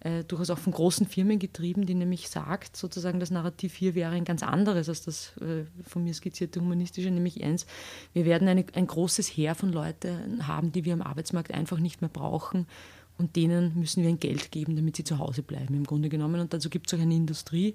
äh, 0.00 0.22
durchaus 0.22 0.50
auch 0.50 0.58
von 0.58 0.72
großen 0.72 1.06
Firmen 1.06 1.40
getrieben, 1.40 1.84
die 1.84 1.94
nämlich 1.94 2.28
sagt, 2.28 2.76
sozusagen 2.76 3.18
das 3.18 3.32
Narrativ 3.32 3.74
hier 3.74 3.96
wäre 3.96 4.12
ein 4.12 4.24
ganz 4.24 4.44
anderes 4.44 4.88
als 4.88 5.02
das 5.02 5.36
äh, 5.38 5.64
von 5.82 6.04
mir 6.04 6.14
skizzierte 6.14 6.60
humanistische, 6.60 7.10
nämlich 7.10 7.42
eins, 7.42 7.66
wir 8.12 8.24
werden 8.24 8.46
eine, 8.46 8.64
ein 8.74 8.86
großes 8.86 9.26
Heer 9.26 9.56
von 9.56 9.72
Leuten 9.72 10.46
haben, 10.46 10.70
die 10.70 10.84
wir 10.84 10.92
am 10.92 11.02
Arbeitsmarkt 11.02 11.52
einfach 11.52 11.80
nicht 11.80 12.00
mehr 12.00 12.10
brauchen 12.10 12.66
und 13.18 13.34
denen 13.34 13.78
müssen 13.78 14.04
wir 14.04 14.08
ein 14.08 14.20
Geld 14.20 14.52
geben, 14.52 14.76
damit 14.76 14.96
sie 14.96 15.04
zu 15.04 15.18
Hause 15.18 15.42
bleiben, 15.42 15.74
im 15.74 15.84
Grunde 15.84 16.08
genommen. 16.08 16.40
Und 16.40 16.54
dazu 16.54 16.70
gibt 16.70 16.86
es 16.86 16.96
auch 16.96 17.02
eine 17.02 17.16
Industrie, 17.16 17.74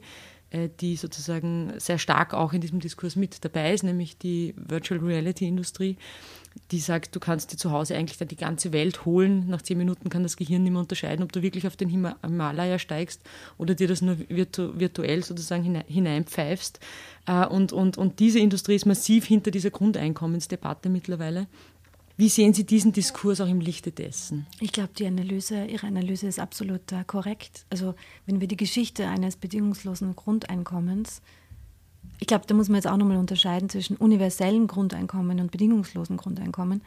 die 0.82 0.96
sozusagen 0.96 1.74
sehr 1.78 1.98
stark 1.98 2.34
auch 2.34 2.54
in 2.54 2.62
diesem 2.62 2.80
Diskurs 2.80 3.16
mit 3.16 3.44
dabei 3.44 3.74
ist, 3.74 3.84
nämlich 3.84 4.18
die 4.18 4.54
Virtual 4.58 5.00
Reality 5.00 5.48
Industrie, 5.48 5.98
die 6.72 6.80
sagt, 6.80 7.16
du 7.16 7.20
kannst 7.20 7.52
dir 7.52 7.58
zu 7.58 7.72
Hause 7.72 7.96
eigentlich 7.96 8.18
dann 8.18 8.28
die 8.28 8.36
ganze 8.36 8.74
Welt 8.74 9.06
holen. 9.06 9.48
Nach 9.48 9.62
zehn 9.62 9.78
Minuten 9.78 10.10
kann 10.10 10.24
das 10.24 10.38
Gehirn 10.38 10.64
nicht 10.64 10.72
mehr 10.72 10.82
unterscheiden, 10.82 11.24
ob 11.24 11.32
du 11.32 11.42
wirklich 11.42 11.66
auf 11.66 11.76
den 11.76 11.90
Himalaya 11.90 12.78
steigst 12.78 13.22
oder 13.58 13.74
dir 13.74 13.88
das 13.88 14.02
nur 14.02 14.18
virtu 14.30 14.72
virtuell 14.76 15.24
sozusagen 15.24 15.84
hineinpfeifst. 15.88 16.80
Äh, 17.26 17.48
und, 17.48 17.74
und, 17.74 17.98
und 17.98 18.20
diese 18.20 18.40
Industrie 18.40 18.76
ist 18.76 18.86
massiv 18.86 19.26
hinter 19.26 19.52
dieser 19.52 19.72
Grundeinkommensdebatte 19.72 20.90
mittlerweile. 20.90 21.48
Wie 22.16 22.30
sehen 22.30 22.54
Sie 22.54 22.64
diesen 22.64 22.92
Diskurs 22.92 23.42
auch 23.42 23.48
im 23.48 23.60
Lichte 23.60 23.92
dessen? 23.92 24.46
Ich 24.60 24.72
glaube, 24.72 24.92
die 24.98 25.08
Analyse, 25.08 25.66
Ihre 25.66 25.88
Analyse 25.88 26.28
ist 26.28 26.40
absolut 26.40 26.92
äh, 26.92 27.04
korrekt. 27.06 27.66
Also 27.70 27.96
wenn 28.26 28.40
wir 28.40 28.48
die 28.48 28.58
Geschichte 28.58 29.08
eines 29.08 29.36
bedingungslosen 29.36 30.16
Grundeinkommens, 30.16 31.22
ich 32.20 32.28
glaube, 32.28 32.46
da 32.48 32.54
muss 32.54 32.70
man 32.70 32.76
jetzt 32.76 32.88
auch 32.88 32.98
nochmal 32.98 33.18
unterscheiden 33.18 33.68
zwischen 33.70 33.98
universellen 33.98 34.68
Grundeinkommen 34.68 35.40
und 35.40 35.52
bedingungslosen 35.52 36.18
Grundeinkommen. 36.18 36.82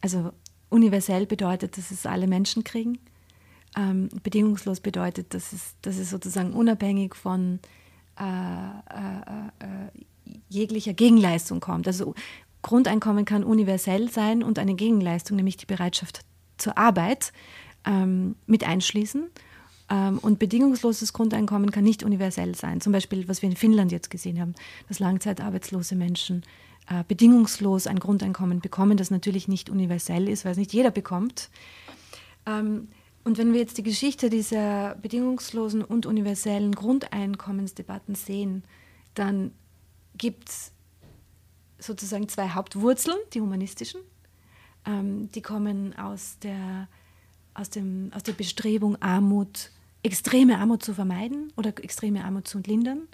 Also 0.00 0.32
universell 0.68 1.26
bedeutet, 1.26 1.78
dass 1.78 1.90
es 1.90 2.04
alle 2.04 2.26
Menschen 2.26 2.64
kriegen. 2.64 2.98
Ähm, 3.76 4.08
bedingungslos 4.22 4.80
bedeutet, 4.80 5.32
dass 5.32 5.52
es, 5.52 5.76
dass 5.82 5.96
es 5.96 6.10
sozusagen 6.10 6.52
unabhängig 6.52 7.14
von 7.14 7.60
äh, 8.18 8.24
äh, 8.24 9.46
äh, 9.60 10.34
jeglicher 10.48 10.92
Gegenleistung 10.92 11.60
kommt. 11.60 11.86
Also 11.86 12.14
Grundeinkommen 12.62 13.24
kann 13.24 13.44
universell 13.44 14.10
sein 14.10 14.42
und 14.42 14.58
eine 14.58 14.74
Gegenleistung, 14.74 15.36
nämlich 15.36 15.56
die 15.56 15.66
Bereitschaft 15.66 16.20
zur 16.58 16.76
Arbeit, 16.76 17.32
ähm, 17.86 18.36
mit 18.46 18.64
einschließen. 18.64 19.30
Ähm, 19.90 20.18
und 20.18 20.38
bedingungsloses 20.38 21.12
Grundeinkommen 21.12 21.70
kann 21.70 21.84
nicht 21.84 22.02
universell 22.02 22.54
sein. 22.54 22.80
Zum 22.80 22.92
Beispiel, 22.92 23.28
was 23.28 23.42
wir 23.42 23.48
in 23.48 23.56
Finnland 23.56 23.92
jetzt 23.92 24.10
gesehen 24.10 24.40
haben, 24.40 24.54
dass 24.88 24.98
langzeitarbeitslose 24.98 25.96
Menschen 25.96 26.42
äh, 26.88 27.02
bedingungslos 27.06 27.86
ein 27.86 27.98
Grundeinkommen 27.98 28.60
bekommen, 28.60 28.96
das 28.96 29.10
natürlich 29.10 29.48
nicht 29.48 29.70
universell 29.70 30.28
ist, 30.28 30.44
weil 30.44 30.52
es 30.52 30.58
nicht 30.58 30.72
jeder 30.72 30.90
bekommt. 30.90 31.50
Ähm, 32.46 32.88
und 33.24 33.36
wenn 33.36 33.52
wir 33.52 33.60
jetzt 33.60 33.78
die 33.78 33.82
Geschichte 33.82 34.30
dieser 34.30 34.94
bedingungslosen 34.96 35.84
und 35.84 36.06
universellen 36.06 36.72
Grundeinkommensdebatten 36.72 38.14
sehen, 38.14 38.64
dann 39.14 39.52
gibt 40.16 40.48
es 40.48 40.72
sozusagen 41.80 42.28
zwei 42.28 42.50
Hauptwurzeln, 42.50 43.18
die 43.32 43.40
humanistischen. 43.40 44.00
Ähm, 44.86 45.30
die 45.32 45.42
kommen 45.42 45.96
aus 45.98 46.38
der, 46.42 46.88
aus, 47.54 47.70
dem, 47.70 48.10
aus 48.14 48.22
der 48.22 48.32
Bestrebung, 48.32 49.00
Armut, 49.00 49.70
extreme 50.02 50.58
Armut 50.58 50.82
zu 50.82 50.94
vermeiden 50.94 51.52
oder 51.56 51.70
extreme 51.82 52.24
Armut 52.24 52.48
zu 52.48 52.58
lindern. 52.60 53.08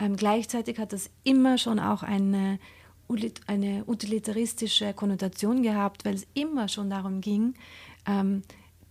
Ähm, 0.00 0.16
gleichzeitig 0.16 0.78
hat 0.78 0.92
das 0.92 1.10
immer 1.24 1.58
schon 1.58 1.78
auch 1.78 2.02
eine, 2.02 2.58
eine 3.46 3.84
utilitaristische 3.86 4.94
Konnotation 4.94 5.62
gehabt, 5.62 6.04
weil 6.04 6.14
es 6.14 6.26
immer 6.34 6.68
schon 6.68 6.90
darum 6.90 7.20
ging, 7.20 7.54
ähm, 8.06 8.42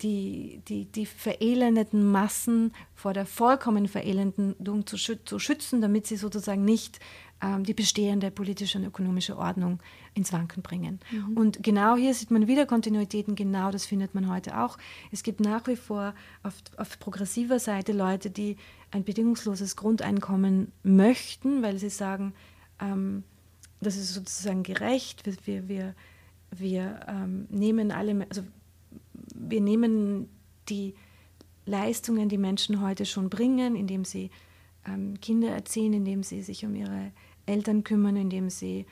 die, 0.01 0.61
die, 0.67 0.85
die 0.85 1.05
verelendeten 1.05 2.09
Massen 2.11 2.73
vor 2.93 3.13
der 3.13 3.25
vollkommenen 3.25 3.87
Verelendung 3.87 4.85
zu, 4.85 4.97
zu 4.97 5.39
schützen, 5.39 5.81
damit 5.81 6.07
sie 6.07 6.17
sozusagen 6.17 6.63
nicht 6.63 6.99
ähm, 7.41 7.63
die 7.63 7.73
bestehende 7.73 8.31
politische 8.31 8.77
und 8.77 8.85
ökonomische 8.85 9.37
Ordnung 9.37 9.79
ins 10.13 10.33
Wanken 10.33 10.63
bringen. 10.63 10.99
Mhm. 11.11 11.37
Und 11.37 11.63
genau 11.63 11.95
hier 11.95 12.13
sieht 12.13 12.31
man 12.31 12.47
wieder 12.47 12.65
Kontinuitäten, 12.65 13.35
genau 13.35 13.71
das 13.71 13.85
findet 13.85 14.15
man 14.15 14.29
heute 14.29 14.59
auch. 14.59 14.77
Es 15.11 15.23
gibt 15.23 15.39
nach 15.39 15.67
wie 15.67 15.75
vor 15.75 16.15
auf, 16.43 16.55
auf 16.77 16.99
progressiver 16.99 17.59
Seite 17.59 17.91
Leute, 17.91 18.29
die 18.29 18.57
ein 18.91 19.03
bedingungsloses 19.03 19.75
Grundeinkommen 19.75 20.71
möchten, 20.83 21.61
weil 21.61 21.77
sie 21.77 21.89
sagen, 21.89 22.33
ähm, 22.79 23.23
das 23.81 23.97
ist 23.97 24.13
sozusagen 24.13 24.63
gerecht, 24.63 25.23
wir, 25.45 25.67
wir, 25.67 25.95
wir 26.51 27.01
ähm, 27.07 27.45
nehmen 27.49 27.91
alle, 27.91 28.25
also 28.29 28.41
wir 29.35 29.61
nehmen 29.61 30.29
die 30.69 30.95
Leistungen, 31.65 32.29
die 32.29 32.37
Menschen 32.37 32.81
heute 32.81 33.05
schon 33.05 33.29
bringen, 33.29 33.75
indem 33.75 34.05
sie 34.05 34.31
ähm, 34.85 35.19
Kinder 35.21 35.49
erziehen, 35.49 35.93
indem 35.93 36.23
sie 36.23 36.41
sich 36.41 36.65
um 36.65 36.75
ihre 36.75 37.11
Eltern 37.45 37.83
kümmern, 37.83 38.15
indem 38.15 38.49
sie 38.49 38.85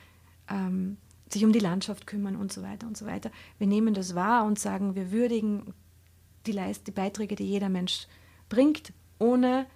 ähm, 0.48 0.98
sich 1.28 1.44
um 1.44 1.52
die 1.52 1.58
Landschaft 1.58 2.06
kümmern 2.06 2.36
und 2.36 2.52
so 2.52 2.62
weiter 2.62 2.86
und 2.86 2.96
so 2.96 3.06
weiter. 3.06 3.30
Wir 3.58 3.66
nehmen 3.66 3.94
das 3.94 4.14
wahr 4.14 4.44
und 4.44 4.58
sagen, 4.58 4.94
wir 4.94 5.10
würdigen 5.10 5.74
die, 6.46 6.52
Leist 6.52 6.86
die 6.86 6.92
Beiträge, 6.92 7.34
die 7.34 7.44
jeder 7.44 7.68
Mensch 7.68 8.06
bringt, 8.48 8.92
ohne 9.18 9.66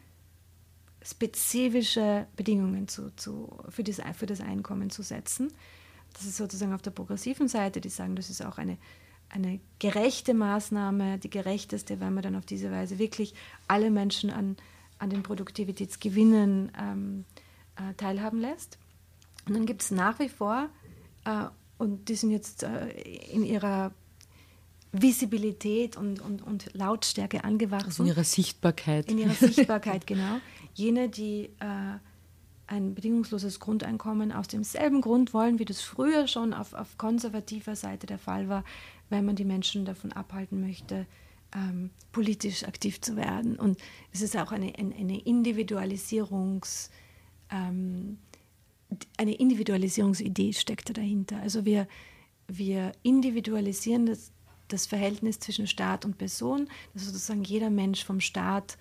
spezifische 1.03 2.27
Bedingungen 2.37 2.87
zu, 2.87 3.15
zu, 3.17 3.59
für, 3.69 3.83
das, 3.83 4.01
für 4.15 4.27
das 4.27 4.41
Einkommen 4.41 4.91
zu 4.91 5.03
setzen. 5.03 5.53
Das 6.13 6.25
ist 6.25 6.37
sozusagen 6.37 6.73
auf 6.73 6.83
der 6.83 6.91
progressiven 6.91 7.49
Seite, 7.49 7.81
die 7.81 7.89
sagen, 7.89 8.17
das 8.17 8.31
ist 8.31 8.45
auch 8.45 8.59
eine, 8.59 8.79
eine 9.31 9.61
gerechte 9.79 10.35
Maßnahme, 10.35 11.19
die 11.19 11.31
gerechteste, 11.31 12.01
weil 12.01 12.11
man 12.11 12.23
dann 12.23 12.37
auf 12.37 12.47
diese 12.47 12.71
Weise 12.71 12.99
wirklich 12.99 13.35
alle 13.69 13.91
Menschen 13.91 14.31
an, 14.31 14.57
an 14.99 15.11
den 15.11 15.23
Produktivitätsgewinnen 15.23 16.73
ähm, 16.79 17.25
äh, 17.77 17.95
teilhaben 17.95 18.41
lässt. 18.41 18.79
Und 19.47 19.55
dann 19.55 19.67
gibt 19.67 19.83
es 19.83 19.91
nach 19.91 20.19
wie 20.19 20.29
vor, 20.29 20.69
äh, 21.25 21.47
und 21.79 22.09
die 22.09 22.15
sind 22.15 22.31
jetzt 22.31 22.63
äh, 22.63 22.89
in 23.33 23.45
ihrer 23.45 23.93
Visibilität 24.93 25.97
und, 25.97 26.21
und, 26.21 26.43
und 26.43 26.75
Lautstärke 26.75 27.45
angewachsen. 27.45 27.87
Also 27.87 28.03
in 28.03 28.09
ihrer 28.09 28.25
Sichtbarkeit. 28.25 29.11
In 29.11 29.19
ihrer 29.19 29.35
Sichtbarkeit, 29.35 30.07
genau. 30.07 30.39
Jene, 30.75 31.09
die 31.09 31.51
äh, 31.61 31.99
ein 32.67 32.95
bedingungsloses 32.95 33.61
Grundeinkommen 33.61 34.33
aus 34.33 34.49
demselben 34.49 35.01
Grund 35.01 35.35
wollen, 35.35 35.59
wie 35.59 35.65
das 35.65 35.81
früher 35.81 36.27
schon 36.29 36.55
auf, 36.55 36.75
auf 36.75 36.99
konservativer 36.99 37.77
Seite 37.77 38.07
der 38.07 38.19
Fall 38.19 38.49
war, 38.49 38.65
weil 39.11 39.23
man 39.23 39.37
die 39.37 39.45
Menschen 39.45 39.85
davon 39.85 40.13
abhalten 40.13 40.61
möchte, 40.61 41.07
ähm, 41.55 41.91
politisch 42.13 42.65
aktiv 42.65 43.01
zu 43.01 43.17
werden. 43.17 43.57
Und 43.57 43.79
es 44.13 44.23
ist 44.23 44.37
auch 44.37 44.53
eine, 44.53 44.73
eine 44.79 45.19
Individualisierungs- 45.19 46.91
ähm, 47.51 48.19
eine 49.17 49.35
Individualisierungsidee 49.35 50.53
steckt 50.53 50.97
dahinter. 50.97 51.41
Also 51.41 51.65
wir, 51.65 51.87
wir 52.49 52.93
individualisieren 53.03 54.07
das, 54.07 54.33
das 54.69 54.87
Verhältnis 54.87 55.39
zwischen 55.39 55.67
Staat 55.67 56.05
und 56.05 56.19
Person, 56.19 56.69
dass 56.95 57.07
sozusagen 57.07 57.45
jeder 57.45 57.71
Mensch 57.71 58.05
vom 58.05 58.21
Staat 58.21 58.79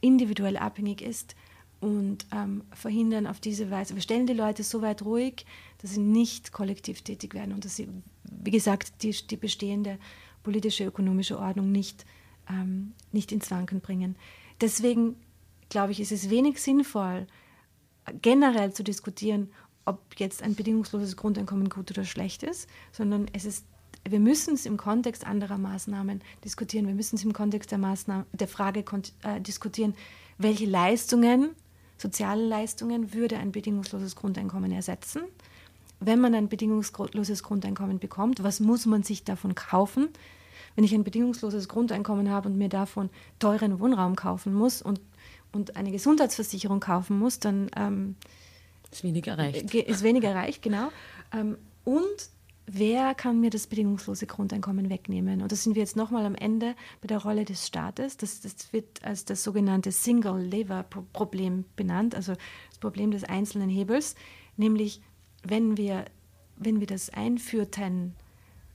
individuell 0.00 0.56
abhängig 0.56 1.02
ist 1.02 1.34
und 1.80 2.26
ähm, 2.32 2.64
verhindern 2.72 3.26
auf 3.26 3.40
diese 3.40 3.70
Weise, 3.70 3.94
wir 3.94 4.02
stellen 4.02 4.26
die 4.26 4.32
Leute 4.32 4.62
so 4.62 4.82
weit 4.82 5.02
ruhig, 5.02 5.44
dass 5.78 5.92
sie 5.92 6.00
nicht 6.00 6.52
kollektiv 6.52 7.02
tätig 7.02 7.34
werden 7.34 7.52
und 7.52 7.64
dass 7.64 7.76
sie, 7.76 7.88
wie 8.30 8.50
gesagt, 8.50 9.02
die, 9.02 9.10
die 9.12 9.36
bestehende 9.36 9.98
politische, 10.42 10.84
ökonomische 10.84 11.38
Ordnung 11.38 11.72
nicht, 11.72 12.06
ähm, 12.48 12.92
nicht 13.12 13.32
ins 13.32 13.50
Wanken 13.50 13.80
bringen. 13.80 14.16
Deswegen 14.60 15.16
glaube 15.68 15.92
ich, 15.92 16.00
ist 16.00 16.12
es 16.12 16.30
wenig 16.30 16.60
sinnvoll, 16.60 17.26
generell 18.22 18.72
zu 18.72 18.84
diskutieren, 18.84 19.50
ob 19.84 20.00
jetzt 20.16 20.42
ein 20.42 20.54
bedingungsloses 20.54 21.16
Grundeinkommen 21.16 21.68
gut 21.68 21.90
oder 21.90 22.04
schlecht 22.04 22.42
ist, 22.42 22.68
sondern 22.92 23.26
es 23.32 23.44
ist, 23.44 23.64
wir 24.08 24.20
müssen 24.20 24.54
es 24.54 24.66
im 24.66 24.76
Kontext 24.76 25.26
anderer 25.26 25.58
Maßnahmen 25.58 26.20
diskutieren. 26.44 26.86
Wir 26.86 26.94
müssen 26.94 27.16
es 27.16 27.24
im 27.24 27.32
Kontext 27.32 27.70
der, 27.70 27.78
Maßnahme, 27.78 28.26
der 28.32 28.48
Frage 28.48 28.84
äh, 29.22 29.40
diskutieren, 29.40 29.94
welche 30.38 30.66
Leistungen, 30.66 31.50
soziale 31.98 32.44
Leistungen, 32.44 33.14
würde 33.14 33.38
ein 33.38 33.52
bedingungsloses 33.52 34.16
Grundeinkommen 34.16 34.70
ersetzen. 34.72 35.22
Wenn 36.00 36.20
man 36.20 36.34
ein 36.34 36.48
bedingungsloses 36.48 37.42
Grundeinkommen 37.42 37.98
bekommt, 37.98 38.42
was 38.42 38.60
muss 38.60 38.86
man 38.86 39.02
sich 39.02 39.24
davon 39.24 39.54
kaufen? 39.54 40.08
Wenn 40.74 40.84
ich 40.84 40.94
ein 40.94 41.04
bedingungsloses 41.04 41.68
Grundeinkommen 41.68 42.30
habe 42.30 42.48
und 42.48 42.58
mir 42.58 42.68
davon 42.68 43.08
teuren 43.38 43.80
Wohnraum 43.80 44.14
kaufen 44.14 44.52
muss 44.52 44.82
und 44.82 45.00
und 45.56 45.76
eine 45.76 45.90
Gesundheitsversicherung 45.90 46.80
kaufen 46.80 47.18
muss, 47.18 47.40
dann 47.40 47.70
ähm, 47.76 48.14
ist 48.92 49.02
weniger 49.02 49.32
erreicht. 49.32 49.74
Ist 49.74 50.02
weniger 50.02 50.30
erreicht, 50.30 50.62
genau. 50.62 50.90
Ähm, 51.32 51.56
und 51.84 52.30
wer 52.66 53.14
kann 53.14 53.40
mir 53.40 53.50
das 53.50 53.66
bedingungslose 53.66 54.26
Grundeinkommen 54.26 54.90
wegnehmen? 54.90 55.42
Und 55.42 55.50
da 55.50 55.56
sind 55.56 55.74
wir 55.74 55.82
jetzt 55.82 55.96
nochmal 55.96 56.24
am 56.26 56.34
Ende 56.34 56.74
bei 57.00 57.08
der 57.08 57.18
Rolle 57.18 57.44
des 57.44 57.66
Staates. 57.66 58.16
Das, 58.16 58.40
das 58.40 58.72
wird 58.72 59.04
als 59.04 59.24
das 59.24 59.42
sogenannte 59.42 59.90
Single-Lever-Problem 59.90 61.64
benannt, 61.74 62.14
also 62.14 62.34
das 62.68 62.78
Problem 62.78 63.10
des 63.10 63.24
einzelnen 63.24 63.70
Hebels. 63.70 64.14
Nämlich, 64.56 65.00
wenn 65.42 65.76
wir, 65.76 66.04
wenn 66.56 66.80
wir 66.80 66.86
das 66.86 67.10
einführten, 67.10 68.14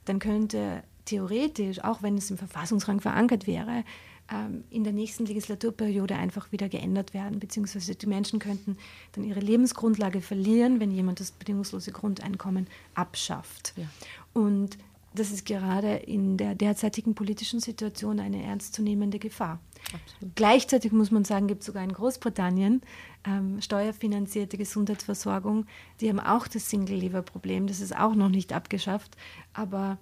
dann 0.05 0.19
könnte 0.19 0.83
theoretisch, 1.05 1.83
auch 1.83 2.01
wenn 2.01 2.17
es 2.17 2.31
im 2.31 2.37
Verfassungsrang 2.37 3.01
verankert 3.01 3.47
wäre, 3.47 3.83
ähm, 4.31 4.63
in 4.69 4.83
der 4.83 4.93
nächsten 4.93 5.25
Legislaturperiode 5.25 6.15
einfach 6.15 6.51
wieder 6.51 6.69
geändert 6.69 7.13
werden, 7.13 7.39
beziehungsweise 7.39 7.95
die 7.95 8.07
Menschen 8.07 8.39
könnten 8.39 8.77
dann 9.11 9.23
ihre 9.23 9.39
Lebensgrundlage 9.39 10.21
verlieren, 10.21 10.79
wenn 10.79 10.91
jemand 10.91 11.19
das 11.19 11.31
bedingungslose 11.31 11.91
Grundeinkommen 11.91 12.67
abschafft. 12.93 13.73
Ja. 13.75 13.85
Und 14.33 14.77
das 15.13 15.31
ist 15.31 15.45
gerade 15.45 15.95
in 15.95 16.37
der 16.37 16.55
derzeitigen 16.55 17.15
politischen 17.15 17.59
Situation 17.59 18.19
eine 18.19 18.43
ernstzunehmende 18.43 19.19
Gefahr. 19.19 19.59
Absolut. 19.93 20.35
Gleichzeitig 20.35 20.91
muss 20.91 21.11
man 21.11 21.25
sagen, 21.25 21.47
gibt 21.47 21.61
es 21.61 21.65
sogar 21.65 21.83
in 21.83 21.91
Großbritannien 21.91 22.81
ähm, 23.25 23.61
steuerfinanzierte 23.61 24.57
Gesundheitsversorgung. 24.57 25.65
Die 25.99 26.09
haben 26.09 26.19
auch 26.19 26.47
das 26.47 26.69
Single-Lever-Problem. 26.69 27.67
Das 27.67 27.81
ist 27.81 27.95
auch 27.95 28.15
noch 28.15 28.29
nicht 28.29 28.53
abgeschafft. 28.53 29.17
Aber 29.53 29.97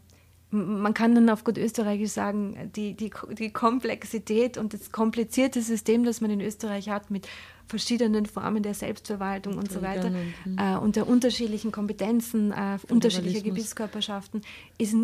man 0.51 0.93
kann 0.93 1.13
dann 1.13 1.29
auf 1.29 1.43
gut 1.43 1.57
Österreichisch 1.57 2.11
sagen, 2.11 2.71
die, 2.75 2.95
die, 2.95 3.11
die 3.37 3.51
Komplexität 3.51 4.57
und 4.57 4.73
das 4.73 4.91
komplizierte 4.91 5.61
System, 5.61 6.03
das 6.03 6.21
man 6.21 6.31
in 6.31 6.41
Österreich 6.41 6.89
hat, 6.89 7.11
mit 7.11 7.27
verschiedenen 7.69 8.25
Formen 8.25 8.63
der 8.63 8.73
Selbstverwaltung 8.73 9.57
und 9.57 9.71
so 9.71 9.81
weiter 9.81 10.07
und, 10.45 10.57
äh, 10.57 10.75
und 10.75 10.95
der 10.95 11.07
unterschiedlichen 11.07 11.71
Kompetenzen, 11.71 12.51
äh, 12.51 12.77
unterschiedlicher 12.89 13.41
Gebietskörperschaften, 13.41 14.41
ist, 14.77 14.95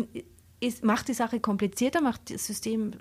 ist, 0.60 0.84
macht 0.84 1.08
die 1.08 1.14
Sache 1.14 1.40
komplizierter, 1.40 2.00
macht 2.00 2.30
das 2.30 2.46
System 2.46 2.92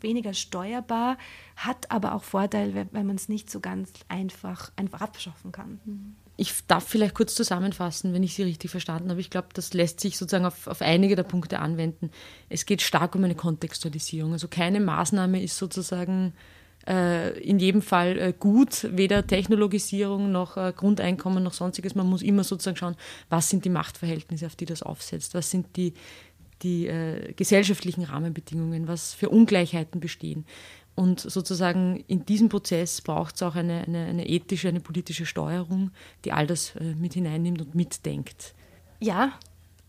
weniger 0.00 0.34
steuerbar, 0.34 1.18
hat 1.56 1.90
aber 1.90 2.14
auch 2.14 2.24
Vorteile, 2.24 2.88
wenn 2.90 3.06
man 3.06 3.16
es 3.16 3.28
nicht 3.28 3.50
so 3.50 3.60
ganz 3.60 3.92
einfach, 4.08 4.72
einfach 4.76 5.02
abschaffen 5.02 5.52
kann. 5.52 5.80
Mhm 5.84 6.16
ich 6.36 6.66
darf 6.66 6.88
vielleicht 6.88 7.14
kurz 7.14 7.34
zusammenfassen, 7.34 8.12
wenn 8.12 8.22
ich 8.22 8.34
Sie 8.34 8.42
richtig 8.42 8.70
verstanden 8.70 9.10
habe. 9.10 9.20
Ich 9.20 9.30
glaube, 9.30 9.48
das 9.52 9.74
lässt 9.74 10.00
sich 10.00 10.16
sozusagen 10.16 10.46
auf, 10.46 10.66
auf 10.66 10.80
einige 10.80 11.14
der 11.14 11.22
Punkte 11.24 11.58
anwenden. 11.58 12.10
Es 12.48 12.64
geht 12.66 12.82
stark 12.82 13.14
um 13.14 13.24
eine 13.24 13.34
Kontextualisierung. 13.34 14.32
Also 14.32 14.48
keine 14.48 14.80
Maßnahme 14.80 15.42
ist 15.42 15.56
sozusagen 15.56 16.32
in 16.84 17.58
jedem 17.58 17.82
Fall 17.82 18.18
äh, 18.18 18.34
gut, 18.38 18.88
weder 18.90 19.26
Technologisierung 19.26 20.32
noch 20.32 20.56
äh, 20.56 20.72
Grundeinkommen 20.76 21.42
noch 21.42 21.52
sonstiges. 21.52 21.94
Man 21.94 22.08
muss 22.08 22.22
immer 22.22 22.44
sozusagen 22.44 22.76
schauen, 22.76 22.96
was 23.28 23.48
sind 23.48 23.64
die 23.64 23.70
Machtverhältnisse, 23.70 24.46
auf 24.46 24.56
die 24.56 24.66
das 24.66 24.82
aufsetzt, 24.82 25.34
was 25.34 25.50
sind 25.50 25.76
die, 25.76 25.94
die 26.62 26.86
äh, 26.86 27.32
gesellschaftlichen 27.34 28.04
Rahmenbedingungen, 28.04 28.88
was 28.88 29.14
für 29.14 29.28
Ungleichheiten 29.28 30.00
bestehen. 30.00 30.44
Und 30.94 31.20
sozusagen 31.20 32.04
in 32.06 32.26
diesem 32.26 32.48
Prozess 32.48 33.00
braucht 33.00 33.36
es 33.36 33.42
auch 33.42 33.54
eine, 33.54 33.84
eine, 33.84 34.04
eine, 34.06 34.28
ethische, 34.28 34.68
eine 34.68 34.80
politische 34.80 35.24
Steuerung, 35.24 35.90
die 36.24 36.32
all 36.32 36.46
das 36.46 36.76
äh, 36.76 36.94
mit 36.94 37.14
hineinnimmt 37.14 37.62
und 37.62 37.74
mitdenkt. 37.74 38.54
Ja, 39.00 39.32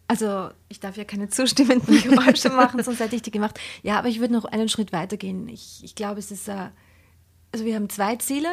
also 0.08 0.50
ich 0.70 0.80
darf 0.80 0.96
ja 0.96 1.04
keine 1.04 1.30
zustimmenden 1.30 2.02
Geräusche 2.04 2.50
machen, 2.50 2.82
sonst 2.84 3.00
hätte 3.00 3.16
ich 3.16 3.22
die 3.22 3.32
gemacht. 3.32 3.60
Ja, 3.82 4.00
aber 4.00 4.08
ich 4.08 4.20
würde 4.20 4.34
noch 4.34 4.46
einen 4.46 4.70
Schritt 4.70 4.94
weiter 4.94 5.18
gehen. 5.18 5.50
Ich, 5.50 5.82
ich 5.84 5.96
glaube, 5.96 6.20
es 6.20 6.32
ist, 6.32 6.48
äh, 6.48 6.70
also 7.54 7.66
wir 7.66 7.76
haben 7.76 7.88
zwei 7.88 8.18
Ziele 8.18 8.50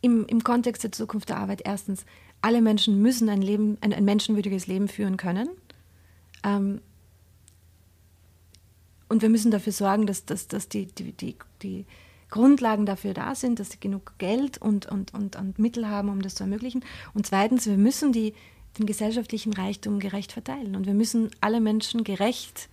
im, 0.00 0.24
im 0.26 0.42
Kontext 0.42 0.84
der 0.84 0.92
Zukunft 0.92 1.28
der 1.28 1.36
Arbeit. 1.36 1.62
Erstens, 1.64 2.06
alle 2.40 2.62
Menschen 2.62 3.02
müssen 3.02 3.28
ein, 3.28 3.42
Leben, 3.42 3.76
ein, 3.80 3.92
ein 3.92 4.04
menschenwürdiges 4.04 4.66
Leben 4.66 4.88
führen 4.88 5.16
können. 5.16 5.48
Ähm, 6.44 6.80
und 9.08 9.20
wir 9.20 9.28
müssen 9.28 9.50
dafür 9.50 9.72
sorgen, 9.72 10.06
dass, 10.06 10.24
dass, 10.24 10.46
dass 10.46 10.68
die, 10.68 10.86
die, 10.86 11.12
die, 11.12 11.36
die 11.62 11.86
Grundlagen 12.30 12.86
dafür 12.86 13.14
da 13.14 13.34
sind, 13.34 13.58
dass 13.58 13.70
sie 13.70 13.80
genug 13.80 14.14
Geld 14.18 14.58
und, 14.58 14.86
und, 14.86 15.12
und, 15.12 15.36
und 15.36 15.58
Mittel 15.58 15.88
haben, 15.88 16.08
um 16.08 16.22
das 16.22 16.36
zu 16.36 16.44
ermöglichen. 16.44 16.84
Und 17.14 17.26
zweitens, 17.26 17.66
wir 17.66 17.76
müssen 17.76 18.12
die, 18.12 18.34
den 18.78 18.86
gesellschaftlichen 18.86 19.52
Reichtum 19.52 19.98
gerecht 19.98 20.32
verteilen. 20.32 20.76
Und 20.76 20.86
wir 20.86 20.94
müssen 20.94 21.30
alle 21.40 21.60
Menschen 21.60 22.04
gerecht 22.04 22.68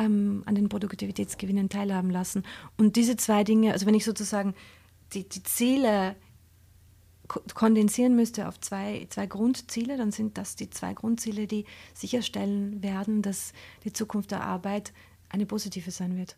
ähm, 0.00 0.42
an 0.46 0.54
den 0.54 0.68
Produktivitätsgewinnen 0.68 1.68
teilhaben 1.68 2.10
lassen. 2.10 2.44
Und 2.76 2.96
diese 2.96 3.16
zwei 3.16 3.44
Dinge, 3.44 3.72
also 3.72 3.86
wenn 3.86 3.94
ich 3.94 4.04
sozusagen 4.04 4.54
die, 5.12 5.28
die 5.28 5.42
Ziele 5.42 6.16
kondensieren 7.54 8.16
müsste 8.16 8.48
auf 8.48 8.58
zwei, 8.60 9.06
zwei 9.10 9.26
Grundziele, 9.26 9.96
dann 9.96 10.10
sind 10.10 10.36
das 10.36 10.56
die 10.56 10.68
zwei 10.70 10.94
Grundziele, 10.94 11.46
die 11.46 11.64
sicherstellen 11.94 12.82
werden, 12.82 13.22
dass 13.22 13.52
die 13.84 13.92
Zukunft 13.92 14.32
der 14.32 14.42
Arbeit 14.42 14.92
eine 15.28 15.46
positive 15.46 15.92
sein 15.92 16.16
wird. 16.16 16.36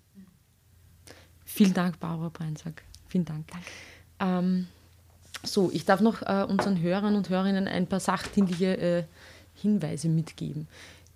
Vielen 1.44 1.72
Dank, 1.72 1.98
Barbara 1.98 2.28
Breinsack. 2.28 2.82
Vielen 3.08 3.24
Dank. 3.24 3.46
Ähm, 4.20 4.66
so, 5.42 5.70
ich 5.72 5.86
darf 5.86 6.00
noch 6.00 6.22
äh, 6.22 6.44
unseren 6.48 6.80
Hörern 6.80 7.16
und 7.16 7.30
Hörerinnen 7.30 7.68
ein 7.68 7.86
paar 7.86 8.00
sachdienliche 8.00 8.76
äh, 8.76 9.04
Hinweise 9.54 10.08
mitgeben. 10.08 10.68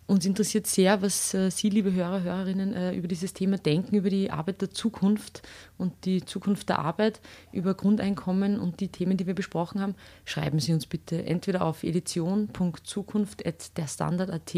Uns 0.08 0.24
interessiert 0.24 0.68
sehr, 0.68 1.02
was 1.02 1.34
äh, 1.34 1.50
Sie, 1.50 1.68
liebe 1.68 1.92
Hörer, 1.92 2.22
Hörerinnen, 2.22 2.72
äh, 2.74 2.94
über 2.94 3.08
dieses 3.08 3.32
Thema 3.32 3.58
denken, 3.58 3.96
über 3.96 4.08
die 4.08 4.30
Arbeit 4.30 4.60
der 4.60 4.70
Zukunft 4.70 5.42
und 5.78 6.04
die 6.04 6.24
Zukunft 6.24 6.68
der 6.68 6.78
Arbeit, 6.78 7.20
über 7.50 7.74
Grundeinkommen 7.74 8.60
und 8.60 8.78
die 8.78 8.86
Themen, 8.86 9.16
die 9.16 9.26
wir 9.26 9.34
besprochen 9.34 9.80
haben. 9.80 9.96
Schreiben 10.24 10.60
Sie 10.60 10.72
uns 10.72 10.86
bitte 10.86 11.26
entweder 11.26 11.64
auf 11.64 11.82
edition.zukunft.derstandard.at, 11.82 14.54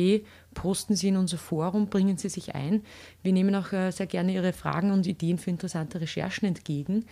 posten 0.52 0.96
Sie 0.96 1.08
in 1.08 1.16
unser 1.16 1.38
Forum, 1.38 1.86
bringen 1.86 2.18
Sie 2.18 2.28
sich 2.28 2.54
ein. 2.54 2.82
Wir 3.22 3.32
nehmen 3.32 3.54
auch 3.54 3.72
äh, 3.72 3.90
sehr 3.90 4.06
gerne 4.06 4.34
Ihre 4.34 4.52
Fragen 4.52 4.90
und 4.90 5.06
Ideen 5.06 5.38
für 5.38 5.48
interessante 5.48 6.02
Recherchen 6.02 6.46
entgegen. 6.46 7.06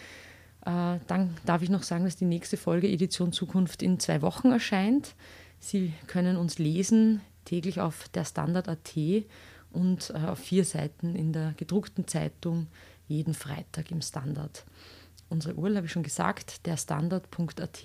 Dann 0.62 1.36
darf 1.44 1.62
ich 1.62 1.70
noch 1.70 1.84
sagen, 1.84 2.06
dass 2.06 2.16
die 2.16 2.24
nächste 2.24 2.56
Folge 2.56 2.88
Edition 2.88 3.30
Zukunft 3.30 3.84
in 3.84 4.00
zwei 4.00 4.20
Wochen 4.20 4.50
erscheint. 4.50 5.14
Sie 5.60 5.92
können 6.08 6.36
uns 6.36 6.58
lesen 6.58 7.20
täglich 7.46 7.80
auf 7.80 8.08
der 8.10 8.26
Standard.at 8.26 8.94
und 9.72 10.10
äh, 10.10 10.26
auf 10.26 10.38
vier 10.38 10.64
Seiten 10.64 11.14
in 11.14 11.32
der 11.32 11.54
gedruckten 11.56 12.06
Zeitung 12.06 12.66
jeden 13.08 13.34
Freitag 13.34 13.90
im 13.90 14.02
Standard. 14.02 14.64
Unsere 15.28 15.54
URL 15.54 15.76
habe 15.76 15.86
ich 15.86 15.92
schon 15.92 16.02
gesagt, 16.02 16.66
der 16.66 16.76
standard.at 16.76 17.82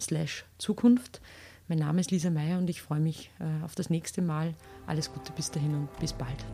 slash 0.00 0.44
Zukunft. 0.58 1.20
Mein 1.68 1.78
Name 1.78 2.00
ist 2.00 2.10
Lisa 2.10 2.30
Meyer 2.30 2.58
und 2.58 2.68
ich 2.68 2.82
freue 2.82 3.00
mich 3.00 3.30
äh, 3.38 3.64
auf 3.64 3.74
das 3.74 3.88
nächste 3.88 4.20
Mal. 4.20 4.54
Alles 4.86 5.12
Gute 5.12 5.32
bis 5.32 5.50
dahin 5.50 5.74
und 5.74 6.00
bis 6.00 6.12
bald. 6.12 6.44